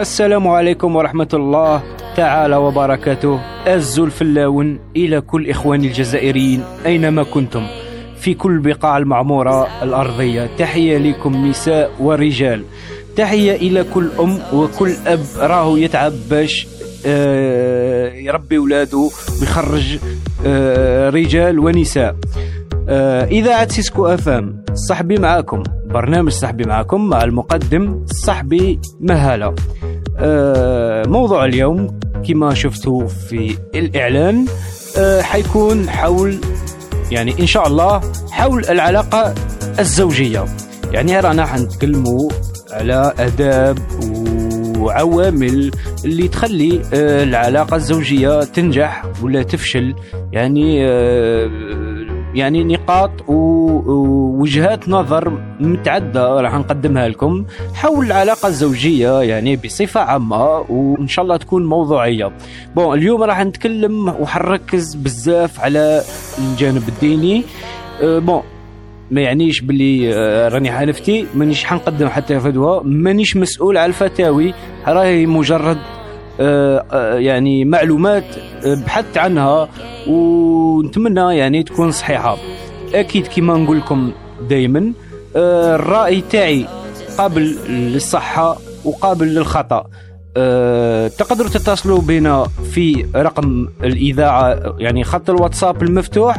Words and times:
السلام 0.00 0.48
عليكم 0.48 0.96
ورحمة 0.96 1.28
الله 1.34 1.82
تعالى 2.16 2.56
وبركاته. 2.56 3.40
azul 3.66 4.06
fellawen 4.06 4.78
إلى 4.96 5.20
كل 5.20 5.50
إخواني 5.50 5.86
الجزائريين 5.86 6.64
أينما 6.86 7.22
كنتم. 7.22 7.66
في 8.20 8.34
كل 8.34 8.58
بقاع 8.58 8.98
المعمورة 8.98 9.68
الأرضية. 9.82 10.50
تحية 10.58 10.98
لكم 10.98 11.46
نساء 11.46 11.90
ورجال. 12.00 12.64
تحية 13.16 13.54
إلى 13.56 13.84
كل 13.84 14.10
أم 14.20 14.38
وكل 14.52 14.92
أب 15.06 15.20
راهو 15.38 15.76
يتعب 15.76 16.12
باش 16.30 16.66
يربي 18.24 18.58
ولاده 18.58 19.10
ويخرج 19.40 19.98
آه، 20.46 21.10
رجال 21.10 21.58
ونساء. 21.58 22.16
آه، 22.88 23.24
إذاعة 23.24 23.68
سيسكو 23.68 24.06
FM 24.06 24.64
صحبي 24.74 25.16
معاكم. 25.16 25.62
برنامج 25.86 26.32
صحبي 26.32 26.64
معاكم 26.64 27.08
مع 27.08 27.24
المقدم 27.24 28.06
صحبي 28.26 28.80
مهالة. 29.00 29.54
موضوع 31.06 31.44
اليوم 31.44 32.00
كما 32.28 32.54
شفتوا 32.54 33.06
في 33.06 33.56
الإعلان 33.74 34.46
حيكون 35.20 35.90
حول 35.90 36.38
يعني 37.10 37.40
إن 37.40 37.46
شاء 37.46 37.66
الله 37.66 38.00
حول 38.30 38.64
العلاقة 38.64 39.34
الزوجية. 39.78 40.44
يعني 40.92 41.20
رانا 41.20 41.46
حنتكلموا 41.46 42.30
على 42.70 43.12
آداب 43.18 43.78
وعوامل 44.80 45.70
اللي 46.04 46.28
تخلي 46.28 46.82
آه، 46.94 47.22
العلاقة 47.22 47.76
الزوجية 47.76 48.40
تنجح 48.44 49.02
ولا 49.22 49.42
تفشل. 49.42 49.94
يعني 50.32 50.86
آه، 50.88 51.50
يعني 52.34 52.64
نقاط 52.64 53.10
ووجهات 53.28 54.88
نظر 54.88 55.32
متعدة 55.60 56.40
راح 56.40 56.54
نقدمها 56.54 57.08
لكم 57.08 57.44
حول 57.74 58.06
العلاقة 58.06 58.48
الزوجية 58.48 59.20
يعني 59.20 59.56
بصفة 59.56 60.00
عامة 60.00 60.58
وإن 60.68 61.08
شاء 61.08 61.22
الله 61.22 61.36
تكون 61.36 61.66
موضوعية. 61.66 62.32
bon 62.76 62.98
اليوم 62.98 63.22
راح 63.22 63.40
نتكلم 63.40 64.08
وحنركز 64.08 64.94
بزاف 64.94 65.60
على 65.60 66.02
الجانب 66.38 66.82
الديني. 66.88 67.44
أه، 68.02 68.18
bon 68.18 68.42
ما 69.10 69.20
يعنيش 69.20 69.60
باللي 69.60 70.14
أه، 70.14 70.48
راني 70.48 70.70
حالفتي 70.70 71.26
مانيش 71.34 71.64
حنقدم 71.64 72.08
حتى 72.08 72.40
فتوى 72.40 72.80
مانيش 72.84 73.36
مسؤول 73.36 73.76
على 73.76 73.86
الفتاوي 73.86 74.54
راهي 74.86 75.26
مجرد 75.26 75.78
آه، 76.40 76.84
آه، 76.92 77.14
يعني 77.14 77.64
معلومات 77.64 78.24
آه، 78.66 78.74
بحثت 78.74 79.18
عنها 79.18 79.68
ونتمنى 80.06 81.36
يعني 81.36 81.62
تكون 81.62 81.90
صحيحة. 81.90 82.36
أكيد 82.94 83.26
كما 83.26 83.56
نقول 83.56 83.78
لكم 83.78 84.12
دايما 84.48 84.92
الرأي 85.36 86.20
تاعي 86.20 86.66
قابل 87.18 87.56
للصحة 87.68 88.58
وقابل 88.84 89.26
للخطأ. 89.26 89.86
أه 90.36 91.08
تقدروا 91.08 91.48
تتصلوا 91.48 92.00
بنا 92.00 92.46
في 92.72 93.06
رقم 93.16 93.68
الإذاعة 93.84 94.74
يعني 94.78 95.04
خط 95.04 95.30
الواتساب 95.30 95.82
المفتوح 95.82 96.36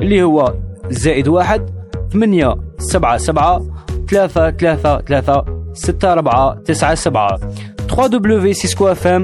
اللي 0.00 0.22
هو 0.22 0.54
زائد 0.90 1.28
واحد 1.28 1.70
ثمانية 2.14 2.56
سبعة 2.78 3.16
سبعة 3.16 3.62
ثلاثة 4.10 4.50
ثلاثة 4.50 5.00
ثلاثة 5.00 5.44
ستة 5.74 6.12
أربعة 6.12 6.54
تسعة 6.64 6.94
سبعة. 6.94 7.40
www.cisco.fm 7.88 9.22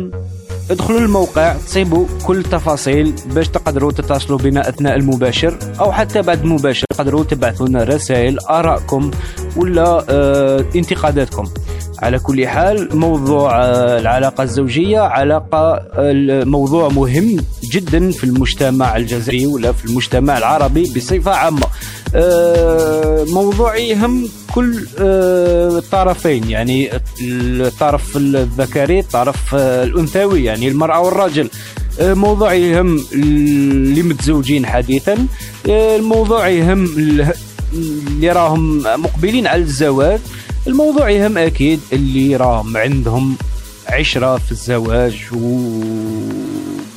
ادخلوا 0.71 1.01
الموقع 1.01 1.53
تصيبوا 1.53 2.07
كل 2.27 2.39
التفاصيل 2.39 3.15
باش 3.35 3.49
تقدروا 3.49 3.93
تتصلوا 3.93 4.39
بنا 4.39 4.69
أثناء 4.69 4.97
المباشر 4.97 5.59
أو 5.81 5.93
حتى 5.93 6.23
بعد 6.23 6.41
المباشر 6.41 6.87
تقدروا 6.91 7.25
تبعثوا 7.25 7.69
لنا 7.69 7.85
رسائل 7.85 8.39
آرائكم 8.41 9.11
ولا 9.57 10.05
آه 10.09 10.65
انتقاداتكم. 10.77 11.45
على 12.03 12.19
كل 12.19 12.47
حال 12.49 12.97
موضوع 12.97 13.65
آه 13.65 13.99
العلاقة 13.99 14.43
الزوجية 14.43 15.01
علاقة 15.01 15.75
آه 15.75 16.45
موضوع 16.45 16.89
مهم. 16.89 17.37
جدا 17.71 18.11
في 18.11 18.25
المجتمع 18.25 18.97
الجزائري 18.97 19.47
ولا 19.47 19.73
في 19.73 19.85
المجتمع 19.85 20.39
العربي 20.39 20.83
بصفة 20.97 21.31
عامة. 21.31 21.67
آه، 22.15 23.25
موضوع 23.25 23.77
يهم 23.77 24.29
كل 24.55 24.87
الطرفين 24.99 26.45
آه، 26.45 26.51
يعني 26.51 26.91
الطرف 27.23 28.17
الذكري 28.17 29.01
الطرف 29.01 29.55
آه، 29.55 29.85
الأنثوي 29.85 30.45
يعني 30.45 30.69
المرأة 30.69 31.01
والرجل. 31.01 31.51
موضوع 32.01 32.55
يهم 32.55 33.05
اللي 33.13 34.03
متزوجين 34.03 34.67
حديثا. 34.67 35.27
الموضوع 35.67 36.49
يهم 36.49 36.85
اللي 36.85 38.33
راهم 38.33 38.79
مقبلين 38.79 39.47
على 39.47 39.63
الزواج. 39.63 40.21
الموضوع 40.67 41.11
يهم 41.11 41.39
أكيد 41.39 41.81
اللي 41.93 42.37
راهم 42.37 42.77
عندهم 42.77 43.37
عشرة 43.89 44.37
في 44.37 44.53
الزواج 44.53 45.27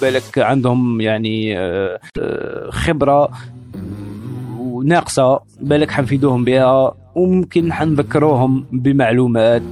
وبالك 0.03 0.39
عندهم 0.39 1.01
يعني 1.01 1.55
خبرة 2.69 3.29
ناقصة 4.85 5.39
بالك 5.61 5.91
حنفيدوهم 5.91 6.43
بها 6.43 6.93
وممكن 7.15 7.73
حنذكروهم 7.73 8.65
بمعلومات. 8.71 9.63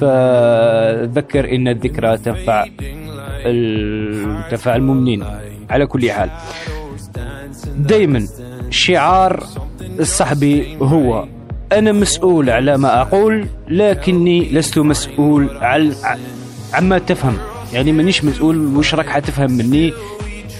فذكر 0.00 1.54
إن 1.54 1.68
الذكرى 1.68 2.16
تنفع 2.16 2.66
تنفع 4.50 4.76
المؤمنين 4.76 5.24
على 5.70 5.86
كل 5.86 6.10
حال. 6.10 6.30
دائما 7.78 8.26
شعار 8.70 9.44
الصحبي 9.98 10.76
هو 10.76 11.26
أنا 11.72 11.92
مسؤول 11.92 12.50
على 12.50 12.78
ما 12.78 13.00
أقول 13.00 13.46
لكني 13.68 14.52
لست 14.52 14.78
مسؤول 14.78 15.50
على 15.50 15.92
عما 16.74 16.98
تفهم. 16.98 17.36
يعني 17.72 17.92
مانيش 17.92 18.24
مسؤول 18.24 18.76
وش 18.76 18.94
راك 18.94 19.06
حتفهم 19.08 19.50
مني 19.50 19.92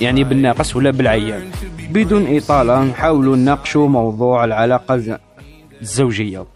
يعني 0.00 0.25
بالناقص 0.25 0.76
ولا 0.76 0.91
بالعيان. 0.91 1.50
بدون 1.91 2.37
إطالة 2.37 2.84
نحاول 2.84 3.38
نناقشوا 3.38 3.88
موضوع 3.88 4.44
العلاقة 4.44 5.19
الزوجية. 5.81 6.47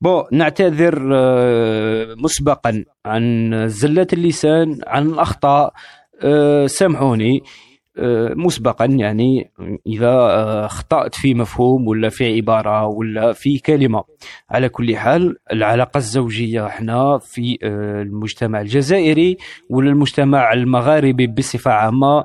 بو 0.00 0.24
نعتذر 0.32 1.10
آه، 1.14 2.14
مسبقا 2.18 2.84
عن 3.06 3.52
زلة 3.68 4.06
اللسان 4.12 4.78
عن 4.86 5.06
الأخطاء. 5.06 5.72
آه، 6.22 6.66
سامحوني. 6.66 7.42
مسبقا 8.36 8.84
يعني 8.84 9.50
إذا 9.86 10.14
أخطأت 10.64 11.14
في 11.14 11.34
مفهوم 11.34 11.88
ولا 11.88 12.08
في 12.08 12.36
عبارة 12.36 12.86
ولا 12.86 13.32
في 13.32 13.58
كلمة. 13.58 14.04
على 14.50 14.68
كل 14.68 14.96
حال 14.96 15.36
العلاقة 15.52 15.98
الزوجية 15.98 16.66
إحنا 16.66 17.18
في 17.18 17.58
المجتمع 17.62 18.60
الجزائري 18.60 19.36
ولا 19.70 19.90
المجتمع 19.90 20.52
المغاربي 20.52 21.26
بصفة 21.26 21.70
عامة. 21.70 22.24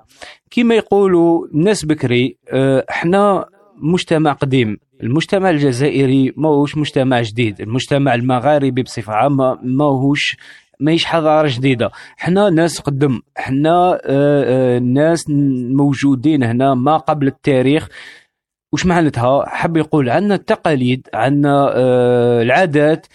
كما 0.52 0.76
يقولوا 0.76 1.48
الناس 1.54 1.86
بكري 1.86 2.38
آه، 2.52 2.86
إحنا 2.90 3.46
مجتمع 3.78 4.32
قديم. 4.34 4.78
المجتمع 5.04 5.50
الجزائري 5.50 6.34
ماهوش 6.38 6.78
مجتمع 6.78 7.22
جديد. 7.22 7.62
المجتمع 7.62 8.16
المغاربي 8.16 8.82
بصفة 8.84 9.14
عامة 9.14 9.58
ماهوش 9.64 10.38
ماهيش 10.80 11.06
حضارة 11.06 11.50
جديدة. 11.52 11.92
حنا 12.18 12.50
ناس 12.50 12.80
قدم 12.80 13.22
حنا 13.38 13.94
آه، 13.94 14.00
آه، 14.76 14.80
ناس 14.80 15.30
موجودين 15.70 16.44
هنا 16.44 16.74
ما 16.74 16.98
قبل 16.98 17.28
التاريخ. 17.28 17.88
وش 18.74 18.86
معناتها؟ 18.86 19.46
حب 19.50 19.78
يقول 19.78 20.10
عندنا 20.10 20.36
التقاليد 20.36 21.08
عندنا 21.14 21.74
العادات 22.42 23.08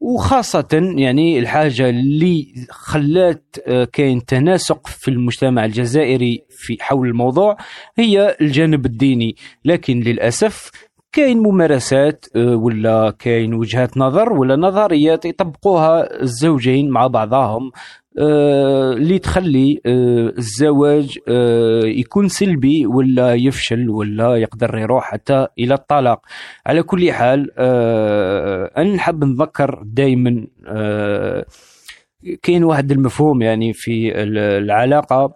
وخاصة 0.00 0.92
يعني 0.96 1.38
الحاجة 1.38 1.88
اللي 1.88 2.66
خلات 2.70 3.56
آه، 3.66 3.84
كاين 3.84 4.24
تناسق 4.24 4.86
في 4.86 5.08
المجتمع 5.08 5.64
الجزائري 5.64 6.44
في 6.50 6.76
حول 6.80 7.08
الموضوع 7.08 7.56
هي 7.96 8.36
الجانب 8.40 8.86
الديني. 8.86 9.36
لكن 9.64 10.00
للأسف 10.00 10.70
كاين 11.12 11.38
ممارسات 11.38 12.26
آه، 12.36 12.56
ولا 12.56 13.10
كاين 13.18 13.54
وجهات 13.54 13.96
نظر 13.96 14.32
ولا 14.32 14.56
نظريات 14.56 15.24
يطبقوها 15.24 16.22
الزوجين 16.22 16.90
مع 16.90 17.06
بعضهم 17.06 17.70
آه، 18.18 18.92
اللي 18.92 19.18
تخلي 19.18 19.80
آه، 19.86 20.32
الزواج 20.38 21.18
يكون 21.84 22.28
سلبي 22.28 22.86
ولا 22.86 23.34
يفشل 23.34 23.90
ولا 23.90 24.36
يقدر 24.36 24.78
يروح 24.78 25.04
حتى 25.04 25.46
إلى 25.58 25.74
الطلاق. 25.74 26.20
على 26.66 26.82
كل 26.82 27.12
حال 27.12 27.50
أنا 28.78 28.94
نحب 28.94 29.24
نذكر 29.24 29.82
دائما 29.84 30.46
كاين 32.42 32.64
واحد 32.64 32.90
المفهوم 32.92 33.42
يعني 33.42 33.72
في 33.72 34.12
العلاقة 34.22 35.34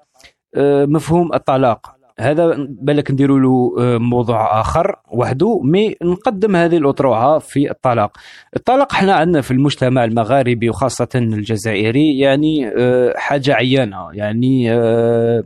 مفهوم 0.86 1.34
الطلاق. 1.34 2.01
هذا 2.20 2.66
بالك 2.68 3.10
نديروا 3.10 3.40
له 3.40 3.74
آه، 3.78 3.98
موضوع 3.98 4.60
آخر 4.60 4.96
وحده 5.10 5.60
مي 5.64 5.94
نقدم 6.02 6.56
هذه 6.56 6.76
الاطروحه 6.76 7.38
في 7.38 7.70
الطلاق. 7.70 8.16
الطلاق 8.56 8.94
إحنا 8.94 9.14
عندنا 9.14 9.40
في 9.40 9.50
المجتمع 9.50 10.04
المغاربي 10.04 10.68
وخاصة 10.68 11.08
الجزائري 11.14 12.18
يعني 12.18 12.68
آه، 12.68 13.14
حاجة 13.16 13.54
عيانة 13.54 14.08
يعني 14.12 14.72
آه، 14.72 15.42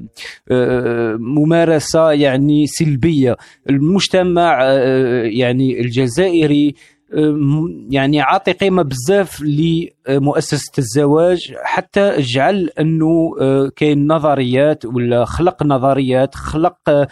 ممارسة 1.18 2.12
يعني 2.12 2.66
سلبية. 2.66 3.36
المجتمع 3.70 4.64
يعني 5.24 5.80
الجزائري 5.80 6.74
يعني 7.90 8.20
عاطي 8.20 8.52
قيمة 8.52 8.82
بزاف 8.82 9.40
لمؤسسة 9.40 10.72
الزواج 10.78 11.54
حتى 11.62 12.14
جعل 12.18 12.70
أنه 12.80 13.34
آه، 13.40 13.70
كاين 13.76 14.06
نظريات 14.12 14.84
ولا 14.84 15.24
خلق 15.24 15.62
نظريات 15.62 16.34
خلق 16.34 16.76
آه، 16.88 17.08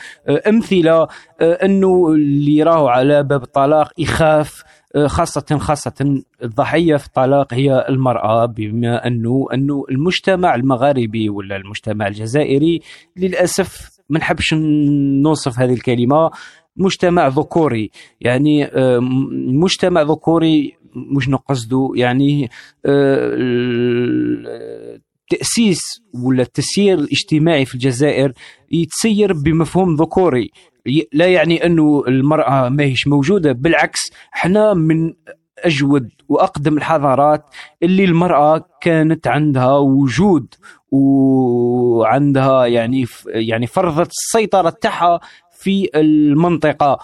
أمثلة 0.48 1.08
أنه 1.40 2.08
اللي 2.08 2.62
راهو 2.62 2.88
على 2.88 3.22
باب 3.22 3.42
الطلاق 3.42 3.92
يخاف 3.98 4.64
خاصة 5.06 5.58
خاصة 5.58 6.22
الضحية 6.42 6.96
في 6.96 7.06
الطلاق 7.06 7.54
هي 7.54 7.86
المرأة 7.88 8.46
بما 8.46 9.06
أنه 9.06 9.46
أنه 9.54 9.84
المجتمع 9.90 10.54
المغاربي 10.54 11.28
ولا 11.28 11.56
المجتمع 11.56 12.06
الجزائري 12.06 12.80
للأسف 13.16 13.94
ما 14.08 14.18
نحبش 14.18 14.54
نوصف 15.22 15.58
هذه 15.58 15.72
الكلمة. 15.72 16.30
مجتمع 16.76 17.28
ذكوري. 17.28 17.90
يعني 18.20 18.64
آه، 18.64 18.98
مجتمع 19.46 20.02
ذكوري 20.02 20.76
مش 20.96 21.28
نقصده 21.28 21.92
يعني 21.94 22.50
التأسيس 25.24 25.80
آه، 25.80 26.18
ولا 26.24 26.42
التسيير 26.42 26.98
الاجتماعي 26.98 27.64
في 27.64 27.74
الجزائر 27.74 28.32
يتسير 28.72 29.32
بمفهوم 29.32 29.94
ذكوري. 29.94 30.50
لا 31.12 31.26
يعني 31.26 31.66
أنه 31.66 32.04
المرأة 32.08 32.68
ما 32.68 32.84
هيش 32.84 33.06
موجودة 33.06 33.52
بالعكس 33.52 34.00
إحنا 34.34 34.74
من 34.74 35.12
أجود 35.58 36.10
وأقدم 36.28 36.76
الحضارات 36.76 37.44
اللي 37.82 38.04
المرأة 38.04 38.64
كانت 38.80 39.26
عندها 39.26 39.78
وجود 39.78 40.54
وعندها 40.90 42.66
يعني 42.66 43.06
يعني 43.26 43.66
فرضت 43.66 44.10
السيطرة 44.10 44.70
تاعها 44.70 45.20
في 45.64 45.88
المنطقة. 45.94 46.98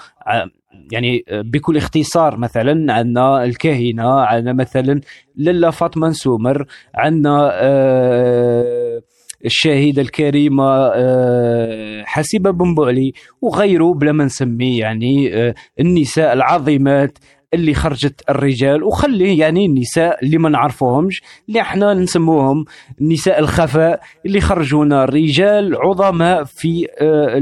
يعني 0.92 1.24
بكل 1.30 1.76
اختصار 1.76 2.36
مثلا 2.36 2.92
عندنا 2.92 3.44
الكاهنه 3.44 4.20
عندنا 4.20 4.52
مثلا 4.52 5.00
لاله 5.36 5.70
فاطمة 5.70 6.08
نسومر 6.08 6.66
عندنا 6.94 7.50
آه 7.52 9.00
الشاهدة 9.44 10.02
الكريمة 10.02 10.92
آه، 10.94 12.02
حسيبة 12.04 12.50
بن 12.50 12.74
بوعلي 12.74 13.12
وغيره 13.42 13.94
بلا 13.94 14.12
ما 14.12 14.24
نسميه 14.24 14.80
يعني 14.80 15.34
آه، 15.34 15.54
النساء 15.80 16.32
العظيمات 16.32 17.18
اللي 17.54 17.74
خرجت 17.74 18.22
الرجال 18.30 18.82
وخلي 18.82 19.38
يعني 19.38 19.66
النساء 19.66 20.24
اللي 20.24 20.38
ما 20.38 20.48
نعرفوهمش 20.48 21.22
اللي 21.48 21.60
إحنا 21.60 21.94
نسموهم 21.94 22.64
نساء 23.00 23.38
الخفاء 23.38 24.00
اللي 24.26 24.40
خرجونا 24.40 25.04
الرجال 25.04 25.76
عظماء 25.76 26.44
في 26.44 26.86
آه، 27.00 27.38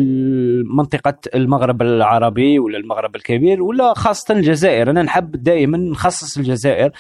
منطقة 0.77 1.15
المغرب 1.35 1.83
العربي 1.83 2.59
ولا 2.59 2.79
المغرب 2.79 3.17
الكبير 3.17 3.63
ولا 3.63 3.95
خاصة 3.95 4.35
الجزائر. 4.35 4.91
أنا 4.91 5.03
نحب 5.03 5.43
دائما 5.43 5.79
نخصص 5.79 6.39
الجزائر 6.39 6.91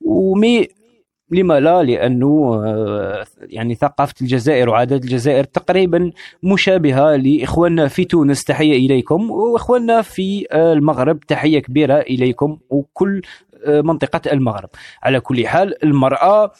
ومي 0.00 0.68
لما 1.30 1.60
لا؟ 1.60 1.82
لأنه 1.82 2.62
آه، 2.66 3.24
يعني 3.40 3.74
ثقافة 3.74 4.14
الجزائر 4.22 4.68
وعادات 4.68 5.04
الجزائر 5.04 5.44
تقريبا 5.44 6.10
مشابهة 6.42 7.16
لإخواننا 7.16 7.88
في 7.88 8.04
تونس. 8.04 8.44
تحية 8.44 8.86
إليكم. 8.86 9.30
وإخواننا 9.30 10.02
في 10.02 10.46
آه، 10.52 10.72
المغرب 10.72 11.20
تحية 11.20 11.58
كبيرة 11.58 11.94
إليكم. 12.00 12.58
وكل 12.70 13.22
آه، 13.66 13.80
منطقة 13.80 14.32
المغرب. 14.32 14.68
على 15.02 15.20
كل 15.20 15.46
حال 15.46 15.84
المرأة 15.84 16.52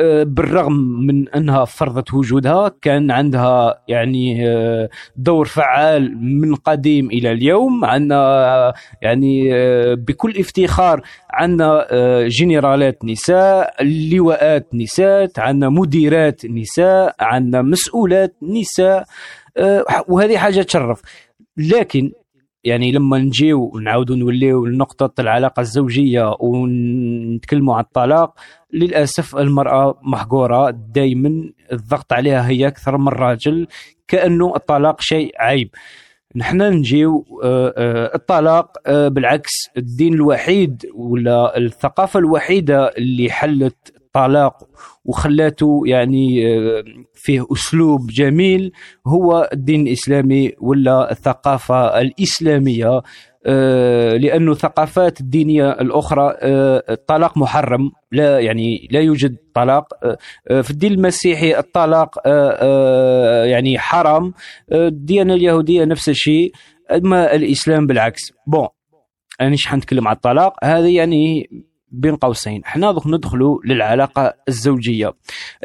بالرغم 0.00 0.72
من 1.06 1.28
أنها 1.28 1.64
فرضت 1.64 2.14
وجودها 2.14 2.70
كان 2.82 3.10
عندها 3.10 3.82
يعني 3.88 4.48
آه، 4.48 4.88
دور 5.16 5.46
فعال 5.46 6.16
من 6.22 6.54
قديم 6.54 7.10
إلى 7.10 7.32
اليوم 7.32 7.84
عندنا 7.84 8.72
يعني 9.02 9.54
آه، 9.54 9.94
بكل 9.94 10.36
افتخار 10.38 11.00
عندنا 11.30 11.86
جنرالات 12.28 13.04
نساء 13.04 13.84
لواءات 13.84 14.74
نساء 14.74 15.30
عندنا 15.38 15.68
مديرات 15.68 16.46
نساء 16.46 17.14
عندنا 17.20 17.62
مسؤولات 17.62 18.36
نساء 18.42 19.04
وهذه 20.08 20.36
حاجة 20.38 20.62
تشرف. 20.62 21.02
لكن 21.56 22.12
يعني 22.66 22.92
لما 22.92 23.18
نجيو 23.18 23.70
ونعاودوا 23.74 24.16
نوليو 24.16 24.66
لنقطة 24.66 25.20
العلاقة 25.20 25.60
الزوجية 25.60 26.34
ونتكلموا 26.40 27.74
عن 27.74 27.82
الطلاق 27.82 28.34
للأسف 28.72 29.36
المرأة 29.36 30.00
محقورة 30.02 30.70
دائما 30.70 31.50
الضغط 31.72 32.12
عليها 32.12 32.48
هي 32.48 32.66
أكثر 32.66 32.98
من 32.98 33.08
الراجل 33.08 33.66
كأنه 34.08 34.56
الطلاق 34.56 35.00
شيء 35.00 35.32
عيب. 35.38 35.70
نحن 36.36 36.62
نجيو 36.62 37.24
آه، 37.44 37.74
آه، 37.76 38.14
الطلاق 38.14 38.76
آه، 38.86 39.08
بالعكس 39.08 39.52
الدين 39.76 40.14
الوحيد 40.14 40.86
ولا 40.94 41.58
الثقافة 41.58 42.18
الوحيدة 42.18 42.88
اللي 42.88 43.30
حلت 43.30 43.95
الطلاق 44.16 44.68
وخلاته 45.04 45.82
يعني 45.86 46.56
آه، 46.56 46.84
فيه 47.14 47.46
أسلوب 47.52 48.06
جميل 48.06 48.72
هو 49.06 49.50
الدين 49.52 49.86
الإسلامي 49.86 50.52
ولا 50.60 51.10
الثقافة 51.10 52.00
الإسلامية؟ 52.00 53.02
آه، 53.46 54.16
لأنه 54.16 54.52
الثقافات 54.52 55.20
الدينية 55.20 55.70
الأخرى 55.70 56.34
آه، 56.40 56.82
الطلاق 56.90 57.38
محرم 57.38 57.90
لا 58.12 58.40
يعني 58.40 58.88
لا 58.90 59.00
يوجد 59.00 59.36
طلاق. 59.54 59.88
في 60.62 60.70
الدين 60.70 60.92
المسيحي 60.92 61.58
الطلاق 61.58 62.28
يعني 63.46 63.78
حرام. 63.78 64.32
الديانة 64.72 65.34
اليهودية 65.34 65.84
نفس 65.84 66.08
الشيء 66.08 66.52
أما 66.90 67.34
الإسلام 67.34 67.86
بالعكس. 67.86 68.22
بون 68.46 68.68
أنا 69.40 69.50
مش 69.50 69.66
حنتكلم 69.66 70.08
على 70.08 70.16
الطلاق 70.16 70.64
هذا 70.64 70.88
يعني 70.88 71.48
بين 71.96 72.16
قوسين. 72.16 72.62
إحنا 72.64 72.92
دوك 72.92 73.06
ندخلوا 73.06 73.58
للعلاقة 73.64 74.34
الزوجية. 74.48 75.14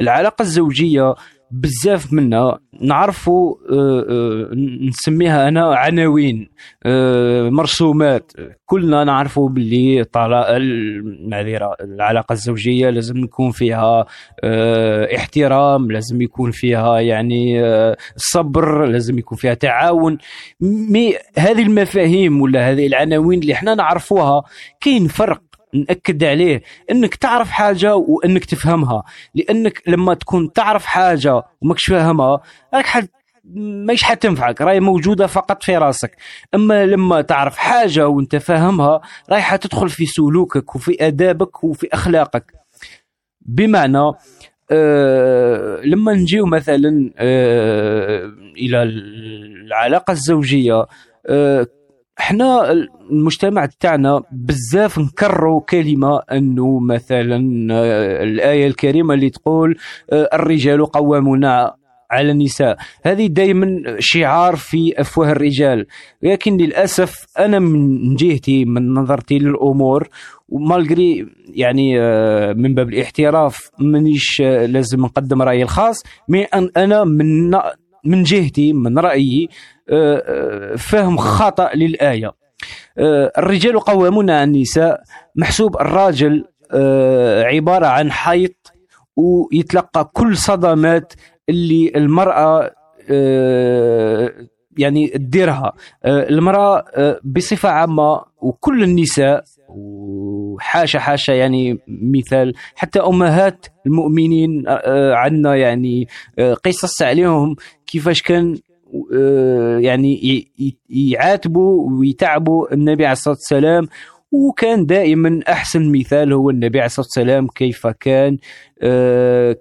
العلاقة 0.02 0.42
الزوجية 0.42 1.16
بزاف 1.52 2.14
منا 2.14 2.60
نعرفوا 2.82 3.56
آه، 3.72 4.06
آه، 4.10 4.56
نسميها 4.88 5.48
أنا 5.48 5.76
عناوين 5.76 6.50
آه، 6.86 7.50
مرسومات. 7.50 8.32
كلنا 8.66 9.04
نعرفوا 9.04 9.50
باللي 9.50 10.06
المعذره 10.16 11.76
العلاقة 11.82 12.34
الزوجية 12.34 12.90
لازم 12.90 13.18
يكون 13.18 13.52
فيها 13.52 14.06
احترام 15.16 15.92
لازم 15.92 16.22
يكون 16.22 16.52
فيها 16.52 17.00
يعني 17.00 17.62
صبر 18.16 18.86
لازم 18.86 19.20
يكون 19.20 19.38
فيها 19.38 19.54
تعاون. 19.54 20.18
مي 20.62 21.16
هذه 21.38 21.62
المفاهيم 21.62 22.42
ولا 22.42 22.72
هذه 22.72 22.88
العناوين 22.88 23.40
اللي 23.40 23.54
إحنا 23.54 23.76
نعرفوها 23.76 24.44
كاين 24.82 25.08
فرق 25.08 25.42
نأكد 25.74 26.24
عليه 26.24 26.62
إنك 26.92 27.16
تعرف 27.16 27.50
حاجة 27.50 27.96
وإنك 27.96 28.46
تفهمها. 28.46 29.04
لأنك 29.36 29.82
لما 29.88 30.14
تكون 30.14 30.54
تعرف 30.54 30.86
حاجة 30.86 31.44
وماكش 31.62 31.86
فاهمها 31.86 32.42
راك 32.74 32.86
حد 32.86 33.08
ماش 33.86 34.04
حتنفعك 34.04 34.62
راهي 34.62 34.80
موجودة 34.80 35.28
فقط 35.28 35.64
في 35.64 35.78
راسك. 35.78 36.16
أما 36.56 36.86
لما 36.86 37.22
تعرف 37.22 37.58
حاجة 37.58 38.08
وإنت 38.08 38.36
فاهمها 38.36 39.02
رايحة 39.30 39.56
تدخل 39.56 39.90
في 39.90 40.06
سلوكك 40.06 40.76
وفي 40.76 41.08
آدابك 41.08 41.64
وفي 41.64 41.88
أخلاقك. 41.94 42.54
بمعنى 43.42 44.12
آه 44.72 45.82
لما 45.84 46.14
نجيو 46.14 46.46
مثلا 46.46 47.12
آه 47.18 48.32
إلى 48.58 48.84
العلاقة 48.84 50.12
الزوجية 50.12 50.86
آه 51.28 51.68
إحنا 52.22 52.72
المجتمع 53.12 53.70
تاعنا 53.80 54.24
بزاف 54.32 55.00
نكرروا 55.00 55.62
كلمة 55.62 56.20
إنه 56.32 56.80
مثلا 56.80 57.68
آه، 57.74 58.24
الآية 58.24 58.68
الكريمة 58.68 59.14
اللي 59.14 59.30
تقول 59.30 59.78
آه، 60.12 60.30
الرجال 60.34 60.86
قوامون 60.86 61.46
على 62.12 62.32
النساء. 62.32 62.78
هذه 63.06 63.28
دائما 63.28 63.96
شعار 64.00 64.56
في 64.56 65.02
أفواه 65.02 65.32
الرجال. 65.32 65.86
لكن 66.24 66.58
للأسف 66.58 67.26
أنا 67.40 67.60
من 67.60 68.16
جهتي 68.16 68.66
من 68.66 68.94
نظرتي 68.94 69.40
للأمور 69.40 70.10
ومالغري 70.50 71.28
يعني 71.50 72.02
آه، 72.02 72.54
من 72.54 72.76
باب 72.76 72.90
الاحتراف 72.90 73.70
مانيش 73.80 74.42
لازم 74.42 75.00
نقدم 75.02 75.42
رأيي 75.42 75.64
الخاص 75.64 76.04
مي 76.28 76.44
أنا 76.78 77.04
من 77.04 77.56
من 78.06 78.24
جهتي 78.24 78.74
من 78.74 79.00
رأيي 79.00 79.50
فهم 80.78 81.18
خطأ 81.18 81.70
للآية. 81.76 82.32
آه، 82.98 83.32
الرجال 83.38 83.80
قوامون 83.80 84.30
على 84.30 84.44
النساء 84.44 85.02
محسوب 85.36 85.82
الراجل 85.82 86.46
آه، 86.74 87.44
عبارة 87.44 87.86
عن 87.86 88.12
حيط 88.12 88.74
ويتلقى 89.16 90.12
كل 90.14 90.38
صدمات 90.38 91.14
اللي 91.50 91.92
المرأة 91.96 92.72
آه، 93.10 94.34
يعني 94.78 95.08
تديرها 95.08 95.74
المرأة 96.06 96.86
بصفة 97.24 97.70
عامة 97.70 98.22
وكل 98.42 98.84
النساء 98.84 99.44
وحاشا 99.70 101.00
حاشا 101.00 101.32
يعني 101.32 101.80
مثال 101.88 102.54
حتى 102.76 103.00
أمهات 103.00 103.66
المؤمنين 103.86 104.64
عندنا 105.14 105.56
يعني 105.56 106.08
قصص 106.66 107.02
عليهم 107.02 107.56
كيفاش 107.88 108.22
كان 108.22 108.58
يعني 109.80 110.48
يعاتبوا 110.90 111.90
ويتعبوا 111.92 112.74
النبي 112.74 113.06
عليه 113.06 113.14
الصلاة 113.14 113.36
والسلام. 113.36 113.88
وكان 114.32 114.86
دائما 114.86 115.40
أحسن 115.50 115.92
مثال 115.92 116.34
هو 116.34 116.50
النبي 116.50 116.78
عليه 116.80 116.86
الصلاة 116.86 117.06
والسلام 117.06 117.48
كيف 117.48 117.88
كان 117.88 118.38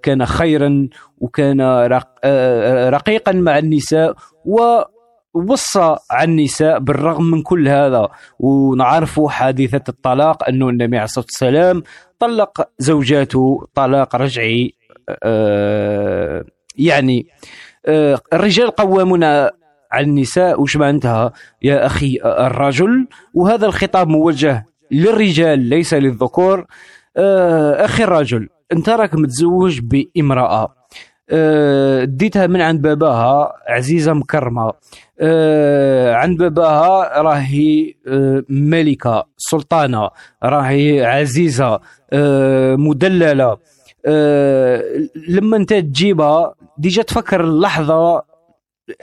كان 0.03 0.25
خيرا 0.25 0.87
وكان 1.17 1.61
رقيقا 2.89 3.31
مع 3.31 3.57
النساء. 3.57 4.15
و 4.45 4.59
وصى 5.33 5.95
على 6.11 6.31
النساء 6.31 6.79
بالرغم 6.79 7.23
من 7.23 7.41
كل 7.41 7.67
هذا 7.67 8.09
ونعرف 8.39 9.19
حادثة 9.19 9.83
الطلاق 9.89 10.47
أنه 10.49 10.69
النبي 10.69 10.97
عليه 10.97 11.05
الصلاة 11.05 11.25
والسلام 11.25 11.83
طلق 12.19 12.69
زوجاته 12.79 13.67
طلاق 13.73 14.15
رجعي 14.15 14.73
آه 15.23 16.45
يعني 16.77 17.27
آه 17.85 18.19
الرجال 18.33 18.71
قوامون 18.71 19.23
على 19.23 20.05
النساء. 20.05 20.61
وش 20.61 20.77
معناتها 20.77 21.31
يا 21.61 21.85
أخي 21.85 22.19
الرجل. 22.25 23.07
وهذا 23.33 23.65
الخطاب 23.65 24.07
موجه 24.07 24.65
للرجال 24.91 25.59
ليس 25.59 25.93
للذكور. 25.93 26.65
آه 27.17 27.85
أخي 27.85 28.03
الرجل 28.03 28.49
أنت 28.73 28.89
راك 28.89 29.15
متزوج 29.15 29.79
بامرأة. 29.79 30.80
ديتها 32.05 32.47
من 32.47 32.61
عند 32.61 32.81
باباها 32.81 33.53
عزيزة 33.67 34.13
مكرمة. 34.13 34.73
آه، 35.19 36.13
عند 36.13 36.37
باباها 36.37 37.21
راهي 37.21 37.93
آه، 38.07 38.43
ملكة 38.49 39.23
سلطانة 39.37 40.09
راهي 40.43 41.05
عزيزة 41.05 41.79
مدللة. 42.75 43.57
لما 45.27 45.57
انت 45.57 45.73
تجيبها 45.73 46.55
ديجا 46.77 47.01
تفكر 47.03 47.43
اللحظة 47.43 48.23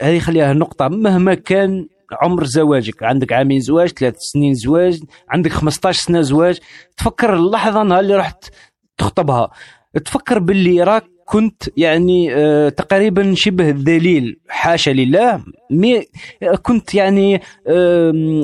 هذه 0.01 0.19
خليها 0.19 0.53
نقطة 0.53 0.87
مهما 0.87 1.33
كان 1.33 1.87
عمر 2.21 2.43
زواجك 2.43 3.03
عندك 3.03 3.33
عامين 3.33 3.59
زواج 3.61 3.89
ثلاث 3.89 4.15
سنين 4.17 4.53
زواج 4.53 5.01
عندك 5.29 5.51
15 5.51 5.99
سنة 6.01 6.21
زواج 6.21 6.59
تفكر 6.97 7.33
اللحظة 7.33 7.83
نهار 7.83 7.99
اللي 7.99 8.15
رحت 8.15 8.45
تخطبها. 8.97 9.49
تفكر 10.05 10.39
باللي 10.39 10.83
راك 10.83 11.05
كنت 11.29 11.63
يعني 11.77 12.35
آه 12.35 12.69
تقريبا 12.69 13.33
شبه 13.35 13.69
ذليل 13.69 14.39
حاشا 14.47 14.91
لله. 14.91 15.43
مي 15.71 16.03
كنت 16.63 16.95
يعني 16.95 17.41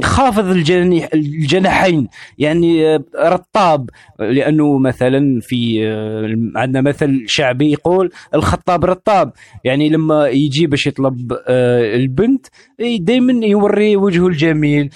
خافض 0.03 0.45
الجناح 0.49 1.07
الجناحين 1.13 2.07
يعني 2.37 2.95
آه 2.95 3.03
رطاب. 3.17 3.89
لأنه 4.19 4.77
مثلا 4.79 5.39
في 5.41 5.87
آه، 5.87 6.59
عندنا 6.59 6.81
مثل 6.81 7.23
شعبي 7.27 7.71
يقول 7.71 8.11
الخطاب 8.35 8.85
رطاب. 8.85 9.31
يعني 9.63 9.89
لما 9.89 10.27
يجي 10.27 10.67
باش 10.67 10.87
يطلب 10.87 11.33
البنت 11.49 12.47
دائما 12.99 13.45
يوري 13.45 13.95
وجهه 13.95 14.27
الجميل. 14.27 14.89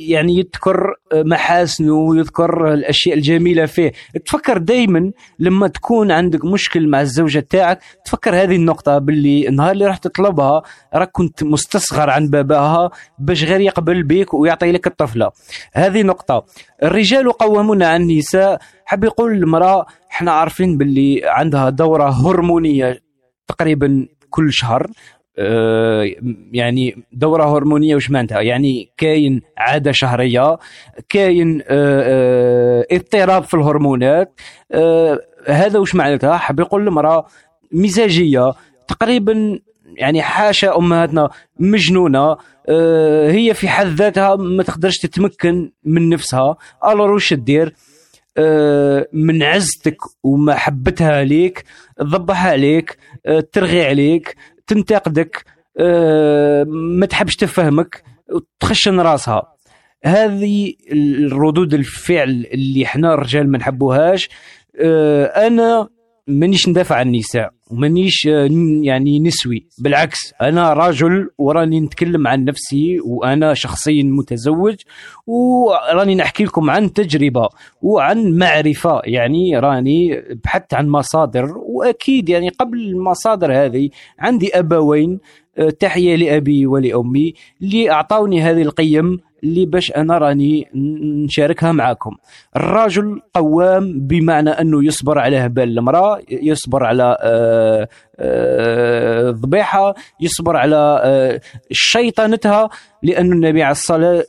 يعني 0.00 0.38
يذكر 0.38 0.94
محاسنه 1.14 1.94
ويذكر 1.94 2.74
الأشياء 2.74 3.16
الجميلة 3.16 3.66
فيه. 3.66 3.92
تفكر 4.24 4.58
دائما 4.58 5.12
لما 5.38 5.68
تكون 5.68 6.10
عندك 6.10 6.44
مشكل 6.66 6.88
مع 6.88 7.00
الزوجة 7.00 7.40
تاعك. 7.50 7.78
تفكر 8.04 8.34
هذه 8.42 8.56
النقطة 8.56 8.98
باللي 8.98 9.48
النهار 9.48 9.72
اللي 9.72 9.86
راح 9.86 9.96
تطلبها 9.96 10.62
راك 10.94 11.10
كنت 11.12 11.44
مستصغر 11.44 12.10
عن 12.10 12.28
باباها 12.28 12.90
باش 13.18 13.44
غير 13.44 13.60
يقبل 13.60 14.02
بك 14.02 14.34
ويعطي 14.34 14.72
لك 14.72 14.86
الطفلة. 14.86 15.30
هذه 15.74 16.02
نقطة. 16.02 16.44
الرجال 16.82 17.32
قوامون 17.32 17.82
على 17.82 18.02
النساء. 18.02 18.58
حب 18.84 19.04
يقول 19.04 19.32
المرأة 19.32 19.86
إحنا 20.12 20.32
عارفين 20.32 20.78
باللي 20.78 21.20
عندها 21.24 21.70
دورة 21.70 22.10
هرمونية 22.10 23.00
تقريبا 23.48 24.06
كل 24.30 24.52
شهر. 24.52 24.86
آه، 25.38 26.10
يعني 26.52 27.04
دورة 27.12 27.56
هرمونية 27.56 27.96
وش 27.96 28.10
معناتها؟ 28.10 28.40
يعني 28.40 28.90
كاين 28.96 29.42
عادة 29.58 29.92
شهرية 29.92 30.58
كاين 31.08 31.60
آه، 31.60 31.64
آه، 31.70 32.86
اضطراب 32.92 33.42
في 33.44 33.54
الهرمونات 33.54 34.40
هذا 35.48 35.78
وش 35.78 35.94
معناتها؟ 35.94 36.36
حاب 36.36 36.60
يقول 36.60 36.88
المراه 36.88 37.26
مزاجية 37.72 38.54
تقريبا 38.88 39.58
يعني 39.96 40.22
حاشا 40.22 40.76
أمهاتنا 40.76 41.30
مجنونة 41.60 42.36
هي 43.28 43.54
في 43.54 43.68
حد 43.68 43.86
ذاتها 43.86 44.36
ما 44.36 44.62
تقدرش 44.62 44.98
تتمكن 44.98 45.70
من 45.84 46.08
نفسها. 46.08 46.56
الور 46.88 47.10
وش 47.10 47.34
دير 47.34 47.74
من 49.12 49.42
عزتك 49.42 49.96
ومحبتها 50.22 51.24
ليك 51.24 51.64
تضبح 51.98 52.46
عليك 52.46 52.98
ترغي 53.52 53.86
عليك 53.86 54.36
تنتقدك 54.66 55.44
آه، 55.78 56.64
ما 56.68 57.06
تحبش 57.06 57.36
تفهمك 57.36 58.02
وتخشن 58.32 59.00
راسها. 59.00 59.42
هذه 60.04 60.74
الردود 60.92 61.74
الفعل 61.74 62.46
اللي 62.52 62.84
إحنا 62.84 63.14
الرجال 63.14 63.50
ما 63.50 63.58
نحبوهاش. 63.58 64.28
آه، 64.28 64.30
أنا 65.46 65.88
مانيش 66.28 66.68
ندافع 66.68 66.96
عن 66.96 67.06
النساء 67.06 67.50
ومانيش 67.70 68.26
آه، 68.26 68.48
يعني 68.82 69.20
نسوي 69.20 69.66
بالعكس 69.78 70.34
أنا 70.42 70.72
رجل 70.72 71.30
وراني 71.38 71.80
نتكلم 71.80 72.26
عن 72.26 72.44
نفسي 72.44 73.00
وأنا 73.00 73.54
شخصيا 73.54 74.02
متزوج 74.02 74.76
وراني 75.26 76.14
نحكي 76.14 76.44
لكم 76.44 76.70
عن 76.70 76.92
تجربة 76.92 77.48
وعن 77.82 78.38
معرفة 78.38 79.00
يعني 79.04 79.58
راني 79.58 80.22
بحثت 80.44 80.74
عن 80.74 80.88
مصادر 80.88 81.58
وأكيد 81.58 82.28
يعني 82.28 82.48
قبل 82.48 82.78
المصادر 82.78 83.64
هذه 83.64 83.90
عندي 84.18 84.58
أبوين 84.58 85.20
آه، 85.58 85.70
تحية 85.70 86.16
لأبي 86.16 86.66
ولأمي 86.66 87.34
اللي 87.62 87.90
أعطوني 87.90 88.42
هذه 88.42 88.62
القيم 88.62 89.20
اللي 89.44 89.66
باش 89.66 89.92
أنا 89.92 90.18
راني 90.18 90.68
نشاركها 91.24 91.72
معاكم. 91.72 92.16
الرجل 92.56 93.20
قوام 93.34 94.00
بمعنى 94.00 94.50
أنه 94.50 94.84
يصبر 94.84 95.18
على 95.18 95.36
هبال 95.36 95.78
المرأة 95.78 96.20
يصبر 96.28 96.84
على 96.84 97.16
آه، 97.20 97.88
آه، 98.18 99.30
ذبيحة 99.30 99.94
يصبر 100.20 100.56
على 100.56 101.00
آه، 101.04 101.40
شيطنتها 101.70 102.68
لأن 103.02 103.32
النبي 103.32 103.62
عليه 103.62 103.72
الصلاة 103.72 104.24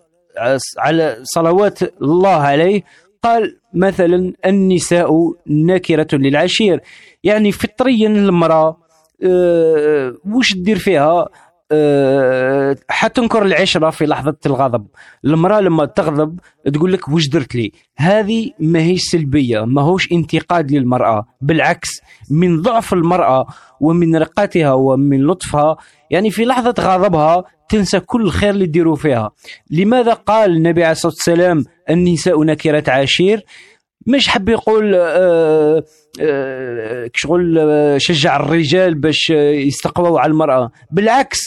على 0.80 1.18
صلوات 1.24 1.80
الله 2.02 2.36
عليه 2.36 2.84
قال 3.24 3.58
مثلا 3.74 4.34
النساء 4.46 5.10
نكرة 5.48 6.08
للعشير. 6.14 6.82
يعني 7.24 7.52
فطريا 7.52 8.08
المرأة 8.08 8.78
وش 10.36 10.54
تدير 10.54 10.78
فيها؟ 10.78 11.28
أه 11.72 12.76
حتنكر 12.90 13.42
العشره 13.46 13.90
في 13.90 14.06
لحظة 14.06 14.36
الغضب. 14.46 14.88
المرأة 15.26 15.60
لما 15.60 15.86
تغضب 15.86 16.40
تقول 16.74 16.94
لك 16.94 17.10
وش 17.10 17.28
درت 17.28 17.56
لي؟ 17.56 17.72
هذه 17.98 18.52
ما 18.60 18.80
هي 18.80 18.98
سلبية 18.98 19.66
ما 19.66 19.82
هوش 19.82 20.12
انتقاد 20.12 20.72
للمرأة. 20.72 21.26
بالعكس 21.42 21.90
من 22.32 22.62
ضعف 22.62 22.94
المرأة 22.94 23.46
ومن 23.82 24.16
رقتها 24.16 24.74
ومن 24.74 25.28
لطفها 25.28 25.78
يعني 26.12 26.32
في 26.32 26.46
لحظة 26.46 26.74
غضبها 26.80 27.44
تنسى 27.70 28.00
كل 28.00 28.22
الخير 28.22 28.50
اللي 28.50 28.66
تديروا 28.66 28.96
فيها. 28.96 29.32
لماذا 29.72 30.14
قال 30.14 30.52
النبي 30.52 30.84
عليه 30.84 30.92
الصلاة 30.92 31.14
والسلام 31.14 31.64
النساء 31.90 32.44
نكرة 32.44 32.92
عشير 32.92 33.44
مش 34.08 34.30
حب 34.30 34.50
يقول 34.50 34.96
آه 34.96 35.84
آه 36.22 37.10
شغل 37.14 37.58
آه، 37.60 37.98
شجع 37.98 38.36
الرجال 38.36 38.96
باش 38.96 39.30
يستقووا 39.30 40.20
على 40.20 40.30
المرأة. 40.32 40.72
بالعكس 40.92 41.38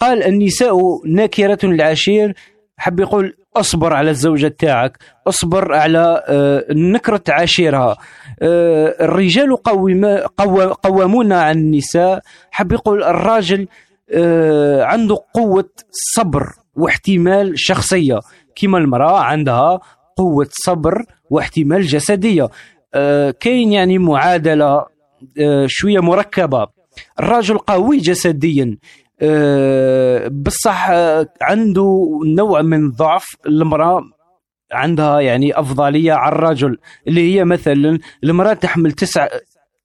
قال 0.00 0.22
النساء 0.22 0.76
نكرة 1.06 1.58
للعشير. 1.62 2.34
حب 2.76 3.00
يقول 3.00 3.36
اصبر 3.56 3.92
على 3.92 4.10
الزوجة 4.10 4.54
تاعك 4.58 4.98
اصبر 5.28 5.74
على 5.74 6.24
آه، 6.28 6.64
نكرة 6.70 7.22
عشيرها. 7.28 7.96
آه، 8.42 8.96
الرجال 9.00 9.56
قوامون 10.82 11.32
على 11.32 11.58
النساء. 11.58 12.20
حب 12.50 12.72
يقول 12.72 13.02
الراجل 13.02 13.68
آه، 14.12 14.84
عنده 14.84 15.16
قوة 15.34 15.70
صبر 16.14 16.46
واحتمال 16.74 17.52
شخصية. 17.56 18.20
كما 18.56 18.78
المرأة 18.78 19.20
عندها 19.20 19.80
قوة 20.16 20.48
صبر 20.50 21.04
واحتمال 21.30 21.82
جسدية. 21.82 22.48
كاين 23.40 23.72
يعني 23.72 23.98
معادلة 23.98 24.86
شوية 25.66 26.00
مركبة. 26.00 26.66
الرجل 27.20 27.58
قوي 27.58 27.96
جسديا. 27.96 28.76
بصح 30.28 30.90
آه، 30.90 31.26
عنده 31.42 32.08
نوع 32.26 32.62
من 32.62 32.90
ضعف 32.90 33.36
المرأة 33.46 34.02
عندها 34.72 35.20
يعني 35.20 35.58
أفضلية 35.58 36.12
على 36.12 36.34
الرجل 36.34 36.78
اللي 37.08 37.34
هي 37.34 37.44
مثلا 37.44 37.98
المرأة 38.24 38.52
تحمل 38.52 38.92
تسع 38.92 39.28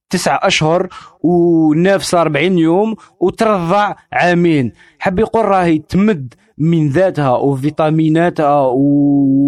تسعة 0.10 0.40
أشهر 0.44 0.88
ونافسة 1.24 2.22
40 2.22 2.58
يوم 2.58 2.96
وترضع 3.20 3.94
عامين. 4.14 4.72
حب 5.00 5.20
يقول 5.20 5.46
راهي 5.46 5.78
تمد 5.78 6.34
من 6.58 6.90
ذاتها 6.90 7.32
وفيتاميناتها 7.38 8.62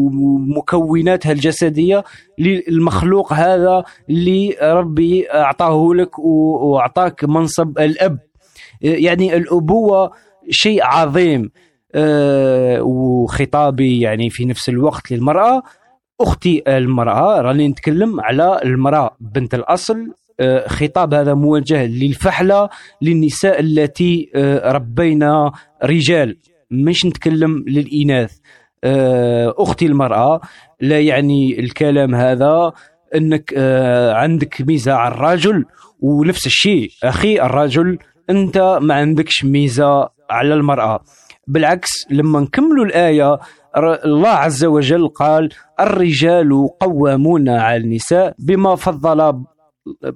ومكوناتها 0.08 1.32
الجسدية 1.32 2.04
للمخلوق 2.40 3.34
هذا 3.34 3.84
اللي 4.10 4.56
ربي 4.62 5.32
أعطاه 5.34 5.90
لك 5.94 6.20
وأعطاك 6.20 7.24
منصب 7.24 7.80
الأب. 7.80 8.20
يعني 8.82 9.36
الأبوة 9.38 10.12
شيء 10.50 10.84
عظيم 10.84 11.50
وخطابي 12.80 14.02
يعني 14.02 14.30
في 14.30 14.46
نفس 14.46 14.70
الوقت 14.70 15.12
للمرأة. 15.12 15.64
أختي 16.22 16.64
المرأة 16.68 17.42
راني 17.42 17.68
نتكلم 17.68 18.22
على 18.22 18.60
المرأة 18.64 19.18
بنت 19.20 19.54
الأصل 19.54 20.14
خطاب 20.68 21.14
هذا 21.14 21.34
موجه 21.34 21.86
للفحلة 21.86 22.70
للنساء 23.02 23.60
التي 23.60 24.30
ربينا 24.66 25.52
رجال. 25.84 26.38
مش 26.72 27.06
نتكلم 27.06 27.66
للإناث. 27.68 28.38
آه، 28.84 29.54
أختي 29.58 29.86
المرأة 29.86 30.42
لا 30.82 31.02
يعني 31.02 31.60
الكلام 31.60 32.16
هذا 32.16 32.72
آه، 33.58 34.14
عندك 34.14 34.62
ميزة 34.62 34.94
على 34.94 35.14
الرجل 35.14 35.66
ونفس 36.00 36.46
الشيء. 36.46 36.90
أخي 37.04 37.42
الرجل 37.42 37.98
أنت 38.30 38.78
ما 38.82 38.94
عندكش 38.94 39.46
ميزة 39.46 40.10
على 40.30 40.54
المرأة. 40.54 41.00
بالعكس 41.48 41.90
لما 42.10 42.40
نكملوا 42.40 42.86
الآية 42.86 43.40
الله 44.06 44.30
عز 44.30 44.66
وجل 44.66 45.08
قال 45.08 45.50
الرجال 45.80 46.70
قوامون 46.80 47.50
على 47.50 47.78
النساء 47.84 48.36
بما 48.40 48.76
فضل 48.76 49.44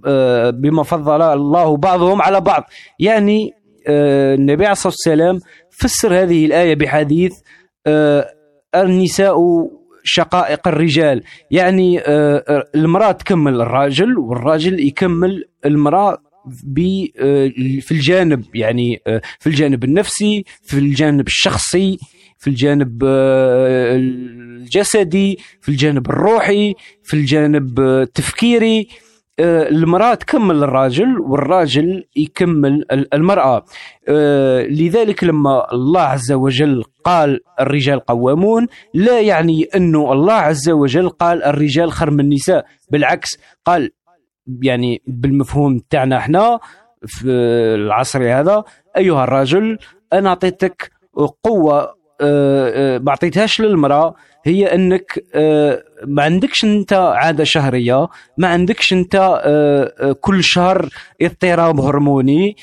آه، 0.05 0.49
بما 0.49 0.83
فضل 0.83 1.21
الله 1.21 1.77
بعضهم 1.77 2.21
على 2.21 2.41
بعض. 2.41 2.63
يعني 2.99 3.51
النبي 3.87 4.63
عليه 4.65 4.71
الصلاة 4.71 4.93
والسلام 4.93 5.39
فسر 5.69 6.13
هذه 6.21 6.45
الآية 6.45 6.75
بحديث 6.75 7.33
آه، 7.87 8.25
النساء 8.75 9.35
شقائق 10.03 10.67
الرجال. 10.67 11.23
يعني 11.51 11.99
آه، 11.99 12.43
آه، 12.47 12.65
المرأة 12.75 13.11
تكمل 13.11 13.61
الراجل 13.61 14.17
والراجل 14.17 14.79
يكمل 14.79 15.45
المرأة 15.65 16.17
في 17.81 17.91
الجانب 17.91 18.45
يعني 18.55 19.01
في 19.39 19.47
الجانب 19.47 19.83
النفسي 19.83 20.43
في 20.63 20.77
الجانب 20.77 21.27
الشخصي 21.27 21.97
في 22.37 22.47
الجانب 22.47 23.03
الجسدي 24.61 25.39
في 25.61 25.69
الجانب 25.69 26.09
الروحي 26.09 26.73
في 27.03 27.13
الجانب 27.13 27.79
التفكيري 27.79 28.87
آه، 29.39 29.69
المرأة 29.69 30.13
تكمل 30.13 30.63
الراجل 30.63 31.19
والراجل 31.19 32.05
يكمل 32.15 32.85
المرأة. 33.13 33.65
آه، 34.07 34.63
لذلك 34.63 35.23
لما 35.23 35.73
الله 35.73 36.01
عز 36.01 36.31
وجل 36.31 36.83
قال 37.03 37.39
الرجال 37.59 37.99
قوامون 37.99 38.67
لا 38.93 39.19
يعني 39.19 39.63
أنه 39.63 40.13
الله 40.13 40.33
عز 40.33 40.69
وجل 40.69 41.09
قال 41.09 41.43
الرجال 41.43 41.91
خير 41.91 42.11
من 42.11 42.19
النساء 42.19 42.65
بالعكس 42.91 43.29
قال 43.65 43.91
يعني 44.61 45.01
بالمفهوم 45.07 45.79
تاعنا 45.89 46.17
إحنا 46.17 46.59
في 47.05 47.29
العصر 47.75 48.39
هذا 48.39 48.63
أيها 48.97 49.23
الرجل 49.23 49.77
أنا 50.13 50.29
أعطيتك 50.29 50.91
قوة 51.43 51.95
آه، 52.21 52.97
ما 52.97 53.09
أعطيتهاش 53.09 53.61
للمرأة 53.61 54.15
هي 54.45 54.75
أنك 54.75 55.23
آه، 55.35 55.83
ما 56.07 56.23
عندكش 56.23 56.63
أنت 56.63 56.93
عادة 56.93 57.43
شهرية 57.43 58.07
ما 58.37 58.47
عندكش 58.47 58.93
أنت 58.93 59.15
آه، 59.15 59.93
آه، 59.99 60.11
كل 60.11 60.43
شهر 60.43 60.89
اضطراب 61.21 61.79
هرموني 61.79 62.55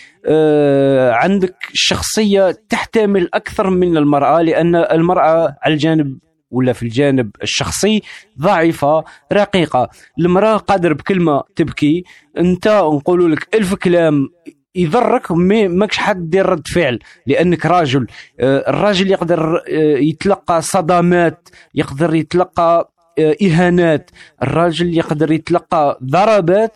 عندك 1.10 1.54
شخصية 1.72 2.56
تحتمل 2.68 3.28
أكثر 3.34 3.70
من 3.70 3.96
المرأة 3.96 4.42
لأن 4.42 4.76
المرأة 4.76 5.56
على 5.62 5.74
الجانب 5.74 6.18
ولا 6.50 6.72
في 6.72 6.82
الجانب 6.82 7.30
الشخصي 7.42 8.02
ضعيفة 8.40 9.04
رقيقة. 9.32 9.88
المرأة 10.18 10.56
قادر 10.56 10.92
بكلمة 10.92 11.42
تبكي. 11.56 12.04
انت 12.38 12.68
نقول 12.68 13.32
لك 13.32 13.54
ألف 13.54 13.74
كلام 13.74 14.28
يضرك 14.74 15.32
ماكش 15.32 15.98
حد 15.98 16.30
دير 16.30 16.46
رد 16.46 16.68
فعل 16.68 16.98
لأنك 17.26 17.66
راجل. 17.66 18.06
آه، 18.40 18.70
الراجل 18.70 19.10
يقدر 19.10 19.56
آه، 19.56 19.98
يتلقى 19.98 20.62
صدمات 20.62 21.48
يقدر 21.74 22.14
يتلقى 22.14 22.92
آه، 23.18 23.36
إهانات. 23.42 24.10
الراجل 24.42 24.96
يقدر 24.96 25.32
يتلقى 25.32 25.98
ضربات 26.04 26.72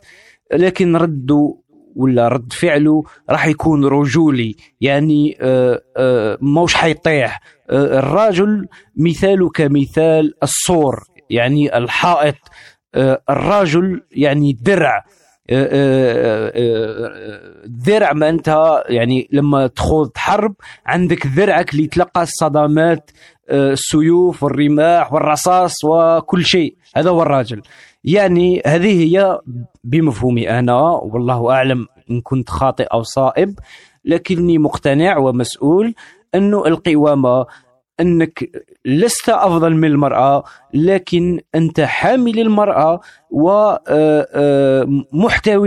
لكن 0.53 0.97
رده 0.97 1.57
ولا 1.97 2.29
رد 2.29 2.53
فعله 2.53 3.05
راح 3.31 3.47
يكون 3.47 3.85
رجولي 3.85 4.57
يعني 4.81 5.39
موش 6.41 6.75
حيطيح. 6.75 7.41
الراجل 7.71 8.69
مثاله 8.97 9.49
كمثال 9.49 10.35
الصور 10.43 11.05
يعني 11.31 11.79
الحائط. 11.79 12.37
الراجل 13.31 14.01
درع. 14.53 14.55
درع 14.63 15.03
ذرع 17.87 18.13
ما 18.13 18.29
انت 18.29 18.81
يعني 18.89 19.29
لما 19.33 19.67
تخوض 19.67 20.11
حرب 20.17 20.55
عندك 20.87 21.27
ذرعك 21.27 21.73
اللي 21.73 21.85
يتلقى 21.85 22.23
الصدمات 22.23 23.11
السيوف 23.51 24.43
والرماح 24.43 25.13
والرصاص 25.13 25.85
وكل 25.85 26.45
شيء. 26.45 26.77
هذا 26.97 27.11
هو 27.11 27.23
الراجل 27.23 27.63
يعني 28.05 28.63
هذه 28.67 29.05
هي 29.05 29.39
بمفهومي 29.85 30.51
أنا 30.51 30.81
والله 30.83 31.51
أعلم 31.51 31.87
إن 32.11 32.21
كنت 32.21 32.51
خاطئ 32.51 32.85
أو 32.85 33.03
صائب 33.03 33.59
لكني 34.05 34.59
مقتنع 34.59 35.19
ومسؤول 35.19 35.95
أنه 36.35 36.67
القوامة 36.67 37.47
أنك 38.01 38.51
لست 38.85 39.29
أفضل 39.29 39.75
من 39.75 39.89
المرأة 39.89 40.45
لكن 40.75 41.41
أنت 41.55 41.81
حامي 41.81 42.33
للمراه 42.33 43.01
ومحتوي 43.31 44.09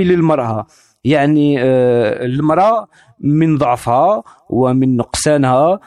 آه، 0.01 0.05
آه، 0.05 0.09
للمرأة. 0.09 0.67
يعني 1.03 1.61
آه، 1.61 2.25
المرأة 2.25 2.87
من 3.19 3.57
ضعفها 3.57 4.23
ومن 4.49 4.97
نقصانها 4.97 5.79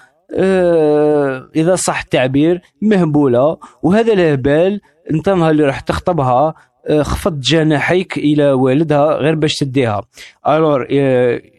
إذا 1.57 1.75
صح 1.75 2.01
التعبير 2.01 2.63
مهبولة 2.83 3.57
وهذا 3.83 4.13
الهبال 4.13 4.81
انت 5.11 5.29
اللي 5.29 5.65
راح 5.65 5.81
تخطبها 5.81 6.55
خفض 7.03 7.41
جناحيك 7.41 8.17
إلى 8.19 8.53
والدها 8.53 9.15
غير 9.15 9.35
باش 9.35 9.55
تديها. 9.55 10.03
ألور 10.49 10.87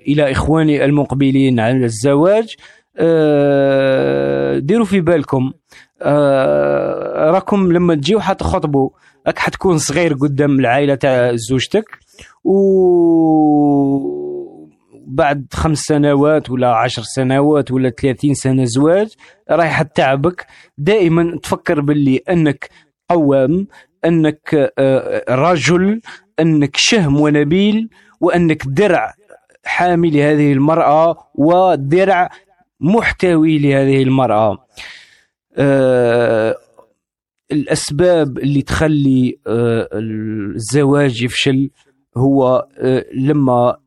إلى 0.07 0.31
إخواني 0.31 0.85
المقبلين 0.85 1.59
على 1.59 1.85
الزواج 1.85 2.55
آه، 2.97 4.59
ديروا 4.59 4.85
في 4.85 5.01
بالكم. 5.01 5.51
آه، 6.01 7.31
راكم 7.31 7.71
لما 7.71 7.95
تجيو 7.95 8.19
حتخطبوا. 8.19 8.89
راك 9.27 9.39
حتكون 9.39 9.77
صغير 9.77 10.13
قدام 10.13 10.59
العائلة 10.59 10.95
تاع 10.95 11.35
زوجتك 11.35 11.99
و 12.43 12.53
بعد 15.07 15.45
خمس 15.53 15.77
سنوات 15.79 16.49
ولا 16.49 16.75
عشر 16.75 17.01
سنوات 17.01 17.71
ولا 17.71 17.89
ثلاثين 17.89 18.33
سنة 18.33 18.63
زواج 18.65 19.13
رايح 19.51 19.81
تعبك. 19.81 20.45
دائما 20.77 21.39
تفكر 21.43 21.81
باللي 21.81 22.17
أنك 22.29 22.69
قوام 23.09 23.67
أنك 24.05 24.71
آه، 24.79 25.23
رجل 25.29 26.01
أنك 26.39 26.75
شهم 26.77 27.21
ونبيل 27.21 27.89
وأنك 28.21 28.63
درع 28.67 29.13
حامي 29.65 30.09
لهذه 30.09 30.53
المرأة 30.53 31.17
ودرع 31.35 32.29
محتوي 32.79 33.57
لهذه 33.57 34.03
المرأة. 34.03 34.65
آه 35.55 36.55
الأسباب 37.51 38.37
اللي 38.37 38.61
تخلي 38.61 39.39
آه 39.47 39.89
الزواج 39.93 41.21
يفشل 41.23 41.69
هو 42.17 42.67
لما 43.13 43.77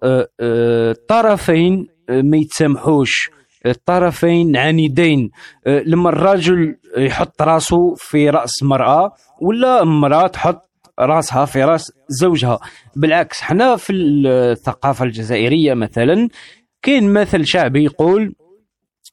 الطرفين 0.41 1.87
ما 2.11 2.37
يتسامحوش. 2.37 3.31
الطرفين 3.66 4.57
عنيدين. 4.57 5.31
آه، 5.66 5.83
لما 5.87 6.09
الرجل 6.09 6.77
يحط 6.96 7.42
راسه 7.42 7.94
في 7.96 8.31
رأس 8.31 8.62
مرأة 8.62 9.12
ولا 9.40 9.83
المرأة 9.83 10.27
تحط 10.27 10.62
راسها 11.01 11.44
في 11.44 11.64
رأس 11.64 11.92
زوجها. 12.09 12.59
بالعكس 12.96 13.40
حنا 13.40 13.77
في 13.77 13.92
الثقافة 13.92 15.05
الجزائرية 15.05 15.75
مثلا 15.75 16.29
كاين 16.83 17.12
مثل 17.12 17.46
شعبي 17.46 17.85
يقول 17.85 18.35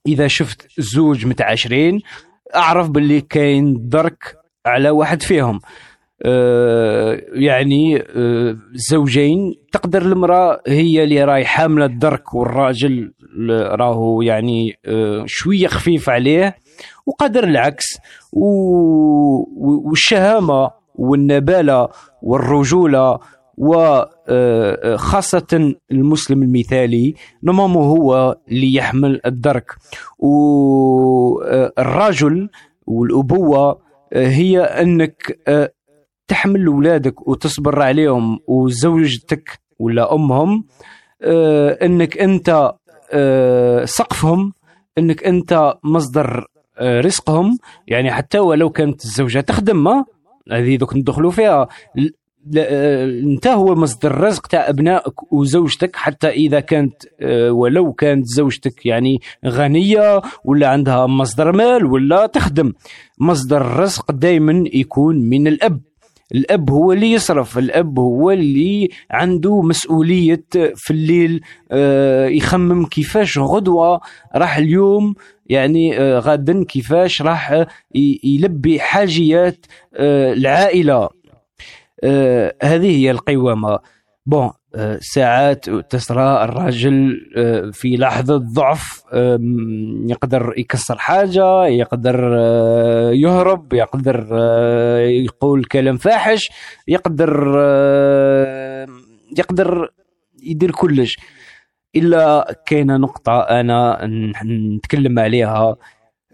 إذا 0.07 0.27
شفت 0.27 0.67
زوج 0.77 1.25
متعاشرين 1.25 2.01
أعرف 2.55 2.89
باللي 2.89 3.21
كاين 3.21 3.89
درك 3.89 4.35
على 4.65 4.89
واحد 4.89 5.21
فيهم. 5.21 5.55
أه 5.55 5.88
يعني 7.34 8.03
أه 8.15 8.58
زوجين. 8.73 9.55
تقدر 9.71 10.01
المرأة 10.01 10.62
هي 10.67 11.03
اللي 11.03 11.23
راهي 11.23 11.45
حاملة 11.45 11.86
الدرك 11.86 12.34
والراجل 12.34 13.13
راهو 13.51 14.21
يعني 14.21 14.79
أه 14.86 15.23
شوية 15.27 15.67
خفيف 15.67 16.10
عليه 16.10 16.55
وقدر 17.05 17.43
العكس. 17.43 17.97
والشهامة 19.86 20.71
والنبالة 20.95 21.88
والرجولة 22.21 23.19
وخاصة 23.58 25.47
آه، 25.53 25.73
المسلم 25.91 26.43
المثالي 26.43 27.15
نمامه 27.43 27.82
هو 27.82 28.38
اللي 28.51 28.73
يحمل 28.73 29.21
الدرك. 29.25 29.71
والرجل 31.39 32.49
والأبوة 32.88 33.79
آه، 34.13 34.27
هي 34.27 34.60
أنك 34.62 35.39
آه، 35.47 35.71
تحمل 36.30 36.68
أولادك 36.68 37.28
وتصبر 37.28 37.82
عليهم 37.82 38.39
وزوجتك 38.48 39.60
ولا 39.80 40.15
أمهم 40.15 40.63
أنك 41.82 42.18
أنت 42.18 42.72
سقفهم 43.86 44.54
إنك 44.98 45.24
أنت 45.24 45.74
مصدر 45.84 46.46
آه، 46.80 47.02
رزقهم. 47.02 47.58
يعني 47.88 48.12
حتى 48.12 48.39
ولو 48.39 48.70
كانت 48.70 49.06
الزوجة 49.06 49.39
تخدم 49.39 49.84
ما 49.84 50.06
هذه 50.52 50.76
دوك 50.76 50.96
ندخلوا 50.96 51.32
فيها. 51.32 51.68
آه، 52.58 53.06
أنت 53.06 53.48
هو 53.48 53.76
مصدر 53.76 54.12
الرزق 54.12 54.48
تاع 54.48 54.70
أبنائك 54.70 55.34
وزوجتك 55.34 55.96
حتى 55.96 56.30
إذا 56.30 56.60
كانت 56.60 56.96
آه، 57.22 57.52
ولو 57.52 57.94
كانت 57.94 58.26
زوجتك 58.26 58.86
يعني 58.86 59.20
غنية 59.46 60.22
ولا 60.44 60.68
عندها 60.68 61.08
مصدر 61.08 61.52
مال 61.52 61.86
ولا 61.86 62.26
تخدم. 62.26 62.74
مصدر 63.20 63.62
الرزق 63.62 64.12
دائما 64.12 64.63
يكون 64.74 65.15
من 65.30 65.48
الأب. 65.48 65.82
الأب 66.32 66.70
هو 66.70 66.92
اللي 66.94 67.12
يصرف 67.12 67.58
الأب 67.58 68.00
هو 68.00 68.32
اللي 68.32 68.89
عنده 69.12 69.62
مسؤولية 69.62 70.44
في 70.76 70.92
الليل 70.92 71.42
آه، 71.72 72.28
يخمم 72.28 72.86
كيفاش 72.86 73.38
غدوة 73.38 74.02
راح 74.36 74.58
اليوم 74.58 75.15
يعني 75.46 75.98
غدا 76.20 76.63
كيفاش 76.63 77.22
راح 77.22 77.65
يلبي 78.24 78.80
حاجيات 78.80 79.65
العائلة. 79.94 81.10
آه 82.04 82.56
هذه 82.63 82.98
هي 82.98 83.12
القوامة. 83.12 83.80
بون 84.26 84.42
آه 84.42 84.59
ساعات 84.99 85.69
تسرى 85.69 86.43
الراجل 86.43 87.21
آه 87.38 87.69
في 87.73 87.97
لحظة 87.97 88.38
ضعف 88.38 89.03
آه 89.13 89.39
يقدر 90.10 90.53
يكسر 90.58 90.97
حاجة 90.97 91.65
يقدر 91.65 92.36
آه، 92.39 93.12
يهرب 93.12 93.73
يقدر 93.73 94.27
آه، 94.32 94.99
يقول 94.99 95.63
كلام 95.63 95.97
فاحش 95.97 96.49
يقدر 96.88 97.53
آه، 97.58 98.88
يقدر 99.38 99.89
يدير 100.43 100.71
كلش. 100.71 101.17
إلا 101.95 102.55
كاينة 102.65 102.97
نقطة 102.97 103.39
أنا 103.39 104.05
نتكلم 104.45 105.19
عليها 105.19 105.75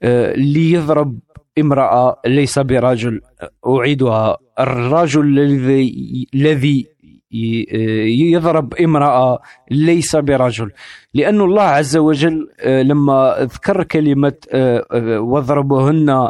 اللي 0.04 0.72
يضرب 0.72 1.20
امرأة 1.60 2.22
ليس 2.26 2.60
برجل 2.60 3.22
أعيدها. 3.68 4.38
الرجل 4.60 5.40
الذي 5.40 6.28
الذي 6.34 6.88
يضرب 7.32 8.74
امرأة 8.74 9.40
ليس 9.72 10.16
برجل. 10.16 10.72
لأن 11.14 11.42
الله 11.42 11.62
عز 11.64 11.98
وجل 11.98 12.50
آه، 12.60 12.82
لما 12.82 13.36
ذكر 13.40 13.84
كلمة 13.84 14.34
آه، 14.52 14.86
آه، 14.92 15.20
واضربهن 15.20 16.30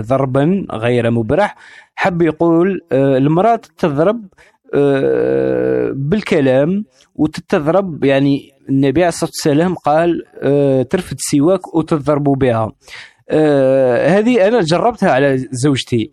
ضربا 0.00 0.66
غير 0.72 1.10
مبرح 1.10 1.56
حب 1.94 2.22
يقول 2.22 2.80
المرأة 2.92 3.60
تضرب 3.78 4.24
بالكلام 5.94 6.84
وتتضرب 7.14 8.04
يعني 8.04 8.50
النبي 8.68 9.00
عليه 9.00 9.08
الصلاة 9.08 9.30
والسلام 9.30 9.74
قال 9.74 10.22
ترفد 10.88 11.16
سواك 11.18 11.74
وتضرب 11.74 12.24
بها. 12.24 12.72
هذه 14.18 14.48
أنا 14.48 14.60
جربتها 14.60 15.10
على 15.10 15.48
زوجتي. 15.50 16.10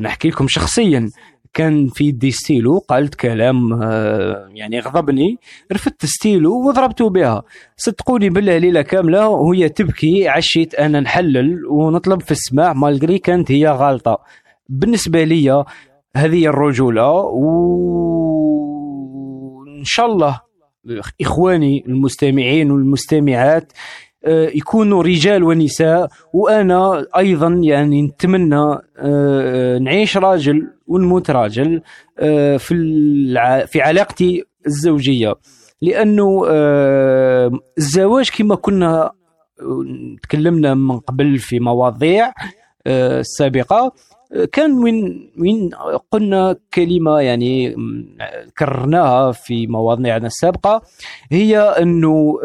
نحكي 0.00 0.28
لكم 0.28 0.46
شخصيا. 0.48 1.08
كان 1.54 1.88
في 1.88 2.04
يدي 2.04 2.30
ستيلو 2.30 2.78
قالت 2.78 3.14
كلام 3.14 3.82
أه 3.82 4.48
يعني 4.54 4.80
غضبني 4.80 5.38
رفدت 5.72 6.06
ستيلو 6.06 6.68
وضربته 6.68 7.10
بها. 7.10 7.42
صدقوني 7.76 8.30
بالله 8.30 8.58
ليلة 8.58 8.82
كاملة 8.82 9.28
وهي 9.28 9.68
تبكي 9.68 10.28
عشيت 10.28 10.74
أنا 10.74 11.00
نحلل 11.00 11.66
ونطلب 11.66 12.22
في 12.22 12.30
السماح 12.30 12.72
malgré 12.72 13.18
كانت 13.18 13.50
هي 13.52 13.66
غالطة. 13.68 14.18
بالنسبة 14.68 15.24
لي 15.24 15.64
هذه 16.16 16.46
الرجولة 16.46 17.10
وان 18.52 19.84
شاء 19.84 20.06
الله 20.06 20.40
إخواني 21.20 21.84
المستمعين 21.86 22.70
والمستمعات 22.70 23.72
آه، 23.72 23.76
يكونوا 24.26 25.02
رجال 25.02 25.44
ونساء 25.44 26.08
وأنا 26.32 27.06
أيضا 27.16 27.48
يعني 27.48 28.02
نتمنى 28.02 28.78
آه، 28.98 29.78
نعيش 29.78 30.16
راجل 30.16 30.68
ونموت 30.86 31.30
راجل 31.30 31.82
آه، 32.18 32.56
في 32.56 32.74
في 33.66 33.80
علاقتي 33.80 34.44
الزوجية. 34.66 35.34
لأنه 35.82 36.42
الزواج 37.78 38.30
كما 38.38 38.54
كنا 38.54 39.10
تكلمنا 40.22 40.74
من 40.74 40.98
قبل 40.98 41.38
في 41.38 41.60
مواضيع 41.60 42.32
السابقه 42.86 43.92
كان 44.52 44.72
وين 44.72 45.30
وين 45.38 45.70
قلنا 46.10 46.56
كلمة 46.74 47.20
يعني 47.20 47.76
كررناها 48.58 49.32
في 49.32 49.66
مواضيعنا 49.66 50.26
السابقة 50.26 50.82
هي 51.32 51.58
أنه 51.58 52.38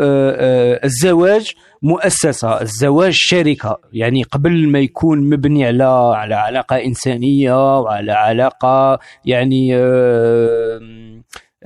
الزواج 0.84 1.54
مؤسسة 1.82 2.62
الزواج 2.62 3.14
شركة. 3.14 3.80
يعني 3.94 4.24
قبل 4.24 4.70
ما 4.70 4.80
يكون 4.80 5.30
مبني 5.30 5.66
على 5.66 5.84
على 6.16 6.36
علاقة 6.36 6.76
إنسانية 6.76 7.80
وعلى 7.80 8.12
علاقة 8.12 9.00
يعني 9.26 9.74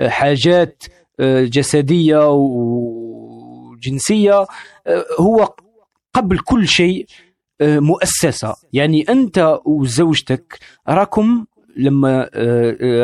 حاجات 0.08 0.82
آه، 1.20 1.44
جسدية 1.44 2.30
وجنسية 3.72 4.46
آه، 4.86 5.04
هو 5.20 5.54
قبل 6.14 6.38
كل 6.38 6.68
شيء 6.68 7.06
آه، 7.60 7.78
مؤسسة. 7.78 8.54
يعني 8.72 9.02
أنت 9.08 9.58
وزوجتك 9.64 10.58
راكم 10.88 11.44
لما 11.76 12.30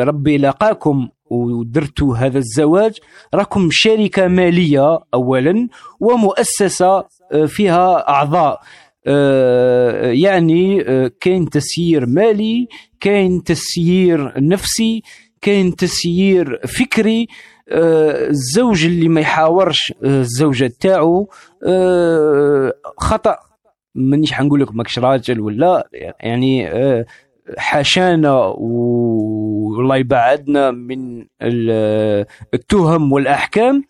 ربي 0.03 0.37
لاقاكم 0.37 1.09
ودرتوا 1.29 2.17
هذا 2.17 2.37
الزواج 2.37 2.97
راكم 3.33 3.69
شركة 3.71 4.27
مالية 4.27 4.99
أولا 5.13 5.67
ومؤسسة 5.99 7.03
آه، 7.31 7.45
فيها 7.45 8.09
أعضاء. 8.09 8.61
آه، 9.07 10.11
يعني 10.11 10.81
آه، 10.87 11.11
كاين 11.21 11.49
تسيير 11.49 12.05
مالي 12.05 12.67
كاين 12.99 13.43
تسيير 13.43 14.33
نفسي 14.37 15.03
كاين 15.41 15.75
تسيير 15.75 16.59
فكري. 16.67 17.27
الزوج 17.71 18.85
اللي 18.85 19.09
ما 19.09 19.21
يحاورش 19.21 19.93
الزوجة 20.03 20.71
تاعو 20.79 21.29
خطأ. 22.97 23.35
مانيش 23.95 24.33
حنقول 24.33 24.61
لك 24.61 24.75
ماكش 24.75 24.99
راجل 24.99 25.39
ولا 25.39 25.89
يعني 26.19 26.69
حاشانا 27.57 28.33
والله 28.57 29.97
يبعدنا 29.97 30.71
من 30.71 31.25
التهم 32.53 33.13
والأحكام 33.13 33.83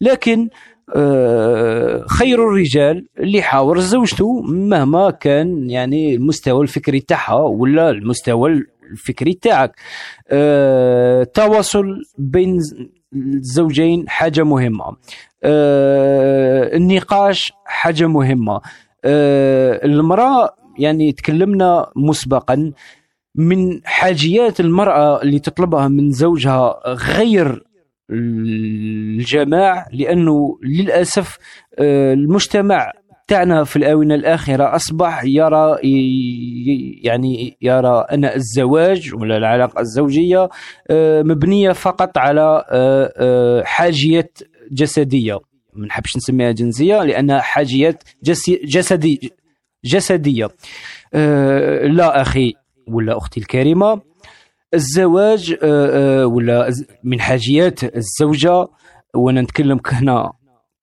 لكن 0.00 0.48
آه، 0.94 2.04
خير 2.06 2.48
الرجال 2.48 3.06
اللي 3.18 3.42
حاور 3.42 3.80
زوجته 3.80 4.40
مهما 4.42 5.10
كان 5.10 5.70
يعني 5.70 6.14
المستوى 6.14 6.62
الفكري 6.62 7.00
تاعها 7.00 7.34
ولا 7.34 7.90
المستوى 7.90 8.62
الفكري 8.90 9.34
تاعك. 9.34 9.76
التواصل 10.32 11.90
آه، 11.90 12.00
بين 12.18 12.60
الزوجين 13.14 14.08
حاجة 14.08 14.42
مهمة. 14.42 14.96
آه، 15.44 16.76
النقاش 16.76 17.52
حاجة 17.64 18.06
مهمة. 18.06 18.60
المرأة 19.84 20.54
يعني 20.78 21.12
تكلمنا 21.12 21.90
مسبقا. 21.96 22.72
من 23.36 23.80
حاجيات 23.84 24.60
المرأة 24.60 25.22
اللي 25.22 25.38
تطلبها 25.38 25.88
من 25.88 26.10
زوجها 26.10 26.80
غير 26.86 27.62
الجماع 28.10 29.86
لأنه 29.92 30.58
للأسف 30.62 31.38
آه، 31.78 32.12
المجتمع 32.14 32.92
تاعنا 33.28 33.64
في 33.64 33.76
الآونة 33.76 34.14
الآخرة 34.14 34.76
أصبح 34.76 35.22
يرى 35.24 35.78
يعني 37.02 37.56
يرى 37.62 38.06
أن 38.12 38.24
الزواج 38.24 39.14
ولا 39.14 39.36
العلاقة 39.36 39.80
الزوجية 39.80 40.48
آه، 40.90 41.22
مبنية 41.22 41.72
فقط 41.72 42.18
على 42.18 42.64
آه، 42.70 43.62
حاجيات 43.64 44.38
جسدية. 44.72 45.38
ما 45.72 45.86
نحبش 45.86 46.16
نسميها 46.16 46.52
جنسية 46.52 47.02
لأنها 47.02 47.40
حاجيات 47.40 48.02
جسدي 48.64 49.32
جسدية. 49.84 50.48
لا 51.84 52.20
أخي. 52.22 52.54
ولا 52.88 53.16
أختي 53.16 53.40
الكريمة 53.40 54.00
الزواج 54.74 55.56
آه، 55.62 56.22
آه، 56.22 56.26
ولا 56.26 56.72
من 57.04 57.20
حاجيات 57.20 57.96
الزوجة 57.96 58.66
وأنا 59.14 59.42
نتكلم 59.42 59.80
هنا 59.86 60.32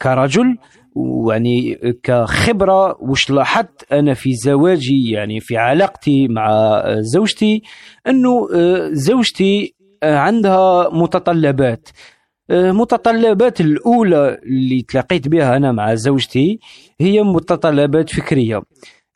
كرجل 0.02 0.58
ويعني 0.96 1.76
كخبرة 2.04 2.98
وش 3.04 3.30
لاحظت 3.32 3.92
أنا 3.92 4.14
في 4.14 4.34
زواجي 4.34 5.12
يعني 5.12 5.40
في 5.40 5.58
علاقتي 5.58 6.28
مع 6.28 6.84
زوجتي 7.00 7.62
أنه 8.08 8.48
آه، 8.56 8.90
زوجتي 8.92 9.76
عندها 10.04 10.90
متطلبات. 10.90 11.90
متطلبات 12.52 13.62
الأولى 13.62 14.40
اللي 14.44 14.82
تلاقيت 14.82 15.28
بها 15.28 15.58
أنا 15.58 15.72
مع 15.72 15.96
زوجتي 15.96 16.60
هي 17.00 17.22
متطلبات 17.22 18.10
فكرية. 18.10 18.62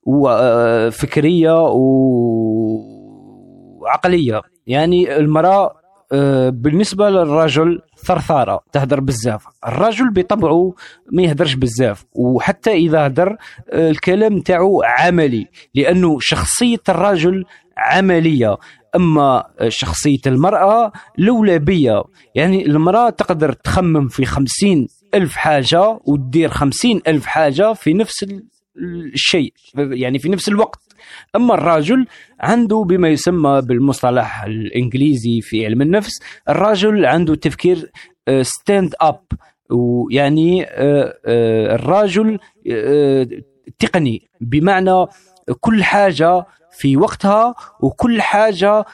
وفكرية 0.08 1.62
وعقلية. 3.82 4.42
يعني 4.68 5.18
المرأة 5.18 5.78
آه، 6.12 6.50
بالنسبة 6.50 7.10
للرجل 7.10 7.82
ثرثارة 8.06 8.60
تهدر 8.72 9.00
بزاف. 9.00 9.46
الرجل 9.68 10.10
بطبعه 10.10 10.74
ما 11.12 11.22
يهدرش 11.24 11.54
بزاف 11.54 12.06
وحتى 12.14 12.72
إذا 12.72 13.08
هدر 13.08 13.38
آه، 13.70 13.90
الكلام 13.90 14.40
تاعو 14.40 14.84
عملي 14.84 15.48
لأنه 15.76 16.18
شخصية 16.22 16.82
الرجل 16.90 17.46
عملية. 17.78 18.58
أما 18.96 19.44
شخصية 19.68 20.20
المرأة 20.28 20.92
لولبية. 21.18 22.04
يعني 22.36 22.66
المرأة 22.66 23.10
تقدر 23.10 23.54
تخمم 23.54 24.08
في 24.08 24.26
خمسين 24.26 24.88
ألف 25.14 25.36
حاجة 25.36 26.00
وتدير 26.06 26.50
خمسين 26.50 27.02
ألف 27.08 27.26
حاجة 27.26 27.74
في 27.74 27.94
نفس 27.94 28.24
الشيء 29.14 29.54
يعني 29.76 30.20
في 30.20 30.30
نفس 30.30 30.50
الوقت 30.50 30.80
أما 31.36 31.54
الرجل 31.54 32.06
عنده 32.40 32.78
بما 32.78 33.10
يسمى 33.10 33.62
بالمصطلح 33.62 34.44
الإنجليزي 34.44 35.42
في 35.42 35.66
علم 35.66 35.82
النفس 35.82 36.22
الرجل 36.50 37.06
عنده 37.06 37.36
تفكير 37.36 37.92
c'est 38.42 38.80
en 38.80 38.96
étapes 39.02 39.22
ويعني 39.70 40.64
آه، 40.64 41.18
آه، 41.26 41.76
الرجل 41.76 42.40
آه، 42.72 43.28
تقني 43.80 44.30
بمعنى 44.42 45.06
كل 45.60 45.84
حاجة 45.84 46.46
في 46.72 46.98
وقتها 46.98 47.56
وكل 47.80 48.22
حاجة 48.22 48.86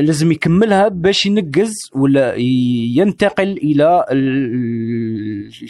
لازم 0.00 0.32
يكملها 0.32 0.88
باش 0.88 1.26
ينقز 1.26 1.72
ولا 1.94 2.34
ينتقل 2.96 3.52
إلى 3.52 4.04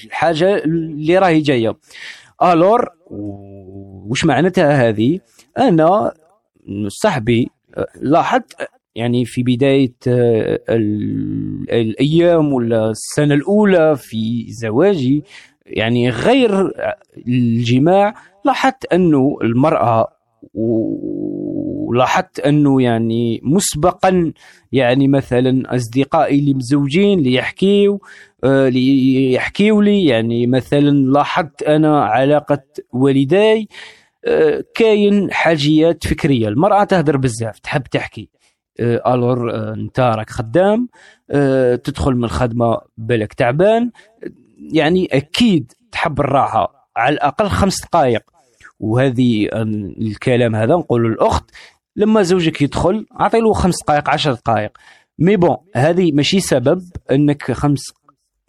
الحاجة 0.05 0.65
اللي 0.65 1.19
راهي 1.19 1.41
جاية. 1.41 1.77
alors 2.43 2.89
وش 4.11 4.25
معناتها 4.25 4.89
هذه؟ 4.89 5.21
أنا 5.59 6.13
صاحبي 6.89 7.51
لاحظت 8.01 8.55
يعني 8.95 9.25
في 9.25 9.43
بداية 9.43 9.95
الأيام 11.73 12.53
ولا 12.53 12.91
السنة 12.91 13.35
الأولى 13.35 13.97
في 13.97 14.47
زواجي 14.49 15.25
يعني 15.67 16.11
غير 16.11 16.73
الجماع 17.29 18.15
لاحظت 18.45 18.93
أنه 18.93 19.39
المرأة 19.43 20.09
ولاحظت 21.91 22.41
أنه 22.41 22.83
يعني 22.83 23.41
مسبقا 23.43 24.33
يعني 24.73 25.09
مثلا 25.09 25.75
أصدقائي 25.75 26.39
اللي 26.39 26.55
مزوجين 26.55 27.21
ليحكيوا 27.21 27.99
ليحكيوا 28.45 29.83
لي 29.83 30.05
يعني 30.05 30.47
مثلا 30.47 30.91
لاحظت 30.91 31.63
أنا 31.63 32.05
علاقة 32.05 32.63
والداي 32.93 33.69
آه، 34.25 34.65
كاين 34.75 35.33
حاجيات 35.33 36.07
فكرية. 36.07 36.49
المرأة 36.49 36.85
تهدر 36.85 37.17
بزاف 37.17 37.59
تحب 37.59 37.83
تحكي. 37.83 38.31
آه، 38.81 39.15
ألور 39.15 39.55
آه، 39.55 39.75
أنت 39.75 40.01
راك 40.01 40.31
خدام 40.31 40.89
تدخل 41.85 42.15
من 42.15 42.25
الخدمة 42.25 42.79
بالك 42.97 43.33
تعبان. 43.33 43.91
يعني 44.73 45.09
أكيد 45.13 45.73
تحب 45.93 46.21
الراحة 46.21 46.91
على 46.97 47.15
الأقل 47.15 47.49
خمس 47.49 47.83
دقائق. 47.85 48.23
وهذه 48.81 49.49
الكلام 50.01 50.57
هذا 50.57 50.75
نقول 50.75 51.11
للأخت 51.11 51.51
لما 51.97 52.23
زوجك 52.23 52.63
يدخل 52.63 53.07
أعطي 53.21 53.41
له 53.41 53.53
خمس 53.53 53.83
دقائق 53.83 54.11
عشر 54.11 54.33
دقائق. 54.33 54.79
مي 55.19 55.37
بون 55.37 55.57
هذه 55.77 56.13
ماشي 56.13 56.41
سبب 56.41 56.83
أنك 57.11 57.53
خمس 57.53 57.93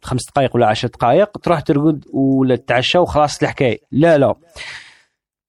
خمس 0.02 0.26
دقائق 0.30 0.56
ولا 0.56 0.68
عشر 0.68 0.88
دقائق 0.88 1.38
تروح 1.38 1.60
ترقد 1.60 2.06
ولا 2.14 2.56
تتعشى 2.56 2.98
وخلاص 2.98 3.44
الحكاية. 3.44 3.80
لا 3.92 4.18
لا. 4.18 4.36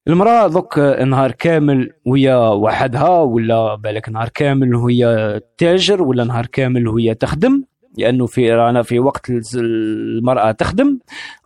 المرأة 0.07 0.45
ذوك 0.45 0.79
نهار 0.79 1.31
كامل 1.31 1.89
وهي 2.05 2.35
وحدها 2.35 3.19
ولا 3.19 3.75
بالك 3.75 4.09
نهار 4.09 4.29
كامل 4.29 4.75
وهي 4.75 5.41
تاجر 5.57 6.01
ولا 6.01 6.23
نهار 6.23 6.45
كامل 6.45 6.87
وهي 6.87 7.13
تخدم؟ 7.13 7.63
لأنه 7.97 8.25
في 8.25 8.51
رانا 8.51 8.81
في 8.81 8.99
وقت 8.99 9.31
المرأة 9.55 10.51
تخدم. 10.51 10.99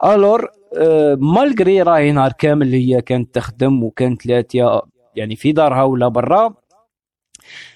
ألور 0.06 0.48
آه، 0.78 1.18
مالغري 1.20 1.82
راهي 1.82 2.12
نهار 2.12 2.32
كامل 2.32 2.74
هي 2.74 3.02
كانت 3.02 3.36
تخدم 3.36 3.84
وكانت 3.84 4.26
لاتيه 4.26 4.82
يعني 5.16 5.36
في 5.36 5.52
دارها 5.52 5.84
ولا 5.84 6.08
برا. 6.08 6.54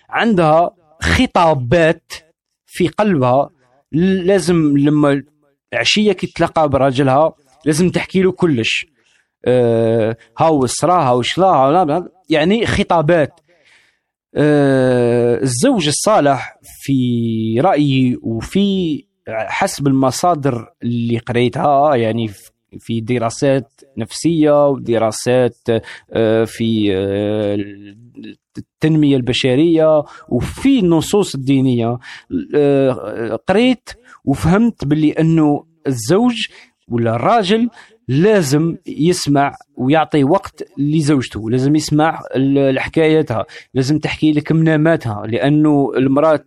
عندها 0.10 0.72
خطابات 1.02 2.14
في 2.66 2.88
قلبها 2.88 3.50
لازم 3.92 4.78
لما 4.78 5.24
عشيه 5.74 6.12
كي 6.12 6.28
تلقى 6.28 6.70
براجلها 6.70 7.34
لازم 7.66 7.90
تحكي 7.90 8.22
له 8.22 8.32
كلش. 8.32 8.86
آه، 9.46 10.18
هاو 10.40 10.66
صرا 10.66 11.04
هاو 11.04 11.22
يعني 12.30 12.66
خطابات. 12.66 13.40
آه، 14.36 15.42
الزوج 15.42 15.88
الصالح 15.88 16.58
في 16.62 16.94
رأيي 17.60 18.18
وفي 18.22 18.98
حسب 19.30 19.88
المصادر 19.88 20.74
اللي 20.84 21.18
قريتها 21.18 21.96
يعني 21.96 22.28
في 22.28 22.51
دراسات 22.90 23.82
نفسية 23.98 24.68
ودراسات 24.68 25.58
آه، 26.14 26.44
في 26.44 26.94
التنمية 28.58 29.16
البشرية 29.16 30.04
وفي 30.30 30.80
النصوص 30.80 31.36
الدينية. 31.36 31.98
قريت 33.48 33.90
وفهمت 34.26 34.86
باللي 34.86 35.12
أنه 35.12 35.66
الزوج 35.88 36.48
ولا 36.88 37.16
الراجل 37.16 37.70
لازم 38.08 38.78
يسمع 38.88 39.56
ويعطي 39.78 40.24
وقت 40.24 40.64
لزوجته 40.78 41.50
لازم 41.50 41.76
يسمع 41.76 42.20
الحكاياتها 42.36 43.46
لازم 43.74 44.00
تحكي 44.00 44.32
لك 44.32 44.52
مناماتها 44.52 45.28
لأنه 45.28 45.92
المرأة 45.98 46.40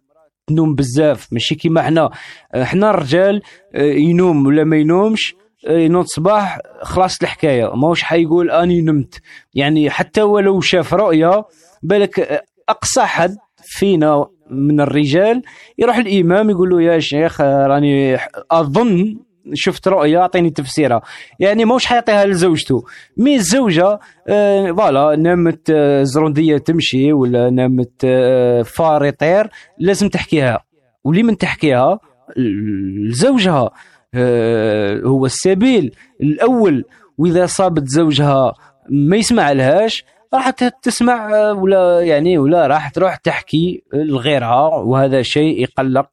تنوم 0.46 0.74
بزاف 0.74 1.32
ماشي 1.32 1.54
كيما 1.54 1.80
إحنا 1.80 2.10
إحنا 2.54 2.90
الرجال 2.90 3.42
آه، 3.74 3.82
ينوم 3.82 4.46
ولا 4.46 4.64
ما 4.64 4.76
ينومش 4.76 5.34
آه، 5.34 5.43
ينوض 5.68 6.04
صباح 6.04 6.58
خلاص 6.82 7.18
الحكاية. 7.22 7.74
ماهوش 7.74 8.02
حيقول 8.02 8.50
أني 8.50 8.80
نمت. 8.82 9.20
يعني 9.54 9.90
حتى 9.90 10.22
ولو 10.22 10.60
شاف 10.60 10.94
رؤية 10.94 11.44
بالك 11.82 12.44
أقصى 12.68 13.02
حد 13.02 13.36
فينا 13.62 14.26
من 14.50 14.80
الرجال 14.80 15.42
يروح 15.78 15.96
الإمام 15.96 16.50
يقول 16.50 16.70
له 16.70 16.82
يا 16.82 16.98
شيخ 16.98 17.40
راني 17.40 18.18
أظن 18.50 19.16
شفت 19.52 19.88
رؤية 19.88 20.18
أعطيني 20.20 20.50
تفسيرها. 20.50 21.00
يعني 21.40 21.64
موش 21.64 21.86
حيعطيها 21.86 22.26
لزوجته. 22.26 22.84
mais 23.16 23.34
الزوجة 23.36 23.98
آه 24.28 24.72
voilà 24.72 25.16
نامت 25.16 25.70
آه 25.70 26.02
زرمومية 26.02 26.56
تمشي 26.58 27.12
ولا 27.12 27.50
نامت 27.50 27.92
آه 28.04 28.62
فار 28.62 29.04
يطير 29.04 29.48
لازم 29.78 30.08
تحكيها. 30.08 30.64
ولي 31.04 31.22
من 31.22 31.36
تحكيها؟ 31.36 31.98
لزوجها. 33.08 33.70
هو 35.04 35.26
السبيل 35.26 35.94
الأول. 36.20 36.84
وإذا 37.18 37.46
صابت 37.46 37.88
زوجها 37.88 38.54
ما 38.90 39.16
يسمع 39.16 39.52
لهاش 39.52 40.04
راح 40.34 40.50
تسمع 40.50 41.34
آه، 41.34 41.52
ولا 41.52 42.00
يعني 42.00 42.38
ولا 42.38 42.66
راح 42.66 42.88
تروح 42.88 43.16
تحكي 43.16 43.82
لغيرها 43.94 44.76
وهذا 44.76 45.22
شيء 45.22 45.62
يقلق 45.62 46.08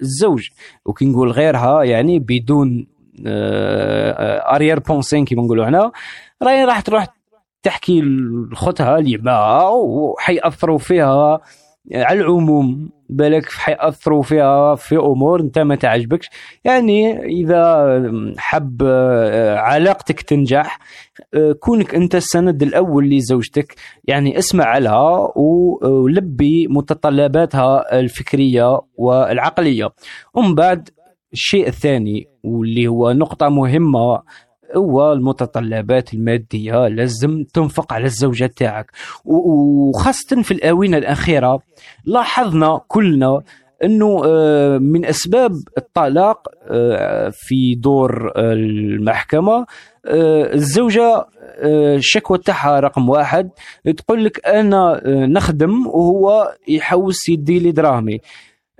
الزوج. 0.00 0.48
وكي 0.84 1.04
نقول 1.04 1.30
غيرها 1.30 1.82
يعني 1.84 2.18
بدون 2.18 2.86
arrière-pensée 4.54 5.24
كيما 5.24 5.42
نقولوا 5.42 5.68
هنا 5.68 5.92
راهي 6.42 6.64
راح 6.64 6.80
تروح 6.80 7.06
تحكي 7.62 8.02
لخوتها 8.52 8.98
اللي 8.98 9.16
معها 9.16 9.68
وحيأثروا 9.68 10.78
فيها. 10.78 11.40
على 11.92 12.20
العموم 12.20 12.90
بالك 13.08 13.50
حيأثروا 13.50 14.22
فيها 14.22 14.74
في 14.74 14.96
أمور 14.96 15.40
أنت 15.40 15.58
ما 15.58 15.74
تعجبكش. 15.74 16.30
يعني 16.64 17.24
إذا 17.24 18.34
حب 18.38 18.82
آه، 18.86 19.56
علاقتك 19.58 20.20
تنجح 20.20 20.78
آه، 21.34 21.52
كونك 21.52 21.94
أنت 21.94 22.14
السند 22.14 22.62
الأول 22.62 23.10
لزوجتك 23.10 23.74
يعني 24.04 24.38
اسمع 24.38 24.78
لها 24.78 25.32
ولبي 25.36 26.66
متطلباتها 26.68 27.98
الفكرية 28.00 28.80
والعقلية. 28.96 29.88
ومن 30.34 30.54
بعد 30.54 30.88
الشيء 31.32 31.68
الثاني 31.68 32.28
واللي 32.44 32.86
هو 32.86 33.12
نقطة 33.12 33.48
مهمة 33.48 34.22
هو 34.76 35.12
المتطلبات 35.12 36.14
المادية 36.14 36.88
لازم 36.88 37.44
تنفق 37.54 37.92
على 37.92 38.04
الزوجة 38.04 38.46
تاعك. 38.56 38.90
وخاصة 39.24 40.42
في 40.42 40.50
الآونة 40.50 40.98
الأخيرة 40.98 41.60
لاحظنا 42.04 42.80
كلنا 42.88 43.42
إنه 43.84 44.22
آه، 44.26 44.78
من 44.78 45.04
أسباب 45.04 45.52
الطلاق 45.78 46.48
آه، 46.70 47.30
في 47.32 47.74
دور 47.74 48.32
المحكمة 48.36 49.66
آه، 50.06 50.54
الزوجة 50.54 51.26
الشكوى 51.62 52.38
تاعها 52.38 52.80
رقم 52.80 53.08
واحد. 53.08 53.50
تقول 53.96 54.24
لك 54.24 54.46
أنا 54.46 55.02
نخدم 55.06 55.86
وهو 55.86 56.54
يحوس 56.68 57.28
يدي 57.28 57.58
لي 57.58 57.72
دراهمي. 57.72 58.18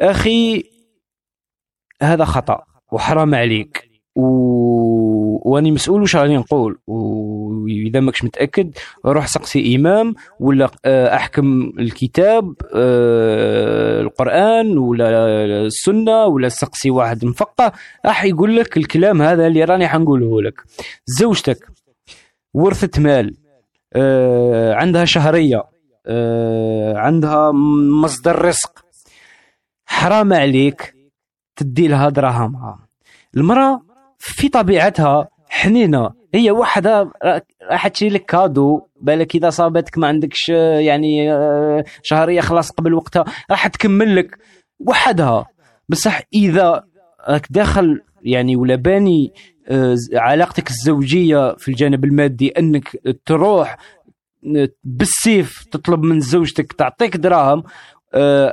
أخي 0.01 0.65
هذا 2.03 2.25
خطأ 2.25 2.65
وحرام 2.93 3.35
عليك. 3.35 3.91
و 4.17 5.24
واني 5.43 5.71
مسؤول 5.71 6.01
واش 6.01 6.17
راني 6.17 6.37
نقول؟ 6.37 6.79
وإذا 6.87 8.01
ماكش 8.01 8.25
متأكد 8.25 8.75
روح 9.07 9.27
سقسي 9.27 9.77
إمام 9.77 10.15
ولا 10.41 10.71
آه، 10.85 11.15
أحكم 11.17 11.73
الكتاب 11.79 12.55
آه، 12.75 14.01
القرآن 14.01 14.79
ولا 14.79 15.09
السنة 15.67 16.25
ولا 16.25 16.49
سقسي 16.49 16.91
واحد 16.91 17.25
مفقه 17.25 17.73
راح 18.07 18.25
يقول 18.25 18.57
لك 18.57 18.77
الكلام 18.77 19.23
هذا 19.23 19.47
اللي 19.47 19.65
راني 19.65 19.89
حنقوله 19.89 20.43
لك. 20.43 20.63
زوجتك 21.07 21.67
ورثت 22.55 22.99
مال 22.99 23.35
آه، 23.97 24.75
عندها 24.75 25.05
شهرية 25.05 25.75
عندها 26.97 27.53
مصدر 28.03 28.43
رزق 28.43 28.85
حرام 29.87 30.33
عليك 30.33 30.95
تدي 31.57 31.89
لها 31.89 32.09
دراهمها. 32.09 32.79
المرأة 33.37 33.94
في 34.25 34.49
طبيعتها 34.49 35.29
حنينة. 35.49 36.11
هي 36.35 36.51
وحدة 36.51 37.11
راح 37.71 37.89
تشري 37.89 38.09
لك 38.09 38.25
كادو 38.25 38.81
بالك 39.01 39.35
إذا 39.35 39.51
صابتك 39.51 39.99
ما 39.99 40.07
عندكش 40.07 40.49
يعني 40.49 41.33
آه، 41.33 41.85
شهرية 42.03 42.41
خلاص 42.41 42.71
قبل 42.71 42.95
وقتها 42.95 43.25
راح 43.51 43.67
تكمل 43.67 44.17
لك 44.17 44.39
وحدها. 44.81 45.47
بصح 45.89 46.21
إذا 46.35 46.85
راك 47.29 47.47
داخل 47.51 48.01
يعني 48.23 48.57
ولا 48.57 48.75
باني 48.75 49.33
آه، 49.69 49.97
علاقتك 50.15 50.71
الزوجية 50.71 51.55
في 51.59 51.69
الجانب 51.69 52.05
المادي 52.05 52.49
إنك 52.49 52.97
تروح 53.27 53.77
آه، 54.57 54.69
بالسيف 54.85 55.65
تطلب 55.65 56.03
من 56.03 56.21
زوجتك 56.21 56.73
تعطيك 56.73 57.17
دراهم 57.17 57.63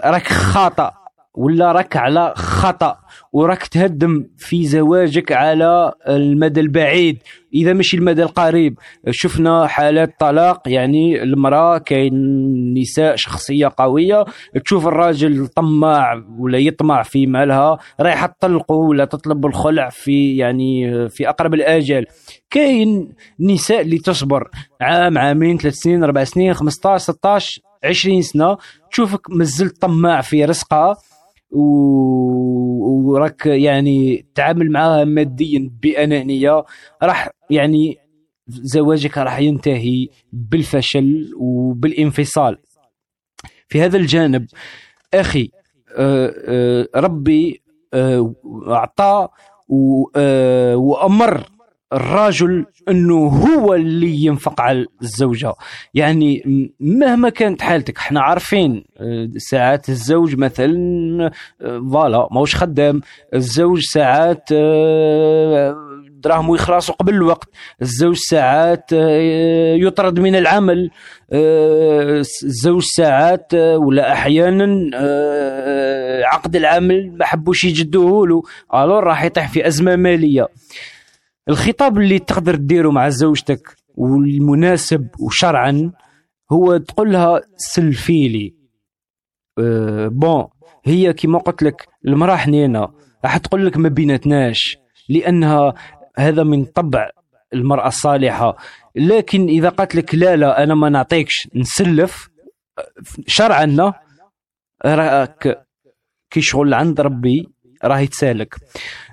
راك 0.06 0.28
خاطئ 0.28 0.90
ولا 1.34 1.72
راك 1.72 1.98
على 1.98 2.34
خطأ. 2.36 3.01
وراك 3.34 3.68
تهدم 3.68 4.26
في 4.38 4.66
زواجك 4.66 5.32
على 5.32 5.94
المدى 6.08 6.60
البعيد. 6.60 7.18
إذا 7.54 7.74
ماشي 7.74 7.98
المدى 7.98 8.24
القريب 8.24 8.80
شفنا 9.10 9.68
حالات 9.68 10.14
طلاق 10.20 10.62
يعني 10.66 11.24
المرأة 11.24 11.78
كاين 11.78 12.14
نساء 12.74 13.16
شخصية 13.16 13.72
قوية 13.78 14.26
تشوف 14.66 14.88
الراجل 14.88 15.48
طماع 15.48 16.24
ولا 16.40 16.58
يطمع 16.58 17.04
في 17.04 17.28
مالها 17.28 17.78
رايحة 18.00 18.28
تطلقه 18.28 18.76
ولا 18.76 19.06
تطلب 19.06 19.46
الخلع 19.46 19.90
في 19.90 20.38
يعني 20.38 21.10
في 21.10 21.30
أقرب 21.30 21.54
الآجال. 21.54 22.06
كاين 22.50 23.14
نساء 23.40 23.82
اللي 23.82 23.98
تصبر 23.98 24.50
عام 24.82 25.18
عامين 25.18 25.58
ثلاث 25.58 25.74
سنين 25.74 26.04
أربع 26.04 26.24
سنين 26.24 26.54
15 26.54 27.04
16 27.04 27.62
20 27.84 28.22
سنة 28.22 28.58
تشوفك 28.92 29.30
مازلت 29.30 29.82
طماع 29.82 30.22
في 30.22 30.46
رزقها. 30.46 30.98
وراك 31.52 33.46
يعني 33.46 34.26
تعامل 34.36 34.72
معها 34.72 35.04
ماديا 35.04 35.72
بأنانية 35.82 36.66
راح 37.04 37.30
يعني 37.50 37.98
زواجك 38.48 39.18
راح 39.18 39.40
ينتهي 39.40 40.08
بالفشل 40.34 41.32
وبالانفصال. 41.38 42.58
في 43.68 43.82
هذا 43.82 43.98
الجانب 43.98 44.46
أخي 45.14 45.52
آه، 45.98 46.34
آه، 46.48 46.88
ربي 46.96 47.62
آه، 47.94 48.34
أعطى 48.68 49.28
وأمر 50.76 51.51
الرجل 51.94 52.66
انه 52.90 53.28
هو 53.28 53.74
اللي 53.74 54.26
ينفق 54.26 54.62
على 54.62 54.86
الزوجة. 55.02 55.54
يعني 55.94 56.44
مهما 56.80 57.30
كانت 57.30 57.62
حالتك 57.62 57.98
إحنا 57.98 58.22
عارفين 58.22 58.84
آه، 58.98 59.30
ساعات 59.38 59.90
الزوج 59.90 60.36
مثلا 60.36 60.76
آه، 61.62 61.80
فوالا 61.92 62.28
ماهوش 62.32 62.56
خدام. 62.56 63.02
الزوج 63.34 63.82
ساعات 63.82 64.50
آه، 64.54 65.76
دراهمه 66.24 66.56
يخلصوا 66.56 66.96
قبل 66.96 67.14
الوقت. 67.14 67.50
الزوج 67.82 68.16
ساعات 68.16 68.92
يطرد 69.82 70.20
من 70.20 70.36
العمل. 70.36 70.90
الزوج 71.34 72.84
ساعات 72.84 73.54
ولا 73.54 74.14
أحيانا 74.14 74.98
عقد 76.26 76.56
العمل 76.56 77.12
ما 77.18 77.26
حبوش 77.26 77.64
يجدوه 77.64 78.28
له 78.28 78.44
الور 78.76 79.04
راح 79.04 79.24
يطيح 79.24 79.50
في 79.52 79.68
أزمة 79.68 79.96
مالية. 79.96 80.48
الخطاب 81.50 81.98
اللي 81.98 82.20
تقدر 82.20 82.56
ديره 82.56 82.90
مع 82.90 83.10
زوجتك 83.10 83.76
والمناسب 83.96 85.08
وشرعا 85.20 85.92
هو 86.52 86.78
تقول 86.78 87.12
لها 87.12 87.42
سلفي 87.56 88.28
لي. 88.28 88.56
أه 89.60 90.08
بون 90.08 90.48
هي 90.86 91.14
كيما 91.14 91.40
قلت 91.40 91.64
لك 91.64 91.88
المرأة 92.08 92.36
حنينة. 92.36 92.88
راح 93.24 93.38
تقول 93.38 93.66
لك 93.66 93.78
ما 93.78 93.90
بيناتناش 93.90 94.78
لأنها 95.10 95.74
هذا 96.18 96.44
من 96.44 96.66
طبع 96.66 97.10
المرأة 97.54 97.88
الصالحة. 97.88 98.58
لكن 98.96 99.48
إذا 99.48 99.70
قالت 99.70 99.96
لك 99.96 100.16
لا 100.16 100.36
لا 100.36 100.64
أنا 100.64 100.76
ما 100.76 100.90
نعطيكش 100.90 101.48
نسلف. 101.56 102.30
شرعا 103.28 103.94
راك 104.86 105.68
كي 106.30 106.42
شغل 106.42 106.74
عند 106.74 107.02
ربي 107.02 107.50
راه 107.84 108.00
يتسالك 108.00 108.56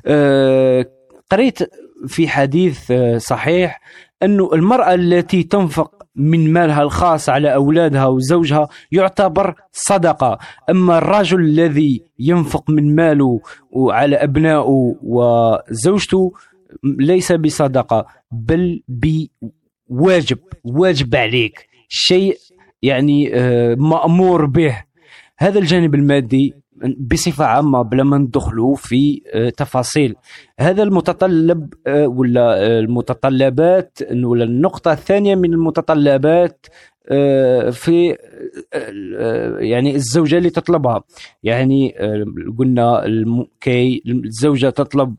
أه 0.07 0.87
قريت 1.31 1.59
في 2.07 2.29
حديث 2.29 2.91
آه، 2.91 3.19
صحيح 3.19 3.81
أنه 4.23 4.51
المرأة 4.53 4.95
التي 4.95 5.43
تنفق 5.43 5.99
من 6.17 6.53
مالها 6.53 6.83
الخاص 6.83 7.29
على 7.29 7.55
أولادها 7.55 8.07
وزوجها 8.07 8.69
يعتبر 8.93 9.55
صدقة. 9.73 10.39
أما 10.71 10.99
الرجل 10.99 11.41
الذي 11.41 12.03
ينفق 12.19 12.71
من 12.71 12.95
ماله 12.95 13.41
على 13.77 14.17
أبنائه 14.17 14.95
وزوجته 15.03 16.33
ليس 16.85 17.33
بصدقة 17.33 18.07
بل 18.33 18.83
بواجب 18.89 20.39
واجب 20.65 21.17
عليك 21.17 21.69
شيء 21.89 22.37
يعني 22.83 23.31
آه، 23.35 23.75
مأمور 23.75 24.47
به. 24.47 24.85
هذا 25.39 25.59
الجانب 25.59 25.95
المادي 25.95 26.55
بصفة 26.99 27.45
عامة 27.45 27.83
بلا 27.83 28.05
ما 28.05 28.19
ندخلوا 28.19 28.77
في 28.77 29.23
آه، 29.35 29.49
تفاصيل. 29.49 30.14
هذا 30.61 30.83
المتطلب 30.83 31.75
آه، 31.87 32.07
ولا 32.07 32.67
آه، 32.67 32.81
المتطلبات 32.81 33.99
ولا 34.12 34.45
النقطة 34.45 34.93
الثانية 34.93 35.35
من 35.35 35.53
المتطلبات 35.53 36.67
في 37.73 38.17
يعني 39.59 39.95
الزوجة 39.95 40.38
اللي 40.38 40.51
تطلبها. 40.51 41.03
يعني 41.43 41.95
قلنا 42.59 43.05
كي 43.61 44.03
الزوجة 44.07 44.71
تطلب 44.71 45.14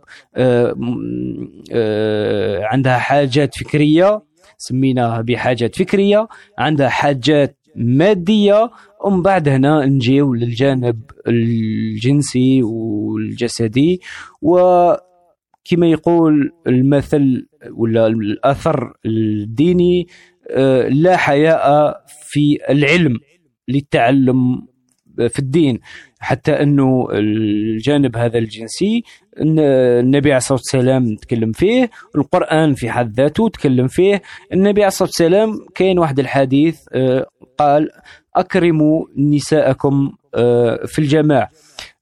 عندها 2.72 2.98
حاجات 2.98 3.56
فكرية 3.58 4.22
سميناها 4.58 5.22
بحاجات 5.22 5.76
فكرية 5.76 6.28
عندها 6.58 6.90
حاجات 6.90 7.60
مادية 7.76 8.72
ومن 9.06 9.22
بعد 9.22 9.50
هنا 9.50 9.86
نجيو 9.86 10.34
للجانب 10.34 11.02
الجنسي 11.28 12.64
والجسدي 12.64 14.02
وكما 14.42 15.88
يقول 15.88 16.52
المثل 16.68 17.48
ولا 17.72 18.08
الأثر 18.08 18.94
الديني 19.06 20.08
آه، 20.52 20.88
لا 20.88 21.18
حياء 21.18 21.96
في 22.08 22.58
العلم 22.70 23.18
للتعلم 23.68 24.68
في 25.28 25.40
الدين 25.40 25.80
حتى 26.20 26.52
أنه 26.52 27.08
الجانب 27.12 28.18
هذا 28.18 28.38
الجنسي 28.38 29.04
النبي 29.38 30.30
عليه 30.30 30.38
الصلاة 30.38 30.60
والسلام 30.60 31.16
تكلم 31.16 31.52
فيه 31.52 31.90
القرآن 32.16 32.74
في 32.74 32.90
حد 32.90 33.14
ذاته 33.14 33.50
تكلم 33.50 33.88
فيه 33.88 34.22
النبي 34.54 34.82
عليه 34.82 34.88
الصلاة 34.88 35.10
والسلام 35.10 35.66
كاين 35.76 36.00
واحد 36.00 36.20
الحديث 36.20 36.80
آه، 36.94 37.26
قال 37.58 37.90
أكرموا 38.36 39.06
نساءكم 39.18 40.12
آه، 40.36 40.86
في 40.86 41.00
الجماع. 41.00 41.50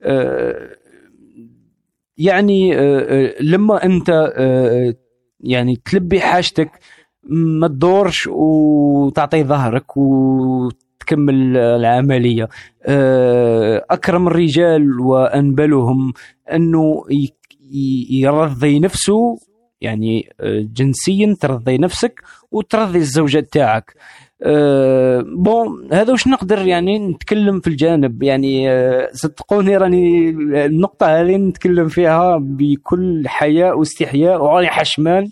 آه، 0.02 0.70
يعني 2.18 2.76
لما 3.42 3.84
أنت 3.86 4.34
يعني 5.40 5.76
تلبي 5.86 6.20
حاجتك 6.20 6.72
ما 7.24 7.68
تدورش 7.68 8.28
وتعطي 8.28 9.44
ظهرك 9.44 9.98
و 9.98 10.70
العملية. 11.30 12.50
آه، 12.86 13.86
أكرم 13.90 14.28
الرجال 14.28 15.00
وأنبلهم 15.00 16.14
أنه 16.54 17.04
يرضي 18.10 18.80
نفسه 18.80 19.38
يعني 19.82 20.30
آه، 20.40 20.66
جنسيا 20.76 21.36
ترضي 21.40 21.78
نفسك 21.78 22.22
وترضي 22.52 22.98
الزوجة 22.98 23.48
تاعك. 23.52 23.94
أه 24.44 25.26
بون 25.38 25.94
هذا 25.94 26.14
وش 26.14 26.28
نقدر 26.28 26.68
يعني 26.68 27.00
نتكلم 27.00 27.60
في 27.60 27.68
الجانب؟ 27.68 28.24
يعني 28.24 28.72
أه 28.72 29.10
صدقوني 29.14 29.78
راني 29.78 30.30
النقطة 30.66 31.22
هذه 31.22 31.36
نتكلم 31.36 31.88
فيها 31.88 32.38
بكل 32.38 33.24
حياء 33.28 33.80
واستحياء 33.80 34.44
وراني 34.44 34.68
حشمان 34.68 35.30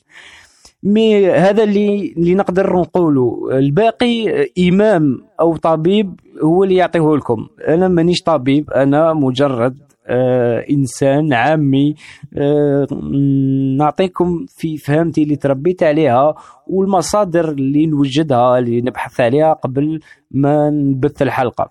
مي 0.83 1.31
هذا 1.31 1.63
اللي 1.63 2.13
اللي 2.17 2.35
نقدر 2.35 2.73
نقوله. 2.75 3.49
الباقي 3.51 4.47
إمام 4.69 5.21
أو 5.39 5.57
طبيب 5.57 6.19
هو 6.43 6.63
اللي 6.63 6.75
يعطيه 6.75 7.15
لكم. 7.15 7.47
أنا 7.67 7.87
مانيش 7.87 8.21
طبيب 8.21 8.71
أنا 8.71 9.13
مجرد 9.13 9.77
آه 9.77 9.94
إنسان 10.69 11.33
عامي. 11.33 11.95
آه 12.37 12.87
نعطيكم 13.77 14.45
في 14.49 14.77
فهمتي 14.77 15.23
اللي 15.23 15.35
تربيت 15.35 15.83
عليها 15.83 16.35
والمصادر 16.67 17.49
اللي 17.49 17.85
نوجدها 17.85 18.59
اللي 18.59 18.81
نبحث 18.81 19.19
عليها 19.21 19.53
قبل 19.53 19.99
ما 20.31 20.69
نبث 20.69 21.21
الحلقة. 21.21 21.67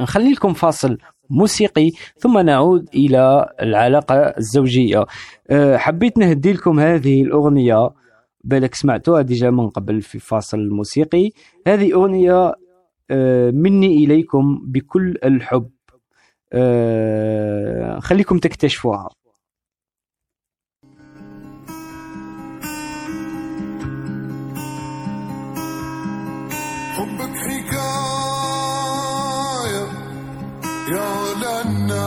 نخلي 0.00 0.32
لكم 0.32 0.52
فاصل 0.52 0.98
موسيقي 1.30 1.90
ثم 2.18 2.38
نعود 2.38 2.88
إلى 2.94 3.54
العلاقة 3.62 4.14
الزوجية. 4.14 5.04
آه 5.50 5.76
حبيت 5.76 6.18
نهدي 6.18 6.52
لكم 6.52 6.80
هذه 6.80 7.22
الأغنية 7.22 7.90
بالك 8.44 8.74
سمعتوها 8.74 9.22
ديجا 9.22 9.50
من 9.50 9.68
قبل 9.68 10.00
في 10.00 10.18
فاصل 10.18 10.68
موسيقي 10.68 11.30
هذه 11.66 11.92
أغنية 11.92 12.52
آه 13.10 13.50
مني 13.50 14.04
إليكم 14.04 14.60
بكل 14.66 15.18
الحب. 15.24 15.62
آه، 15.62 15.75
خليكم 18.00 18.38
تكتشفوها. 18.38 19.08
حبك 26.96 27.36
حكاية 27.36 27.76
يا 30.88 31.34
للناس 31.34 32.02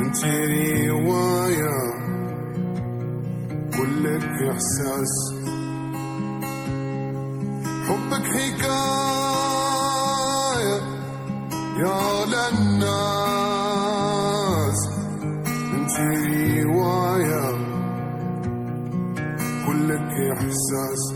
انت 0.00 0.20
رواية 0.90 1.76
كلك 3.76 4.28
إحساس. 4.50 5.14
حبك 7.88 8.24
حكاية 8.24 9.23
احساس 20.74 21.13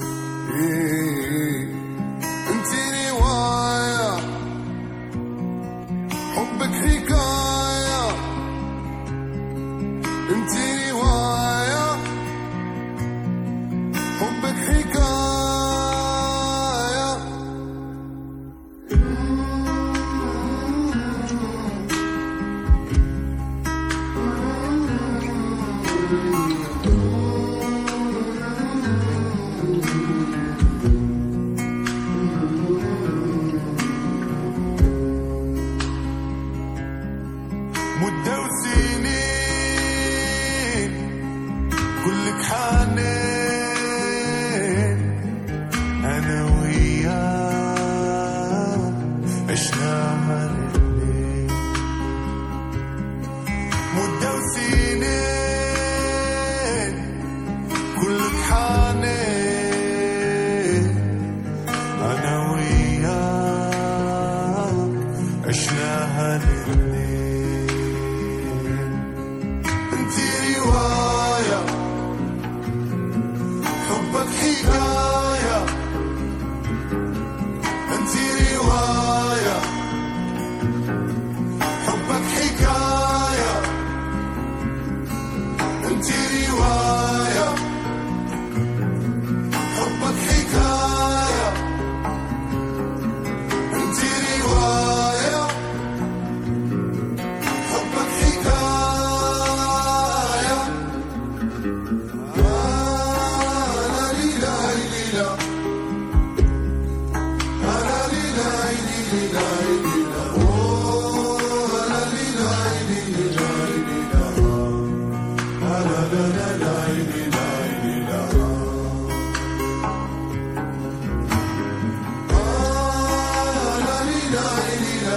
لي 125.08 125.14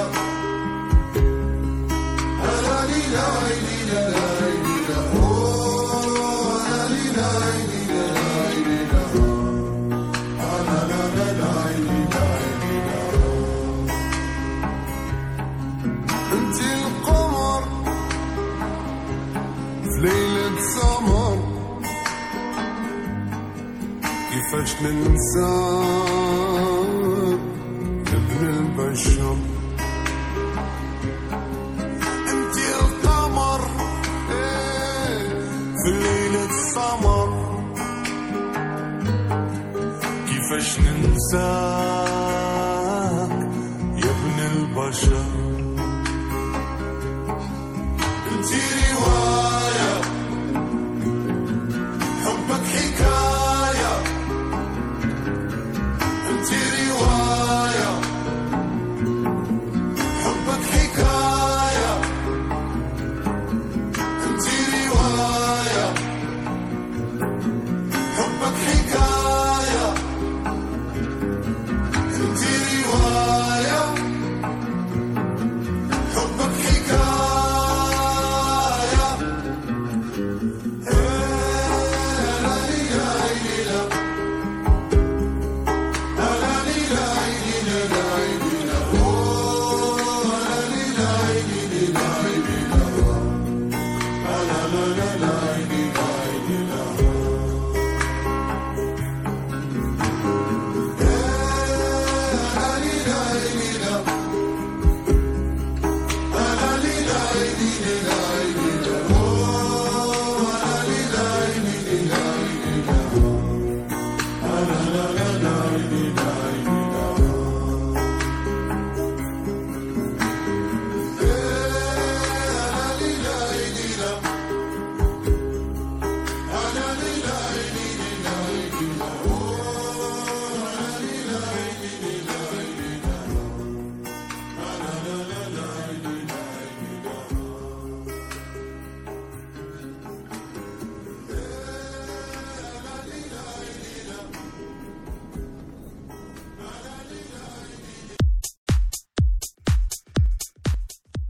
لا 2.43 2.57
لا 2.65 2.77
لي 2.91 3.01
لا 3.13 3.27
لي 3.65 3.77
لا 3.91 4.03
لي 4.63 4.75
لا 4.89 4.99
أوه 5.13 6.57
لا 6.69 6.83
لي 6.93 7.05
لا 7.17 7.31
لي 7.69 7.81
لا 7.91 8.05
لي 8.53 8.79
لا 8.91 9.03
لا 10.67 10.79
لا 10.91 11.03
لا 11.15 11.27
لا 11.39 11.53
لي 11.77 11.99
لا 12.13 12.27
لي 12.61 12.75
لا 12.87 13.01
انت 16.33 16.57
القمر 16.61 17.63
في 19.83 19.95
ليلة 20.01 20.61
سمر 20.75 21.37
كيفاش 24.31 24.71
ننساك 24.81 26.00
ننساك 41.33 42.10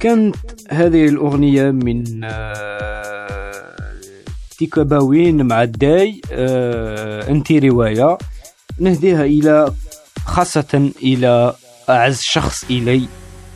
كانت 0.02 0.36
هذه 0.70 1.06
الأغنية 1.06 1.72
من 1.72 2.04
آه، 2.24 3.62
تيكا 4.58 4.84
باوين 4.84 5.46
مع 5.48 5.64
الداي 5.64 6.22
آه، 6.32 7.30
أنت 7.30 7.52
رواية. 7.52 8.18
نهديها 8.80 9.26
إلى 9.26 9.72
خاصة 10.26 10.92
إلى 11.04 11.54
أعز 11.90 12.20
شخص 12.22 12.64
إلي 12.70 13.02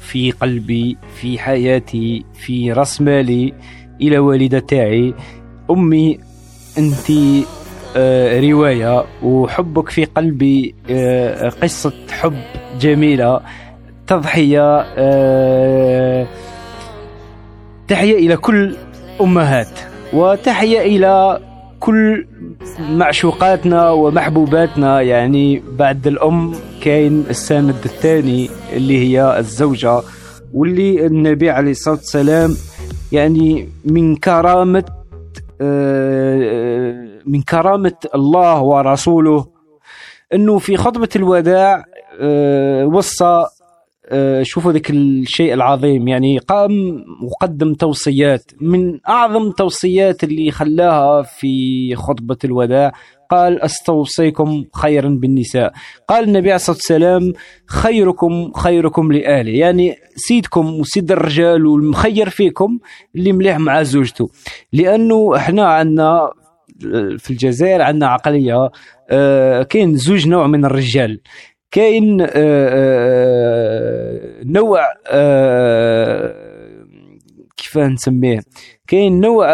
في 0.02 0.32
قلبي 0.32 0.98
في 1.22 1.40
حياتي 1.40 2.26
في 2.46 2.72
رأس 2.72 3.02
مالي 3.02 3.54
إلى 4.02 4.18
والدة 4.20 4.60
تاعي. 4.60 5.14
أمي 5.72 6.20
أنت 6.78 7.12
آه، 7.98 8.40
رواية 8.40 9.06
وحبك 9.24 9.90
في 9.90 10.06
قلبي 10.06 10.76
آه، 10.90 11.50
قصة 11.50 11.94
حب 12.10 12.38
جميلة. 12.80 13.42
تضحية 14.08 14.86
آه، 14.98 16.28
تحية 17.88 18.18
إلى 18.18 18.38
كل 18.38 18.76
أمهات 19.22 19.80
وتحية 20.14 20.82
إلى 20.82 21.40
كل 21.80 22.28
معشوقاتنا 22.90 23.90
ومحبوباتنا. 23.90 25.02
يعني 25.02 25.64
بعد 25.72 26.08
الأم 26.08 26.56
كاين 26.82 27.26
الساند 27.30 27.76
الثاني 27.86 28.50
اللي 28.74 28.98
هي 28.98 29.40
الزوجة 29.40 30.02
واللي 30.54 31.06
النبي 31.06 31.50
عليه 31.50 31.72
الصلاة 31.72 31.96
والسلام 31.96 32.56
يعني 33.12 33.70
من 33.86 34.16
كرامة 34.16 34.84
آه، 35.62 37.08
من 37.26 37.42
كرامة 37.42 37.96
الله 38.16 38.62
ورسوله 38.62 39.46
أنه 40.34 40.58
في 40.58 40.78
خطبة 40.78 41.10
الوداع 41.16 41.86
آه، 42.22 42.86
وصى 42.86 43.46
شوفوا 44.42 44.72
ذاك 44.72 44.90
الشيء 44.90 45.54
العظيم. 45.54 46.08
يعني 46.08 46.38
قام 46.38 47.04
وقدم 47.24 47.74
توصيات. 47.74 48.52
من 48.62 49.00
أعظم 49.10 49.52
توصيات 49.52 50.24
اللي 50.24 50.52
خلاها 50.52 51.22
في 51.22 51.96
خطبة 51.96 52.38
الوداع 52.46 52.92
قال 53.30 53.62
أستوصيكم 53.62 54.66
خيرا 54.74 55.10
بالنساء. 55.10 55.74
قال 56.10 56.24
النبي 56.24 56.48
عليه 56.48 56.56
الصلاة 56.56 56.76
والسلام 56.76 57.34
خيركم 57.68 58.52
خيركم 58.54 59.12
لاهله 59.12 59.52
يعني 59.52 59.96
سيدكم 60.16 60.80
وسيد 60.80 61.12
الرجال 61.12 61.66
والمخير 61.66 62.30
فيكم 62.30 62.80
اللي 63.16 63.32
مليح 63.32 63.60
مع 63.60 63.84
زوجته. 63.84 64.30
لأنه 64.74 65.36
إحنا 65.36 65.68
عندنا 65.68 66.30
في 67.18 67.30
الجزائر 67.30 67.82
عندنا 67.82 68.08
عقلية 68.08 68.70
آه، 69.10 69.64
كاين 69.64 69.96
زوج 69.96 70.28
نوع 70.28 70.48
من 70.48 70.66
الرجال. 70.66 71.22
كاين 71.76 72.22
آه، 72.22 72.28
آه، 72.36 74.20
نوع 74.46 74.80
آه، 75.08 76.36
كيف 77.58 77.78
نسميه؟ 77.78 78.40
كاين 78.88 79.20
نوع 79.20 79.48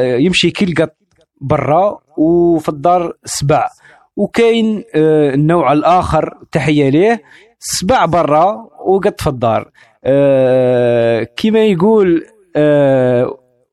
يمشي 0.00 0.50
كيلقط 0.50 0.96
برا 1.40 1.98
وفي 2.16 2.68
الدار 2.68 3.12
سبع. 3.24 3.68
وكاين 4.16 4.84
النوع 4.94 5.72
الآخر 5.72 6.38
تحية 6.52 6.88
ليه 6.88 7.22
سبع 7.58 8.04
برا 8.04 8.68
وقط 8.86 9.20
في 9.20 9.26
الدار. 9.26 9.70
كما 11.36 11.64
يقول 11.64 12.26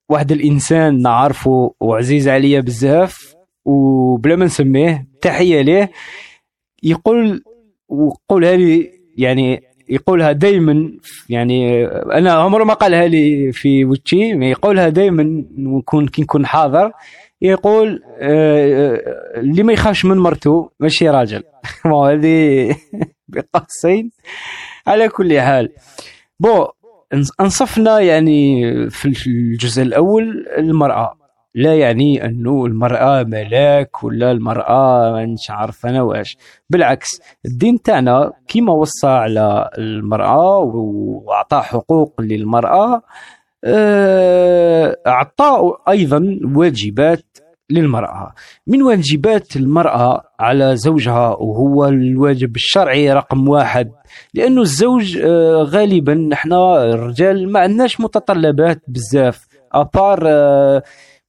واحد 0.10 0.32
الإنسان 0.32 1.02
نعرفه 1.02 1.74
وعزيز 1.80 2.28
عليا 2.28 2.60
بزاف 2.60 3.36
وبلا 3.66 4.36
ما 4.36 4.46
نسميه 4.46 5.08
تحية 5.22 5.62
ليه 5.62 5.92
يقول 6.84 7.44
وقولها 7.88 8.56
لي 8.56 8.92
يعني 9.18 9.64
يقولها 9.90 10.32
دائما 10.32 10.92
يعني 11.30 11.86
أنا 11.88 12.32
عمره 12.32 12.64
ما 12.64 12.74
قالها 12.74 13.08
لي 13.08 13.52
في 13.52 13.86
وجهي 13.86 14.34
ما 14.34 14.46
يقولها 14.50 14.90
دائما 14.90 15.44
نكون 15.58 16.08
كي 16.08 16.22
نكون 16.22 16.46
حاضر. 16.46 16.92
يقول 17.42 18.02
آه، 18.20 18.96
آه، 18.96 19.40
اللي 19.40 19.64
ما 19.64 19.74
يخافش 19.74 20.06
من 20.06 20.18
مرته 20.18 20.70
ماشي 20.80 21.10
راجل. 21.10 21.44
هذه 21.86 22.76
بقوسين 23.28 24.12
على 24.88 25.10
كل 25.10 25.40
حال. 25.42 25.70
بو 26.40 26.66
أنص- 27.16 27.36
أنصفنا 27.42 28.00
يعني 28.00 28.62
في 28.90 29.28
الجزء 29.28 29.82
الأول 29.82 30.46
المرأة. 30.58 31.18
لا 31.56 31.80
يعني 31.80 32.26
أنه 32.26 32.66
المرأة 32.66 33.24
ملاك 33.24 34.04
ولا 34.04 34.32
المرأة 34.32 35.12
مش 35.26 35.50
عارف 35.50 35.86
أنا 35.86 36.02
واش 36.02 36.38
بالعكس 36.70 37.22
الدين 37.46 37.82
تاعنا 37.82 38.32
كيما 38.48 38.74
وصى 38.74 39.08
على 39.08 39.70
المرأة 39.78 40.58
وأعطى 40.58 41.62
حقوق 41.62 42.22
للمرأة 42.22 43.02
آه، 43.66 44.98
أعطى 45.08 45.74
أيضا 45.90 46.40
واجبات 46.56 47.38
للمرأة. 47.70 48.34
من 48.68 48.82
واجبات 48.82 49.56
المرأة 49.56 50.24
على 50.40 50.76
زوجها 50.76 51.28
وهو 51.30 51.86
الواجب 51.86 52.56
الشرعي 52.56 53.14
رقم 53.14 53.50
واحد 53.50 53.92
لأنه 54.34 54.62
الزوج 54.62 55.18
آه، 55.18 55.64
غالبا 55.64 56.14
نحنا 56.14 56.84
الرجال 56.84 57.52
ما 57.52 57.60
عندناش 57.60 58.02
متطلبات 58.02 58.82
بزاف 58.88 59.48
أبار 59.74 60.28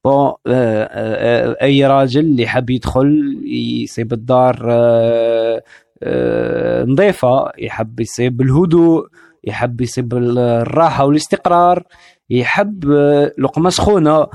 آه، 0.06 0.10
بون 0.10 0.34
آه، 0.46 0.84
آه، 0.84 1.56
أي 1.62 1.86
راجل 1.86 2.20
اللي 2.20 2.46
حاب 2.46 2.70
يدخل 2.70 3.38
يصيب 3.44 4.12
الدار 4.12 4.58
آه، 4.70 5.62
آه، 6.02 6.84
نظيفة 6.84 7.52
يحب 7.58 8.00
يصيب 8.00 8.40
الهدوء 8.40 9.06
يحب 9.44 9.80
يصيب 9.80 10.14
الراحة 10.14 11.04
والاستقرار 11.04 11.82
يحب 12.30 12.90
آه، 12.90 13.32
لقمة 13.38 13.70
سخونة. 13.70 14.26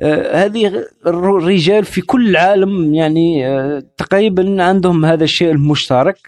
آه، 0.00 0.44
هذه 0.44 0.84
الرجال 1.06 1.84
في 1.84 2.00
كل 2.00 2.28
العالم 2.30 2.94
يعني 2.94 3.46
آه، 3.48 3.82
تقريبا 3.96 4.62
عندهم 4.62 5.04
هذا 5.04 5.24
الشيء 5.24 5.50
المشترك. 5.50 6.18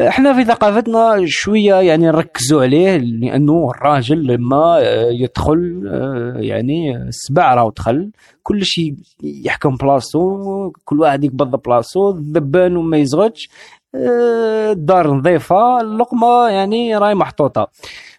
إحنا 0.00 0.34
في 0.34 0.44
ثقافتنا 0.44 1.22
شوية 1.26 1.74
يعني 1.74 2.06
نركزوا 2.06 2.62
عليه 2.62 2.96
لأنه 2.96 3.70
الراجل 3.70 4.26
لما 4.26 4.78
آه، 4.78 5.10
يدخل 5.10 5.82
آه، 5.92 6.40
يعني 6.40 6.96
السبع 6.96 7.54
راه 7.54 7.72
دخل 7.76 8.10
كل 8.42 8.64
شيء 8.64 8.94
يحكم 9.22 9.76
بلاصتو 9.76 10.72
كل 10.84 11.00
واحد 11.00 11.24
يقبض 11.24 11.62
بلاصتو 11.62 12.10
الذبان 12.10 12.76
وما 12.76 12.96
يزغدش 12.96 13.48
آه، 13.94 14.72
الدار 14.72 15.10
نظيفة 15.10 15.80
اللقمة 15.80 16.48
يعني 16.48 16.96
راهي 16.96 17.14
محطوطة. 17.14 17.68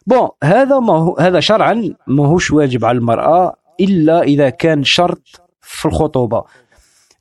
bon 0.07 0.29
هذا 0.43 0.79
ما 0.79 0.93
هو 0.93 1.17
هذا 1.17 1.39
شرعا 1.39 1.93
ماهوش 2.07 2.51
واجب 2.51 2.85
على 2.85 2.97
المرأة 2.97 3.55
إلا 3.79 4.21
إذا 4.21 4.49
كان 4.49 4.83
شرط 4.83 5.21
في 5.61 5.85
الخطوبة. 5.85 6.43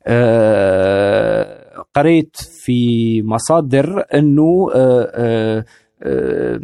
آه، 0.07 1.62
قريت 1.93 2.35
في 2.35 3.21
مصادر 3.21 4.03
إنه 4.13 4.69
آه، 4.75 5.11
آه، 5.15 5.65
آه، 6.03 6.59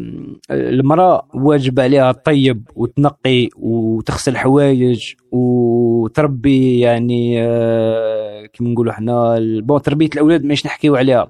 المرأة 0.51 1.28
واجب 1.34 1.80
عليها 1.80 2.11
تطيب 2.11 2.67
وتنقي 2.76 3.49
وتغسل 3.57 4.38
حوايج 4.38 5.13
وتربي 5.32 6.80
يعني 6.80 7.36
كيما 8.47 8.70
نقولوا 8.70 8.91
إحنا 8.93 9.38
ال- 9.38 9.61
بون 9.61 9.82
تربية 9.82 10.09
الأولاد 10.13 10.43
ماش 10.45 10.65
نحكيو 10.65 10.95
عليها. 10.95 11.28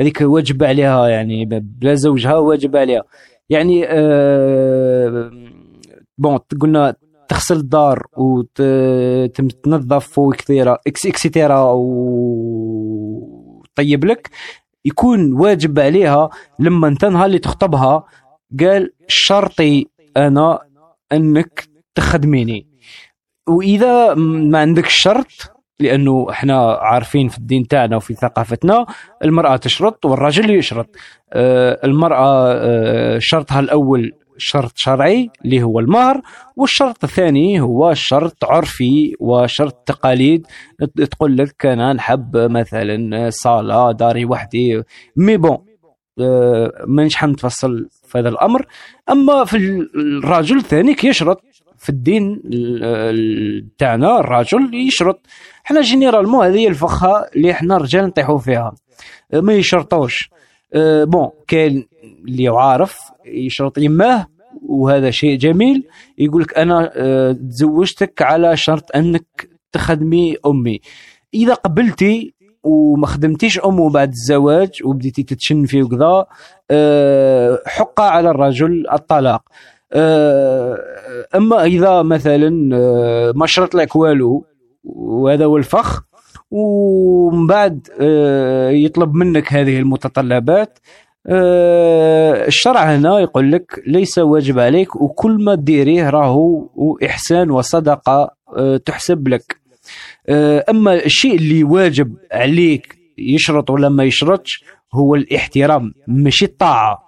هذيك 0.00 0.20
واجب 0.20 0.64
عليها 0.64 1.08
يعني 1.08 1.44
بلا 1.44 1.94
زوجها 1.94 2.34
واجب 2.36 2.76
عليها. 2.76 3.02
يعني 3.50 3.86
بون 6.18 6.38
قلنا 6.60 6.94
تغسل 7.28 7.56
الدار 7.56 8.06
وتنظف 8.16 10.18
وكثيرة 10.18 10.78
إكس 10.86 11.06
إكسيتيرا 11.06 11.72
وطيب 13.72 14.04
لك 14.04 14.30
يكون 14.84 15.32
واجب 15.32 15.78
عليها 15.78 16.30
لما 16.58 16.88
انت 16.88 17.04
نهار 17.04 17.26
اللي 17.26 17.38
تخطبها. 17.38 18.04
قال 18.60 18.92
شرطي 19.08 19.86
أنا 20.16 20.58
أنك 21.12 21.68
تخدميني. 21.94 22.66
وإذا 23.48 24.14
ما 24.14 24.58
عندك 24.58 24.86
شرط 24.86 25.52
لأنه 25.80 26.26
إحنا 26.30 26.72
عارفين 26.72 27.28
في 27.28 27.38
الدين 27.38 27.68
تاعنا 27.68 27.96
وفي 27.96 28.14
ثقافتنا 28.14 28.86
المرأة 29.24 29.56
تشرط 29.56 30.04
والرجل 30.04 30.50
يشرط. 30.50 30.96
آه، 31.32 31.80
المرأة 31.84 32.52
آه، 32.52 33.18
شرطها 33.18 33.60
الأول 33.60 34.12
شرط 34.42 34.72
شرعي 34.76 35.30
اللي 35.44 35.62
هو 35.62 35.78
المهر 35.80 36.20
والشرط 36.56 37.04
الثاني 37.04 37.60
هو 37.60 37.94
شرط 37.94 38.44
عرفي 38.44 39.14
وشرط 39.20 39.74
تقاليد. 39.86 40.46
تقول 41.10 41.36
لك 41.36 41.66
أنا 41.66 41.92
نحب 41.92 42.36
مثلا 42.36 43.30
صالة 43.30 43.92
داري 43.92 44.24
وحدي 44.24 44.82
mais 45.16 45.36
bon 45.36 45.58
آه، 46.20 46.72
مانيش 46.86 47.16
حنتفصل 47.16 47.88
في 48.06 48.18
هذا 48.18 48.28
الأمر. 48.28 48.66
أما 49.10 49.44
في 49.44 49.56
الرجل 49.96 50.56
الثاني 50.56 50.94
كيشرط 50.94 51.40
في 51.78 51.88
الدين 51.88 52.32
ال- 52.44 52.84
ال- 52.84 53.76
تاعنا 53.78 54.20
الرجل 54.20 54.74
يشرط. 54.74 55.26
حنا 55.64 55.80
généralement 55.80 56.46
هذه 56.46 56.68
الفخة 56.68 57.26
اللي 57.36 57.54
حنا 57.54 57.76
الرجال 57.76 58.04
نطيحوا 58.06 58.38
فيها. 58.38 58.74
ما 59.32 59.52
يشرطوش. 59.52 60.30
آه، 60.74 61.04
بون 61.04 61.28
كاين 61.48 61.88
اللي 62.28 62.48
عارف 62.48 62.98
يشرط 63.26 63.78
يماه 63.78 64.26
وهذا 64.72 65.10
شيء 65.10 65.38
جميل. 65.38 65.88
يقول 66.18 66.42
لك 66.42 66.58
أنا 66.58 66.90
آه، 66.94 67.32
تزوجتك 67.32 68.22
على 68.22 68.56
شرط 68.56 68.96
أنك 68.96 69.48
تخدمي 69.72 70.36
أمي. 70.46 70.80
إذا 71.34 71.54
قبلتي 71.54 72.34
وما 72.62 73.06
خدمتيش 73.06 73.58
امه 73.58 73.90
بعد 73.90 74.08
الزواج 74.08 74.70
وبديتي 74.84 75.22
تتشن 75.22 75.64
فيه 75.64 75.82
وكذا 75.82 76.26
آه، 76.70 77.58
حق 77.66 78.00
على 78.00 78.30
الرجل 78.30 78.84
الطلاق. 78.92 79.42
آه، 79.92 80.78
أما 81.34 81.64
إذا 81.64 82.02
مثلا 82.02 82.50
ما 83.32 83.46
شرط 83.46 83.74
لك 83.74 83.96
والو 83.96 84.46
وهذا 84.84 85.44
هو 85.44 85.56
الفخ 85.56 86.02
ومن 86.50 87.46
بعد 87.46 87.88
يطلب 88.72 89.14
منك 89.14 89.52
هذه 89.52 89.78
المتطلبات. 89.78 90.78
الشرع 92.46 92.94
هنا 92.94 93.18
يقول 93.20 93.52
لك 93.52 93.82
ليس 93.86 94.18
واجب 94.18 94.58
عليك 94.58 94.96
وكل 94.96 95.44
ما 95.44 95.54
ديريه 95.54 96.10
راهو 96.10 96.68
إحسان 97.06 97.50
وصدقة 97.50 98.30
آه، 98.56 98.76
تحسب 98.76 99.28
لك. 99.28 99.56
آه، 100.28 100.64
أما 100.70 100.94
الشيء 101.04 101.34
اللي 101.36 101.64
واجب 101.64 102.16
عليك 102.32 102.98
يشرط 103.18 103.70
ولا 103.70 103.88
ما 103.88 104.04
يشرطش 104.04 104.64
هو 104.94 105.14
الاحترام 105.14 105.92
ماشي 106.08 106.44
الطاعة. 106.44 106.98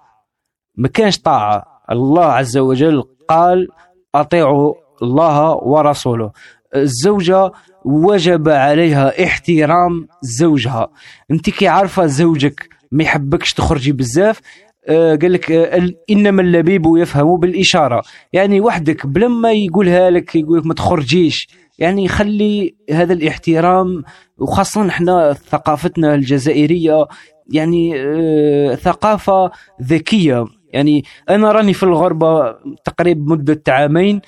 ما 0.76 0.88
كانش 0.88 1.18
طاعة. 1.18 1.64
الله 1.90 2.24
عز 2.24 2.58
وجل 2.58 3.02
قال 3.28 3.68
أطيعوا 4.14 4.74
الله 5.02 5.50
ورسوله. 5.50 6.30
الزوجة 6.76 7.52
وجب 7.84 8.48
عليها 8.48 9.24
احترام 9.24 10.08
زوجها. 10.22 10.88
أنت 11.30 11.50
كي 11.50 11.68
عارفة 11.68 12.06
زوجك 12.06 12.68
ما 12.94 13.04
يحبكش 13.04 13.52
تخرجي 13.52 13.92
بزاف 13.92 14.40
آه، 14.88 15.16
قال 15.16 15.32
لك 15.32 15.52
آه، 15.52 15.90
إنما 16.10 16.42
اللبيب 16.42 16.82
يفهم 16.96 17.40
بالإشارة. 17.40 18.02
يعني 18.32 18.60
وحدك 18.60 19.06
بلا 19.06 19.28
ما 19.28 19.52
يقولها 19.52 20.10
لك 20.10 20.34
يقول 20.36 20.58
لك 20.58 20.66
ما 20.66 20.74
تخرجيش. 20.74 21.48
يعني 21.78 22.08
خلي 22.08 22.74
هذا 22.90 23.12
الاحترام 23.12 24.04
وخاصة 24.38 24.88
إحنا 24.88 25.32
ثقافتنا 25.32 26.14
الجزائرية 26.14 27.06
يعني 27.52 27.92
آه، 27.96 28.74
ثقافة 28.74 29.50
ذكية. 29.82 30.44
يعني 30.72 31.04
أنا 31.30 31.52
راني 31.52 31.72
في 31.72 31.82
الغربة 31.82 32.52
تقريبا 32.84 33.34
مدة 33.34 33.62
عامين 33.68 34.20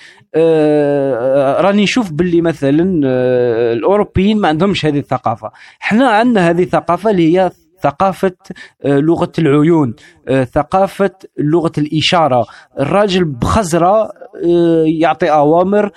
راني 1.60 1.82
نشوف 1.82 2.12
باللي 2.12 2.40
مثلا 2.40 3.00
الأوروبيين 3.72 4.38
ما 4.38 4.48
عندهمش 4.48 4.86
هذه 4.86 4.98
الثقافة. 4.98 5.50
إحنا 5.82 6.08
عندنا 6.10 6.50
هذه 6.50 6.62
الثقافة 6.62 7.10
اللي 7.10 7.38
هي 7.38 7.50
ثقافة 7.82 8.32
آه، 8.84 8.98
لغة 8.98 9.32
العيون 9.38 9.94
آه، 10.28 10.44
ثقافة 10.44 11.10
لغة 11.38 11.72
الإشارة. 11.78 12.46
الراجل 12.80 13.24
بخزرة 13.24 14.02
آه، 14.46 14.84
يعطي 14.86 15.30
أوامر 15.30 15.90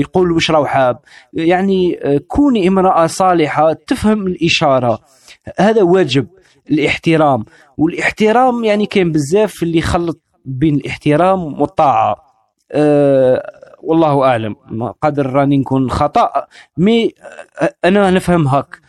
يقول 0.00 0.32
وش 0.32 0.50
راهو 0.50 0.66
حاب. 0.66 0.98
يعني 1.32 1.98
كوني 2.28 2.68
امرأة 2.68 3.06
صالحة 3.06 3.72
تفهم 3.72 4.26
الإشارة. 4.26 4.98
هذا 5.58 5.82
واجب 5.82 6.26
الاحترام. 6.70 7.44
والاحترام 7.78 8.64
يعني 8.64 8.86
كاين 8.86 9.12
بزاف 9.12 9.62
اللي 9.62 9.78
يخلط 9.78 10.20
بين 10.44 10.74
الاحترام 10.74 11.60
والطاعة. 11.60 12.16
أه 12.72 13.42
والله 13.82 14.24
أعلم 14.24 14.56
ما 14.70 14.94
قادر 15.02 15.26
راني 15.26 15.58
نكون 15.58 15.90
خطأ 15.90 16.30
مي 16.76 17.14
أنا 17.84 18.10
نفهم 18.10 18.48
هاك. 18.48 18.80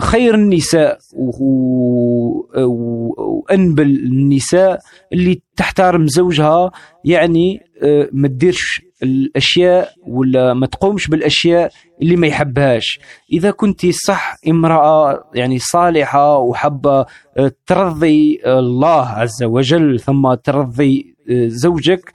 خير 0.00 0.34
النساء 0.34 0.98
وانبل 2.54 3.86
النساء 3.86 4.80
اللي 5.12 5.42
تحترم 5.56 6.06
زوجها 6.06 6.70
يعني 7.04 7.60
آه، 7.82 8.08
ما 8.12 8.28
تديرش 8.28 8.80
الأشياء 9.02 9.92
ولا 10.06 10.54
ما 10.54 10.66
تقومش 10.66 11.08
بالأشياء 11.08 11.72
اللي 12.02 12.16
ما 12.16 12.26
يحبهاش. 12.26 13.00
إذا 13.32 13.50
كنت 13.50 13.86
صح 13.86 14.36
امرأة 14.48 15.24
يعني 15.34 15.58
صالحة 15.58 16.38
وحابة 16.38 17.06
آه، 17.36 17.52
ترضي 17.66 18.40
الله 18.46 19.06
عز 19.08 19.42
وجل 19.42 20.00
ثم 20.00 20.34
ترضي 20.34 21.14
آه، 21.30 21.48
زوجك 21.48 22.12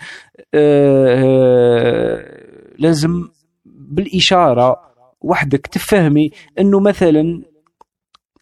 آه، 0.54 1.24
آه، 1.24 2.40
لازم 2.78 3.28
بالإشارة 3.66 4.89
وحدك 5.22 5.68
تفهمي 5.68 6.32
إنه 6.60 6.80
مثلا 6.80 7.42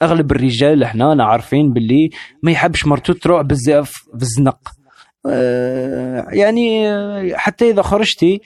أغلب 0.02 0.32
الرجال 0.32 0.84
إحنا 0.84 1.24
عارفين 1.24 1.74
باللي 1.74 2.10
ما 2.44 2.52
يحبش 2.52 2.86
مرته 2.86 3.14
تروح 3.14 3.42
بزاف 3.42 3.92
في 3.92 4.22
الزنق 4.22 4.60
آه، 5.26 6.28
يعني 6.32 6.90
آه، 6.90 7.34
حتى 7.36 7.70
إذا 7.70 7.82
خرجتي 7.82 8.42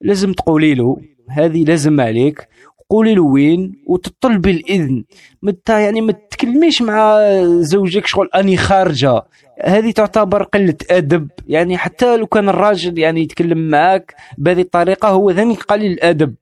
لازم 0.00 0.32
تقولي 0.32 0.74
له 0.74 0.96
هذه 1.30 1.64
لازم 1.64 2.00
عليك. 2.00 2.48
قولي 2.90 3.14
له 3.14 3.22
وين 3.22 3.72
وتطلبي 3.86 4.50
الإذن. 4.50 5.04
مت 5.42 5.68
يعني 5.68 6.00
ما 6.00 6.12
تتكلميش 6.12 6.82
مع 6.82 7.18
زوجك 7.60 8.06
شغل 8.06 8.28
أني 8.34 8.56
خارجة. 8.56 9.22
هذه 9.64 9.90
تعتبر 9.90 10.42
قلة 10.42 10.76
أدب. 10.90 11.28
يعني 11.46 11.78
حتى 11.78 12.16
لو 12.16 12.26
كان 12.26 12.48
الراجل 12.48 12.98
يعني 12.98 13.20
يتكلم 13.22 13.70
معك 13.70 14.14
بهذه 14.38 14.60
الطريقة 14.60 15.08
هو 15.08 15.30
ذني 15.30 15.54
قليل 15.54 15.92
الأدب. 15.92 16.34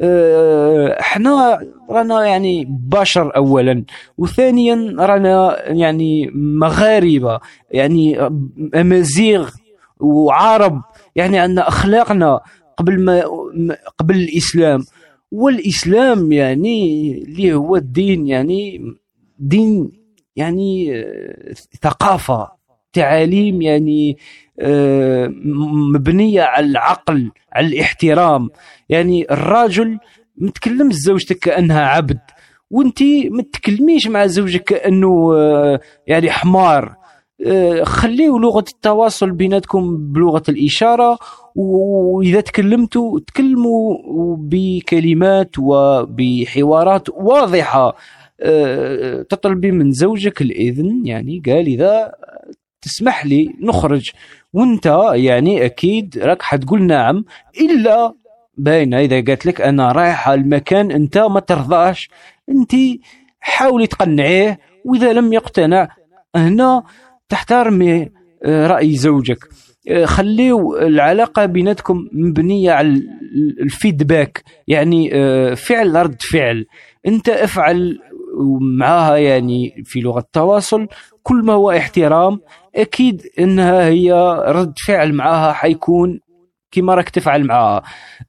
آه، 0.00 1.00
إحنا 1.00 1.60
رانا 1.90 2.26
يعني 2.26 2.66
بشر 2.68 3.36
اولا 3.36 3.84
وثانيا 4.18 4.94
رانا 4.98 5.68
يعني 5.72 6.30
مغاربة 6.34 7.40
يعني 7.70 8.20
امازيغ 8.74 9.50
وعرب 10.00 10.82
يعني 11.16 11.38
عندنا 11.38 11.68
أخلاقنا 11.68 12.40
قبل 12.76 13.00
ما 13.00 13.24
قبل 13.98 14.16
الإسلام. 14.16 14.84
والإسلام 15.32 16.32
يعني 16.32 17.12
اللي 17.12 17.54
هو 17.54 17.76
الدين 17.76 18.26
يعني 18.26 18.94
دين 19.38 19.92
يعني 20.36 20.96
آه، 20.96 21.54
ثقافة 21.82 22.48
تعاليم 22.92 23.62
يعني 23.62 24.10
آه، 24.12 24.47
مبنية 25.94 26.42
على 26.42 26.66
العقل 26.66 27.30
على 27.52 27.66
الاحترام. 27.66 28.50
يعني 28.88 29.26
الراجل 29.30 29.98
ما 30.36 30.50
تكلمش 30.50 30.94
زوجتك 30.94 31.38
كأنها 31.38 31.80
عبد 31.86 32.18
وانت 32.70 33.02
ما 33.30 33.42
تتكلميش 33.42 34.08
مع 34.08 34.26
زوجك 34.26 34.64
كأنه 34.64 35.34
آه، 35.36 35.80
يعني 36.06 36.30
حمار. 36.30 36.94
آه، 37.46 37.84
خليوا 37.84 38.38
لغة 38.38 38.64
التواصل 38.74 39.30
بيناتكم 39.30 40.12
بلغة 40.12 40.42
الإشارة 40.48 41.18
وإذا 41.56 42.40
تكلمتوا 42.40 43.20
تكلموا 43.26 43.96
بكلمات 44.38 45.50
وبحوارات 45.58 47.08
واضحة. 47.08 47.96
آه، 48.40 49.22
تطلبي 49.22 49.70
من 49.70 49.92
زوجك 49.92 50.42
الإذن 50.42 51.06
يعني 51.06 51.42
قال 51.46 51.66
إذا 51.66 52.12
تسمح 52.82 53.26
لي 53.26 53.48
نخرج. 53.60 54.10
وانت 54.52 54.86
يعني 55.12 55.64
أكيد 55.64 56.18
راك 56.18 56.42
حتقول 56.42 56.82
نعم 56.82 57.24
إلا 57.60 58.14
باينة. 58.56 59.00
إذا 59.00 59.16
قالت 59.20 59.46
لك 59.46 59.60
أنا 59.60 59.92
رايحه 59.92 60.34
المكان 60.34 60.90
أنت 60.90 61.18
ما 61.18 61.40
ترضاش 61.40 62.10
أنت 62.48 62.72
حاولي 63.40 63.86
تقنعيه 63.86 64.58
وإذا 64.84 65.12
لم 65.12 65.32
يقتنع 65.32 65.88
هنا 66.36 66.82
تحترمي 67.28 68.08
آه، 68.44 68.66
رأي 68.66 68.96
زوجك. 68.96 69.38
آه، 69.88 70.04
خليو 70.04 70.76
العلاقة 70.76 71.46
بيناتكم 71.46 72.08
مبنية 72.12 72.72
على 72.72 72.88
ال- 72.88 73.60
الفيدباك. 73.62 74.44
يعني 74.68 75.10
آه، 75.14 75.54
فعل 75.54 75.94
رد 75.94 76.22
فعل. 76.22 76.66
أنت 77.06 77.28
افعل 77.28 77.98
معاها 78.78 79.16
يعني 79.16 79.82
في 79.84 80.00
لغة 80.00 80.18
التواصل 80.18 80.86
كل 81.28 81.42
ما 81.44 81.52
هو 81.52 81.70
احترام 81.70 82.40
أكيد 82.76 83.22
إنها 83.38 83.84
هي 83.84 84.12
رد 84.48 84.72
فعل 84.86 85.12
معاها 85.12 85.52
حيكون 85.52 86.20
كما 86.72 86.94
راك 86.94 87.08
تفعل 87.08 87.46
معاها. 87.46 87.82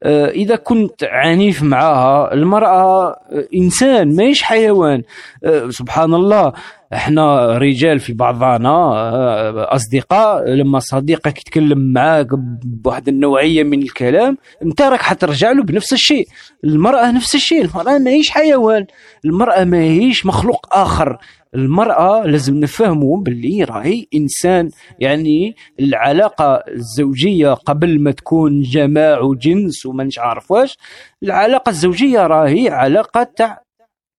آه، 0.03 0.29
إذا 0.29 0.55
كنت 0.55 1.03
عنيف 1.03 1.63
معاها 1.63 2.33
المرأة 2.33 3.09
آه، 3.09 3.15
إنسان 3.55 4.15
ماهيش 4.15 4.43
حيوان. 4.43 5.03
آه، 5.45 5.69
سبحان 5.69 6.13
الله 6.13 6.53
إحنا 6.93 7.57
رجال 7.57 7.99
في 7.99 8.13
بعضنا 8.13 8.69
أصدقاء 9.75 10.49
لما 10.49 10.79
صديقك 10.79 11.37
يتكلم 11.39 11.93
معاك 11.93 12.27
بواحد 12.65 13.07
النوعية 13.07 13.63
من 13.63 13.81
الكلام 13.81 14.37
أنت 14.63 14.81
راك 14.81 15.01
حترجع 15.01 15.51
له 15.51 15.63
بنفس 15.63 15.93
الشيء. 15.93 16.27
المرأة 16.63 17.11
نفس 17.11 17.35
الشيء 17.35 17.61
المرأة 17.65 17.97
ماهيش 17.97 18.29
حيوان 18.29 18.85
المرأة 19.25 19.63
ماهيش 19.63 20.25
مخلوق 20.25 20.67
آخر. 20.71 21.17
المرأة 21.55 22.25
لازم 22.25 22.55
نفهموا 22.55 23.17
باللي 23.17 23.63
راهي 23.63 24.05
إنسان 24.15 24.69
يعني 24.99 25.55
العلاقة 25.79 26.63
الزوجية 26.67 27.53
قبل 27.53 28.01
ما 28.01 28.11
تكون 28.11 28.61
جماع 28.61 29.19
وجنس 29.19 29.85
وما 29.85 30.09
عارف 30.17 30.51
واش 30.51 30.77
العلاقة 31.23 31.69
الزوجية 31.69 32.27
راهي 32.27 32.69
علاقة 32.69 33.23
تاع 33.23 33.63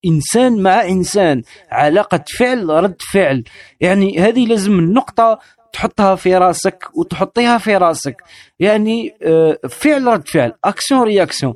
إنسان 0.06 0.62
مع 0.62 0.88
إنسان 0.88 1.42
علاقة 1.70 2.24
فعل 2.38 2.68
رد 2.68 2.96
فعل. 3.12 3.44
يعني 3.80 4.18
هذه 4.18 4.46
لازم 4.46 4.72
النقطة 4.72 5.38
تحطها 5.72 6.14
في 6.14 6.36
راسك 6.36 6.88
وتحطيها 6.94 7.58
في 7.58 7.76
راسك. 7.76 8.22
يعني 8.58 9.14
آه، 9.22 9.58
فعل 9.68 10.06
رد 10.06 10.28
فعل 10.28 10.52
action 10.64 11.02
réaction 11.02 11.54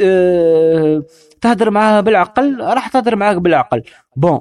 آه، 0.00 1.02
تهدر 1.40 1.70
معها 1.70 2.00
بالعقل 2.00 2.60
راح 2.60 2.88
تهدر 2.88 3.16
معاك 3.16 3.36
بالعقل. 3.36 3.82
bon 4.16 4.40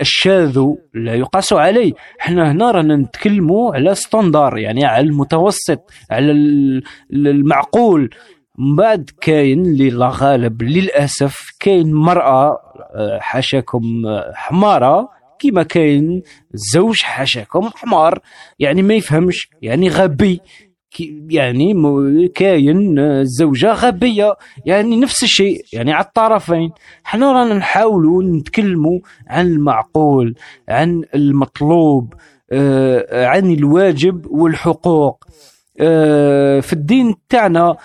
الشاذ 0.00 0.64
لا 0.94 1.14
يقاس 1.14 1.52
عليه. 1.52 1.92
إحنا 2.20 2.52
هنا 2.52 2.70
رانا 2.70 2.96
نتكلموا 2.96 3.74
على 3.74 3.94
standard 3.94 4.58
يعني 4.58 4.84
على 4.84 5.06
المتوسط 5.06 5.90
على 6.10 6.32
ال- 6.32 6.82
المعقول. 7.12 8.10
من 8.58 8.76
بعد 8.76 9.10
كاين 9.20 9.60
اللي 9.66 9.90
لا 9.90 10.10
غالب 10.14 10.62
للأسف 10.62 11.38
كاين 11.60 11.92
مرأة 11.94 12.58
آه، 12.94 13.18
حاشاكم 13.20 14.06
آه، 14.06 14.32
حمارة 14.34 15.08
كيما 15.38 15.62
كاين 15.62 16.22
زوج 16.72 17.02
حاشاكم 17.02 17.70
حمار. 17.74 18.18
يعني 18.58 18.82
ما 18.82 18.94
يفهمش 18.94 19.48
يعني 19.62 19.88
غبي. 19.88 20.40
يعني 21.30 22.28
كاين 22.34 22.98
آه، 22.98 23.22
زوجة 23.22 23.72
غبية. 23.72 24.36
يعني 24.66 24.96
نفس 24.96 25.22
الشيء 25.22 25.64
يعني 25.72 25.92
على 25.92 26.04
الطرفين. 26.04 26.70
حنا 27.04 27.32
رانا 27.32 27.54
نحاولوا 27.54 28.22
نتكلموا 28.22 29.00
عن 29.28 29.46
المعقول 29.46 30.34
عن 30.68 31.02
المطلوب 31.14 32.14
آه، 32.52 33.26
عن 33.26 33.52
الواجب 33.52 34.26
والحقوق. 34.26 35.24
آه، 35.80 36.60
في 36.60 36.72
الدين 36.72 37.14
تاعنا 37.28 37.76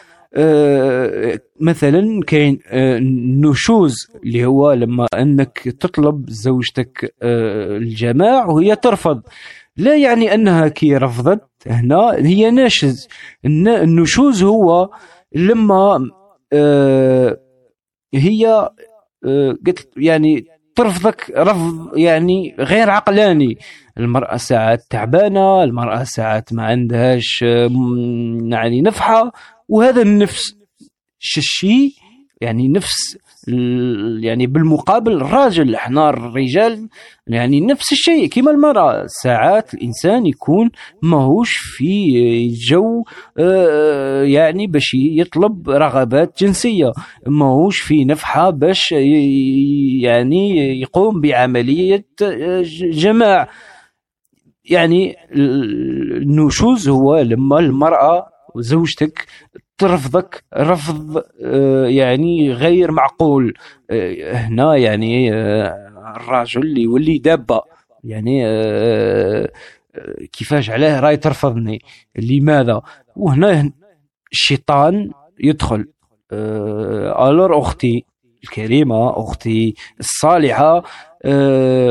مثلا 1.60 2.22
كاين 2.28 2.60
النشوز 2.72 3.95
اللي 4.24 4.45
هو 4.45 4.72
لما 4.72 5.08
أنك 5.14 5.60
تطلب 5.80 6.30
زوجتك 6.30 7.16
الجماع 7.24 8.45
وهي 8.45 8.76
ترفض. 8.76 9.22
لا 9.78 9.95
يعني 9.95 10.34
أنها 10.34 10.68
كي 10.68 10.97
رفضت 10.97 11.41
هنا 11.68 12.11
هي 12.18 12.51
ناشز 12.51 13.07
الن- 13.45 13.68
النشوز 13.68 14.43
هو 14.43 14.89
لما 15.36 16.09
آه، 16.53 17.38
هي 18.14 18.47
آه، 19.26 19.57
قلت 19.68 19.89
يعني 19.97 20.45
ترفضك 20.76 21.32
رفض 21.38 21.97
يعني 21.97 22.55
غير 22.59 22.89
عقلاني. 22.89 23.57
المرأة 23.97 24.38
ساعات 24.38 24.80
تعبانة 24.89 25.64
المرأة 25.64 26.03
ساعات 26.03 26.53
ما 26.53 26.64
عندهاش 26.66 27.43
آه، 27.43 27.70
يعني 28.51 28.82
نفحة 28.82 29.32
وهذا 29.70 30.01
النفس 30.01 30.55
الشيء 31.38 31.91
يعني 32.41 32.68
نفس 32.68 33.18
يعني 34.22 34.48
بالمقابل 34.48 35.12
الراجل 35.14 35.76
إحنا 35.76 36.10
الرجال 36.10 36.89
يعني 37.28 37.62
نفس 37.62 37.91
الشيء. 37.91 38.28
كما 38.30 38.52
المرأة 38.52 39.06
ساعات 39.24 39.74
الإنسان 39.74 40.26
يكون 40.26 40.70
ماهوش 41.02 41.52
في 41.58 42.48
جو 42.48 43.04
آه، 43.39 44.24
يعني 44.24 44.68
باش 44.68 44.94
يطلب 44.94 45.70
رغبات 45.70 46.44
جنسية. 46.44 46.91
ماهوش 47.28 47.80
في 47.80 48.06
نفحة 48.06 48.50
باش 48.50 48.91
يعني 50.02 50.58
يقوم 50.82 51.22
بعملية 51.22 52.06
آه، 52.22 52.64
جماع. 52.91 53.50
يعني 54.70 55.16
ال- 55.36 56.18
النشوز 56.22 56.89
هو 56.89 57.18
لما 57.20 57.60
المرأة 57.60 58.26
وزوجتك 58.56 59.26
ترفضك 59.78 60.44
رفض 60.58 61.24
آه، 61.44 61.86
يعني 61.86 62.52
غير 62.54 62.92
معقول. 62.92 63.54
آه، 63.90 64.34
هنا 64.34 64.76
يعني 64.76 65.34
آه، 65.34 66.16
الراجل 66.18 66.78
يولي 66.78 67.18
دابة. 67.18 67.62
يعني 68.04 68.44
كيفاش 70.34 70.70
علاه 70.70 71.00
راي 71.00 71.18
ترفضني؟ 71.18 71.82
لماذا؟ 72.16 72.82
وهنا 73.16 73.72
الشيطان 74.32 75.12
يدخل. 75.40 75.88
الور 76.32 77.60
أختي 77.60 78.06
الكريمة 78.44 79.20
أختي 79.24 79.74
الصالحة 80.00 80.82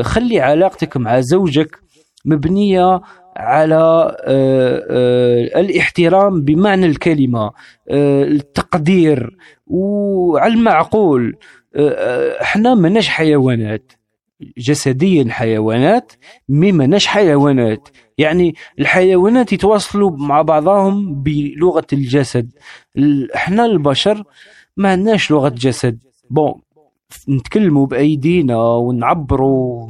خلي 0.01 0.39
علاقتك 0.39 0.97
مع 0.97 1.19
زوجك 1.19 1.79
مبنية 2.25 3.01
على 3.37 3.75
آه، 4.25 4.85
آه، 4.89 5.59
الاحترام 5.59 6.41
بمعنى 6.41 6.85
الكلمة 6.85 7.51
آه، 7.89 8.23
التقدير 8.23 9.37
وعلى 9.67 10.53
المعقول. 10.53 11.35
إحنا 12.41 12.75
مناش 12.75 13.09
حيوانات. 13.09 13.91
جسديا 14.57 15.25
حيوانات 15.29 16.11
مي 16.49 16.71
مناش 16.71 17.07
حيوانات. 17.07 17.89
يعني 18.17 18.55
الحيوانات 18.79 19.53
يتواصلوا 19.53 20.11
مع 20.17 20.41
بعضهم 20.41 21.23
بلغة 21.23 21.85
الجسد. 21.93 22.49
ال- 22.97 23.31
إحنا 23.33 23.65
البشر 23.65 24.23
ما 24.77 24.89
عندناش 24.91 25.31
لغة 25.31 25.49
جسد. 25.49 25.99
بون 26.29 26.53
نتكلموا 27.29 27.85
بأيدينا 27.85 28.57
ونعبروا 28.57 29.89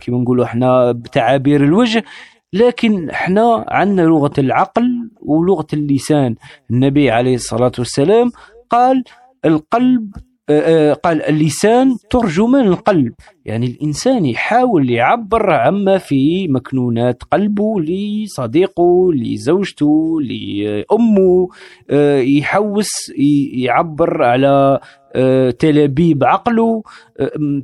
كيما 0.00 0.18
نقولوا 0.18 0.44
إحنا 0.44 0.92
بتعابير 0.92 1.64
الوجه. 1.64 2.04
لكن 2.52 3.10
إحنا 3.10 3.64
عندنا 3.68 4.02
لغة 4.06 4.32
العقل 4.38 5.10
ولغة 5.22 5.66
اللسان. 5.72 6.34
النبي 6.70 7.10
عليه 7.10 7.34
الصلاة 7.34 7.72
والسلام 7.78 8.30
قال 8.70 9.04
القلب 9.44 10.10
آه، 10.48 10.90
آه، 10.90 10.92
قال 10.92 11.22
اللسان 11.22 11.96
ترجمان 12.10 12.66
القلب. 12.66 13.12
يعني 13.44 13.66
الإنسان 13.66 14.26
يحاول 14.26 14.90
يعبر 14.90 15.50
عما 15.50 15.98
في 15.98 16.48
مكنونات 16.48 17.22
قلبه 17.22 17.80
لصديقه 17.80 19.12
لزوجته 19.12 20.20
لأمه 20.20 21.48
آه، 21.90 22.18
يحوس 22.20 22.90
يعبر 23.52 24.22
على 24.22 24.80
تلابيب 25.58 26.24
عقله 26.24 26.82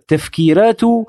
تفكيراته. 0.08 1.06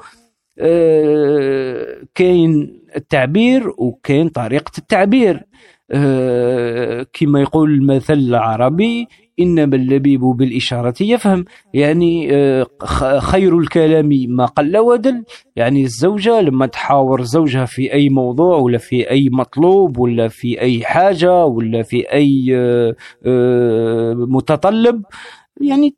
كاين 2.16 2.82
التعبير 2.95 3.70
وكاين 3.78 4.30
طريقة 4.30 4.72
التعبير. 4.78 5.43
آه، 5.91 7.06
كما 7.14 7.41
يقول 7.41 7.74
المثل 7.74 8.14
العربي 8.14 9.08
إنما 9.39 9.76
اللبيب 9.76 10.22
بالإشارة 10.22 10.93
يفهم. 11.01 11.45
يعني 11.74 12.36
آه، 12.36 12.66
خير 13.20 13.60
الكلام 13.60 14.10
ما 14.28 14.45
قل 14.45 14.78
ودل. 14.78 15.24
يعني 15.56 15.84
الزوجة 15.84 16.41
لما 16.41 16.66
تحاور 16.66 17.24
زوجها 17.24 17.66
في 17.66 17.93
أي 17.93 18.10
موضوع 18.10 18.58
ولا 18.58 18.78
في 18.78 19.10
أي 19.10 19.30
مطلوب 19.32 19.97
ولا 19.99 20.28
في 20.28 20.62
أي 20.62 20.86
حاجة 20.86 21.45
ولا 21.45 21.84
في 21.84 22.12
أي 22.14 22.56
آه، 22.56 22.95
آه، 23.26 24.14
متطلب 24.14 25.04
يعني 25.62 25.95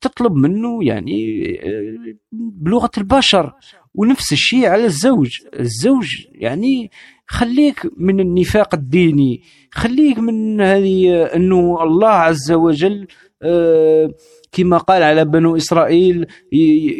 تطلب 0.00 0.32
منه 0.34 0.84
يعني 0.84 1.44
آه، 1.62 2.14
بلغة 2.32 2.90
البشر. 2.98 3.52
ونفس 3.94 4.32
الشيء 4.32 4.66
على 4.66 4.84
الزوج. 4.84 5.30
الزوج 5.60 6.06
يعني 6.32 6.90
خليك 7.26 7.86
من 7.96 8.20
النفاق 8.20 8.74
الديني 8.74 9.42
خليك 9.72 10.18
من 10.18 10.60
هذه 10.60 11.24
أنه 11.24 11.82
الله 11.82 12.08
عز 12.08 12.52
وجل 12.52 13.06
آه، 13.42 14.10
كما 14.52 14.78
قال 14.78 15.02
على 15.02 15.24
بنو 15.24 15.56
إسرائيل 15.56 16.26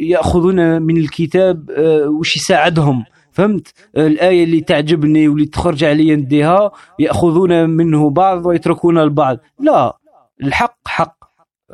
يأخذون 0.03 0.83
من 0.83 0.97
الكتاب 0.97 1.71
آه، 1.71 2.09
وش 2.09 2.37
يساعدهم. 2.37 3.05
فهمت؟ 3.33 3.75
الآية 3.97 4.45
اللي 4.45 4.61
تعجبني 4.61 5.29
واللي 5.29 5.47
تخرج 5.47 5.85
علي 5.85 6.17
نديها 6.17 6.71
يأخذون 6.99 7.71
منه 7.71 8.11
بعض 8.11 8.47
ويتركون 8.47 8.99
البعض. 8.99 9.39
لا 9.61 9.99
الحق 10.43 10.79
حق. 10.87 11.21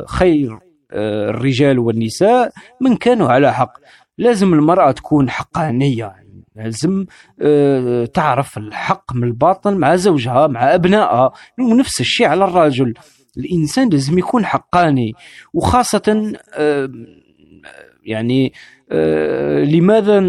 خير 0.07 0.59
آه، 0.93 1.31
الرجال 1.31 1.79
والنساء 1.79 2.53
من 2.81 2.97
كانوا 2.97 3.29
على 3.29 3.55
حق. 3.55 3.73
لازم 4.19 4.55
المرأة 4.55 4.91
تكون 4.91 5.31
حقانية. 5.31 6.15
لازم 6.57 7.07
آه، 7.43 8.05
تعرف 8.05 8.59
الحق 8.59 9.15
من 9.15 9.25
الباطل 9.25 9.77
مع 9.77 9.97
زوجها 9.97 10.47
مع 10.47 10.75
أبنائها. 10.75 11.33
ونفس 11.61 12.01
الشيء 12.01 12.27
على 12.27 12.45
الرجل. 12.45 12.95
الإنسان 13.37 13.89
لازم 13.89 14.19
يكون 14.19 14.45
حقاني. 14.45 15.13
وخاصة 15.55 16.33
آه، 16.55 16.91
يعني 18.05 18.53
آه، 18.93 19.65
لماذا 19.65 20.21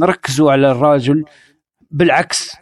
نركزوا 0.00 0.52
على 0.52 0.70
الرجل؟ 0.70 1.24
بالعكس 1.90 2.52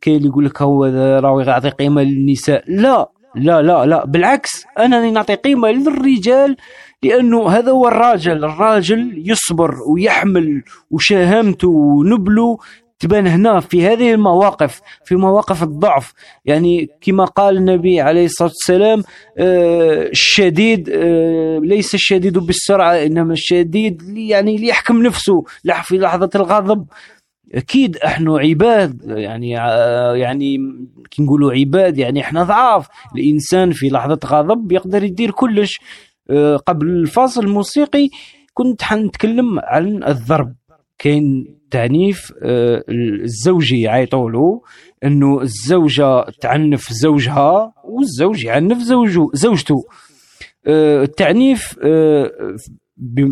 كاين 0.00 0.16
اللي 0.16 0.28
يقول 0.28 0.44
لك 0.44 0.62
هو 0.62 0.84
راهو 1.18 1.40
يعطي 1.40 1.68
قيمة 1.70 2.02
للنساء. 2.02 2.64
لا. 2.68 3.10
لا 3.34 3.62
لا 3.62 3.86
لا. 3.86 4.04
بالعكس 4.06 4.64
أنا 4.78 5.10
نعطي 5.10 5.34
قيمة 5.34 5.70
للرجال 5.70 6.56
لأنه 7.02 7.48
هذا 7.48 7.70
هو 7.70 7.88
الراجل. 7.88 8.44
الراجل 8.44 9.22
يصبر 9.26 9.74
ويحمل 9.88 10.62
وشهامته 10.90 11.68
ونبله. 11.68 12.58
تبان 12.98 13.26
هنا 13.26 13.60
في 13.60 13.86
هذه 13.86 14.14
المواقف 14.14 14.80
في 15.04 15.14
مواقف 15.14 15.62
الضعف. 15.62 16.12
يعني 16.44 16.88
كما 17.00 17.24
قال 17.24 17.56
النبي 17.56 18.00
عليه 18.00 18.24
الصلاة 18.24 18.48
والسلام 18.48 19.02
آه، 19.38 20.08
الشديد 20.08 20.90
آه، 20.92 21.58
ليس 21.58 21.94
الشديد 21.94 22.38
بالسرعة 22.38 22.92
إنما 22.92 23.32
الشديد 23.32 24.02
يعني 24.16 24.56
ليحكم 24.56 25.02
نفسه 25.02 25.44
في 25.82 25.98
لحظة 25.98 26.30
الغضب. 26.34 26.86
أكيد 27.54 27.96
إحنا 27.96 28.38
عباد 28.38 29.02
يعني 29.06 29.56
ع- 29.56 30.14
يعني 30.16 30.56
كي 31.10 31.22
نقولوا 31.22 31.52
عباد 31.52 31.98
يعني 31.98 32.20
إحنا 32.20 32.42
ضعاف. 32.42 32.88
الإنسان 33.16 33.70
في 33.72 33.88
لحظة 33.88 34.18
غضب 34.26 34.72
يقدر 34.72 35.04
يدير 35.04 35.30
كلش. 35.30 35.80
آه، 36.30 36.56
قبل 36.56 36.86
الفاصل 36.88 37.44
الموسيقي 37.44 38.08
كنت 38.54 38.82
حنتكلم 38.82 39.58
عن 39.62 40.04
الضرب. 40.04 40.54
كاين 40.98 41.46
تعنيف 41.70 42.32
آه، 42.42 42.84
الزوجي 42.88 43.80
يعيطوا 43.80 44.30
له 44.30 44.60
إنه 45.04 45.40
الزوجة 45.40 46.24
تعنف 46.40 46.92
زوجها 46.92 47.72
والزوج 47.84 48.44
يعنف 48.44 48.78
زوجه 48.78 49.26
زوجته 49.34 49.84
آه، 50.66 51.02
التعنيف 51.02 51.76
آه، 51.84 52.30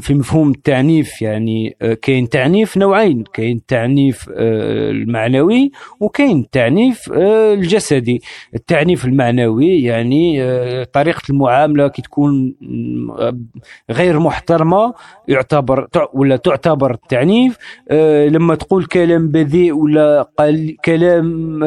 في 0.00 0.14
مفهوم 0.14 0.50
التعنيف 0.50 1.22
يعني 1.22 1.76
آه، 1.82 1.94
كاين 1.94 2.28
تعنيف 2.28 2.76
نوعين 2.76 3.24
كاين 3.34 3.56
التعنيف 3.56 4.30
آه، 4.34 4.90
المعنوي 4.90 5.70
وكاين 6.00 6.40
التعنيف 6.40 7.12
آه، 7.12 7.54
الجسدي. 7.54 8.22
التعنيف 8.54 9.04
المعنوي 9.04 9.82
يعني 9.82 10.40
طريقة 10.84 11.22
المعاملة 11.30 11.88
كي 11.88 12.02
تكون 12.02 12.54
غير 13.90 14.18
محترمة 14.18 14.94
يعتبر 15.28 15.88
ولا 16.12 16.36
تعتبر 16.36 16.90
التعنيف 16.90 17.56
آه، 17.90 18.28
لما 18.28 18.54
تقول 18.54 18.84
كلام 18.84 19.28
بذيء 19.28 19.72
ولا 19.72 20.30
كلام 20.84 21.62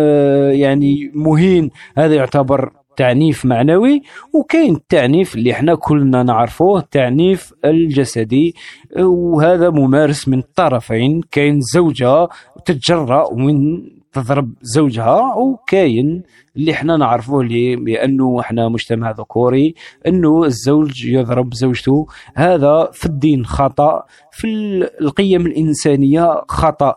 يعني 0.53 1.11
مهين 1.13 1.69
هذا 1.97 2.15
يعتبر 2.15 2.71
تعنيف 2.97 3.45
معنوي 3.45 4.01
وكاين 4.33 4.75
التعنيف 4.75 5.35
اللي 5.35 5.51
إحنا 5.51 5.75
كلنا 5.75 6.23
نعرفوه 6.23 6.79
التعنيف 6.79 7.53
الجسدي. 7.65 8.55
وهذا 8.99 9.69
ممارس 9.69 10.27
من 10.27 10.39
الطرفين 10.39 11.21
كاين 11.31 11.59
زوجة 11.73 12.27
تتجرأ 12.65 13.25
ومن 13.31 13.81
تضرب 14.13 14.53
زوجها 14.61 15.35
وكاين 15.35 16.23
اللي 16.55 16.71
إحنا 16.71 16.97
نعرفوه 16.97 17.43
ليه 17.43 17.75
لأنه 17.75 18.39
إحنا 18.39 18.69
مجتمع 18.69 19.11
ذكوري 19.11 19.75
أنه 20.07 20.43
الزوج 20.43 21.05
يضرب 21.05 21.53
زوجته. 21.53 22.07
هذا 22.35 22.89
في 22.93 23.05
الدين 23.05 23.45
خطأ 23.45 24.03
في 24.31 24.47
ال- 24.47 25.01
القيم 25.01 25.45
الإنسانية 25.45 26.41
خطأ. 26.49 26.95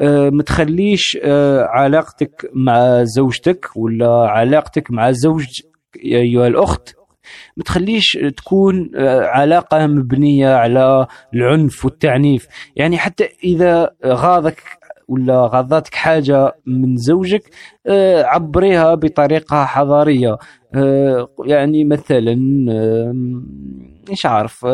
آه، 0.00 0.30
ما 0.30 0.42
تخليش 0.42 1.18
آه، 1.24 1.64
علاقتك 1.64 2.50
مع 2.54 3.04
زوجتك 3.04 3.66
ولا 3.76 4.10
علاقتك 4.10 4.90
مع 4.90 5.10
زوج 5.10 5.46
أيها 6.04 6.46
الأخت. 6.46 6.94
ما 7.56 7.64
تخليش 7.64 8.18
تكون 8.36 8.90
آه، 8.96 9.20
علاقة 9.20 9.86
مبنية 9.86 10.54
على 10.54 11.06
العنف 11.34 11.84
والتعنيف. 11.84 12.46
يعني 12.76 12.98
حتى 12.98 13.28
إذا 13.44 13.90
غاضك 14.06 14.62
ولا 15.08 15.46
غاضتك 15.52 15.94
حاجة 15.94 16.54
من 16.66 16.96
زوجك 16.96 17.42
عبريها 18.24 18.94
بطريقة 18.94 19.64
حضارية. 19.64 20.38
آه، 20.74 21.28
يعني 21.44 21.84
مثلا 21.84 22.36
مش 24.10 24.26
عارف 24.26 24.66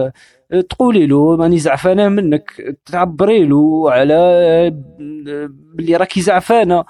تقولي 0.60 1.06
له 1.06 1.36
ماني 1.36 1.58
زعفانة 1.58 2.08
منك. 2.08 2.76
تعبري 2.86 3.44
له 3.44 3.90
على 3.90 4.70
بلي 5.74 5.96
راكي 5.96 6.20
زعفانة. 6.20 6.84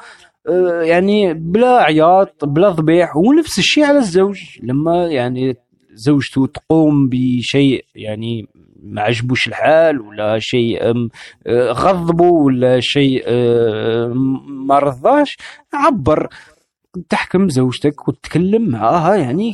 يعني 0.83 1.35
بلا 1.35 1.83
عياط 1.83 2.45
بلا 2.45 2.69
ضبيح 2.69 3.17
ونفس 3.17 3.59
الشيء 3.59 3.85
على 3.85 3.99
الزوج. 3.99 4.41
لما 4.63 5.07
يعني 5.07 5.57
زوجته 5.93 6.47
تقوم 6.47 7.09
بشيء 7.09 7.85
يعني 7.95 8.49
ما 8.83 9.03
عجبوش 9.03 9.49
الحال 9.49 10.01
ولا 10.01 10.39
شيء 10.39 11.09
غضبه 11.49 12.25
ولا 12.25 12.81
شيء 12.81 13.29
ما 14.47 14.79
رضاش 14.79 15.37
عبر. 15.75 16.29
تحكم 17.09 17.49
زوجتك 17.49 18.09
وتتكلم 18.09 18.69
معها 18.71 19.15
يعني 19.17 19.53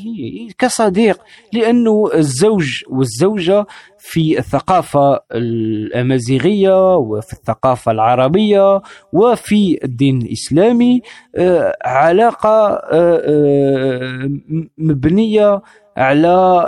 كصديق. 0.58 1.20
لأنه 1.52 2.10
الزوج 2.14 2.82
والزوجة 2.88 3.66
في 3.98 4.38
الثقافة 4.38 5.20
الأمازيغية 5.34 6.96
وفي 6.96 7.32
الثقافة 7.32 7.92
العربية 7.92 8.82
وفي 9.12 9.84
الدين 9.84 10.22
الإسلامي 10.22 11.00
آه، 11.36 11.76
علاقة 11.84 12.74
آه، 12.74 13.22
آه، 13.24 14.26
م- 14.26 14.68
مبنية 14.78 15.62
على 15.96 16.64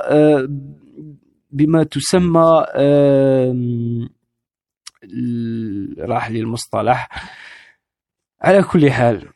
بما 1.52 1.82
تسمى 1.84 2.64
راح 5.98 6.30
لي 6.30 6.40
المصطلح 6.40 7.08
على 8.42 8.62
كل 8.62 8.90
حال. 8.90 9.28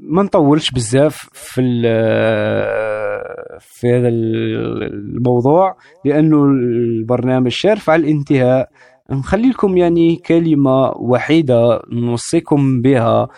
ما 0.00 0.22
نطولش 0.22 0.70
بزاف 0.70 1.28
في 1.32 1.60
ال- 1.60 3.58
في 3.60 3.88
هذا 3.88 4.08
الموضوع 4.08 5.76
لأنه 6.04 6.44
البرنامج 6.44 7.48
شارف 7.50 7.90
على 7.90 8.02
الانتهاء. 8.02 8.68
نخلي 9.10 9.48
لكم 9.50 9.76
يعني 9.76 10.16
كلمة 10.16 10.90
وحيدة 10.96 11.80
نوصيكم 11.92 12.82
بها. 12.82 13.28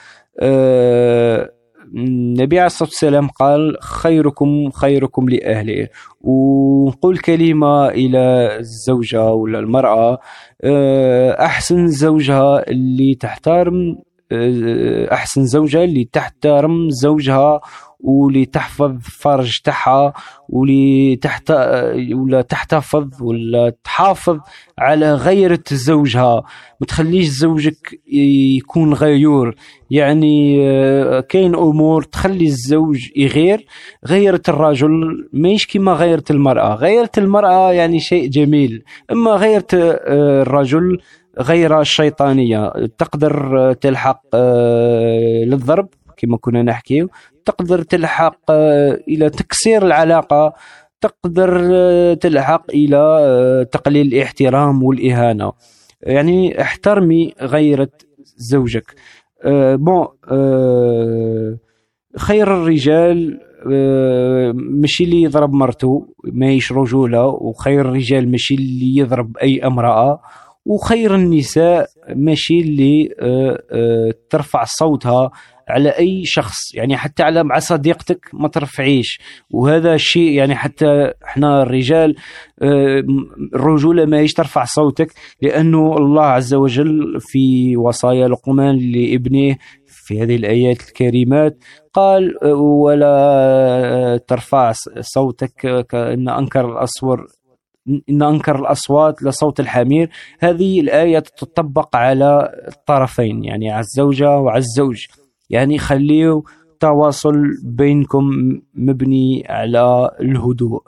آه، 0.40 1.50
النبي 1.96 2.58
عليه 2.58 2.66
الصلاة 2.66 2.88
والسلام 2.88 3.28
قال 3.28 3.76
خيركم 3.82 4.70
خيركم 4.70 5.28
لأهله. 5.28 5.88
ونقول 6.20 7.18
كلمة 7.18 7.88
إلى 7.88 8.56
الزوجة 8.58 9.32
ولا 9.32 9.58
المرأة 9.58 10.18
آه، 10.64 11.44
أحسن 11.44 11.86
زوجها 11.86 12.70
اللي 12.70 13.14
تحترم 13.14 13.98
آه، 14.32 15.12
أحسن 15.12 15.44
زوجها 15.46 15.84
اللي 15.84 16.08
تحترم 16.12 16.90
زوجها 16.90 17.60
واللي 18.02 18.44
تحفظ 18.46 18.98
فرج 19.02 19.60
تاعها 19.64 20.12
واللي 20.48 21.16
تحت 21.16 21.50
ولا 22.14 22.42
تحتفظ 22.42 23.22
ولا 23.22 23.72
تحافظ 23.84 24.38
على 24.78 25.14
غيرة 25.14 25.62
زوجها 25.72 26.42
ما 26.80 26.86
تخليش 26.86 27.28
زوجك 27.28 28.00
يكون 28.12 28.94
غيور. 28.94 29.54
يعني 29.90 30.58
آه، 30.68 31.20
كاين 31.20 31.54
أمور 31.54 32.02
تخلي 32.02 32.44
الزوج 32.46 33.08
يغير. 33.16 33.66
غيرة 34.06 34.42
الرجل 34.48 34.90
ماهيش 35.32 35.66
كيما 35.66 35.92
غيرة 35.92 36.24
المرأة. 36.30 36.74
غيرة 36.74 37.10
المرأة 37.18 37.72
يعني 37.72 38.00
شيء 38.00 38.28
جميل. 38.28 38.82
أما 39.12 39.30
غيرة 39.30 39.66
آه، 39.74 40.42
الرجل 40.42 40.98
غير 41.40 41.80
الشيطانية 41.80 42.72
تقدر 42.98 43.58
آه، 43.70 43.72
تلحق 43.72 44.22
للضرب. 45.46 45.88
كما 46.20 46.36
كنا 46.36 46.62
نحكي 46.62 47.06
تقدر 47.44 47.82
تلحق 47.82 48.38
آه، 48.50 49.00
إلى 49.08 49.30
تكسير 49.30 49.86
العلاقة 49.86 50.52
تقدر 51.00 51.68
آه، 51.72 52.14
تلحق 52.14 52.70
إلى 52.70 52.96
آه، 52.96 53.62
تقليل 53.62 54.06
الاحترام 54.06 54.82
والإهانة. 54.82 55.52
يعني 56.02 56.62
احترمي 56.62 57.32
غيرة 57.42 57.90
زوجك. 58.36 58.94
بون 59.74 60.06
خير 62.16 62.54
الرجال 62.54 63.40
ماشي 64.54 65.04
اللي 65.04 65.22
يضرب 65.22 65.52
مرته 65.52 66.06
ماهيش 66.24 66.72
رجولة 66.72 67.26
وخير 67.26 67.80
الرجال 67.80 68.30
ماشي 68.30 68.54
اللي 68.54 68.96
يضرب 68.96 69.36
أي 69.36 69.60
امرأة 69.66 70.20
وخير 70.66 71.14
النساء 71.14 71.86
ماشي 72.14 72.60
اللي 72.60 73.08
ترفع 74.30 74.64
صوتها 74.64 75.30
على 75.70 75.88
أي 75.88 76.22
شخص 76.24 76.74
يعني 76.74 76.96
حتى 76.96 77.22
على 77.22 77.44
مع 77.44 77.58
صديقتك 77.58 78.30
ما 78.32 78.48
ترفعيش. 78.48 79.20
وهذا 79.50 79.94
الشيء 79.94 80.32
يعني 80.32 80.54
حتى 80.54 81.12
إحنا 81.24 81.62
الرجال 81.62 82.16
آه، 82.62 83.02
الرجولة 83.54 84.04
ماهيش 84.04 84.32
ترفع 84.32 84.64
صوتك 84.64 85.12
لأنه 85.42 85.96
الله 85.96 86.24
عز 86.24 86.54
وجل 86.54 87.20
في 87.20 87.76
وصايا 87.76 88.28
لقمان 88.28 88.76
لابنه 88.92 89.56
في 89.86 90.22
هذه 90.22 90.36
الآيات 90.36 90.80
الكريمات 90.80 91.58
قال 91.94 92.44
آه، 92.44 92.54
ولا 92.54 94.20
ترفع 94.28 94.72
صوتك 95.00 95.86
كأن 95.88 96.28
أنكر 96.28 96.72
الاصور 96.72 97.26
إن 98.10 98.22
أنكر 98.22 98.58
الأصوات 98.58 99.22
لصوت 99.22 99.60
الحمير. 99.60 100.10
هذه 100.40 100.80
الآية 100.80 101.18
تطبق 101.18 101.96
على 101.96 102.52
الطرفين 102.68 103.44
يعني 103.44 103.70
على 103.70 103.80
الزوجة 103.80 104.38
وعلى 104.38 104.58
الزوج 104.58 105.06
يعني 105.50 105.78
خليه 105.78 106.42
تواصل 106.80 107.34
بينكم 107.64 108.24
مبني 108.74 109.44
على 109.48 110.10
الهدوء. 110.20 110.82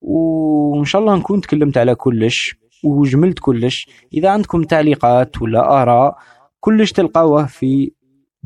وإن 0.00 0.84
شاء 0.84 1.00
الله 1.00 1.16
نكون 1.16 1.40
تكلمت 1.40 1.78
على 1.78 1.94
كلش 1.94 2.54
وجملت 2.84 3.38
كلش. 3.38 3.88
إذا 4.14 4.28
عندكم 4.30 4.62
تعليقات 4.62 5.42
ولا 5.42 5.82
آراء 5.82 6.16
كلش 6.60 6.92
تلقاوه 6.92 7.46
في 7.46 7.92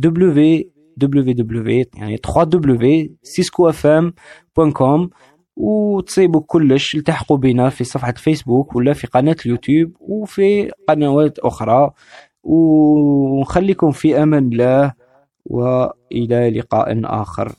www 0.07 1.87
يعني 1.97 2.17
3w 2.17 3.09
ciscofm.com 3.35 5.09
وتصيبوا 5.57 6.41
كلش 6.47 6.95
التحقوا 6.95 7.37
بنا 7.37 7.69
في 7.69 7.85
صفحة 7.85 8.13
فيسبوك 8.13 8.77
ولا 8.77 8.93
في 8.93 9.07
قناة 9.07 9.37
اليوتيوب 9.47 9.93
وفي 10.01 10.71
قنوات 10.89 11.39
أخرى. 11.39 11.91
ونخليكم 12.43 13.91
في 13.91 14.23
أمان 14.23 14.53
الله. 14.53 15.00
وإلى 15.51 16.51
لقاء 16.51 17.01
آخر. 17.05 17.53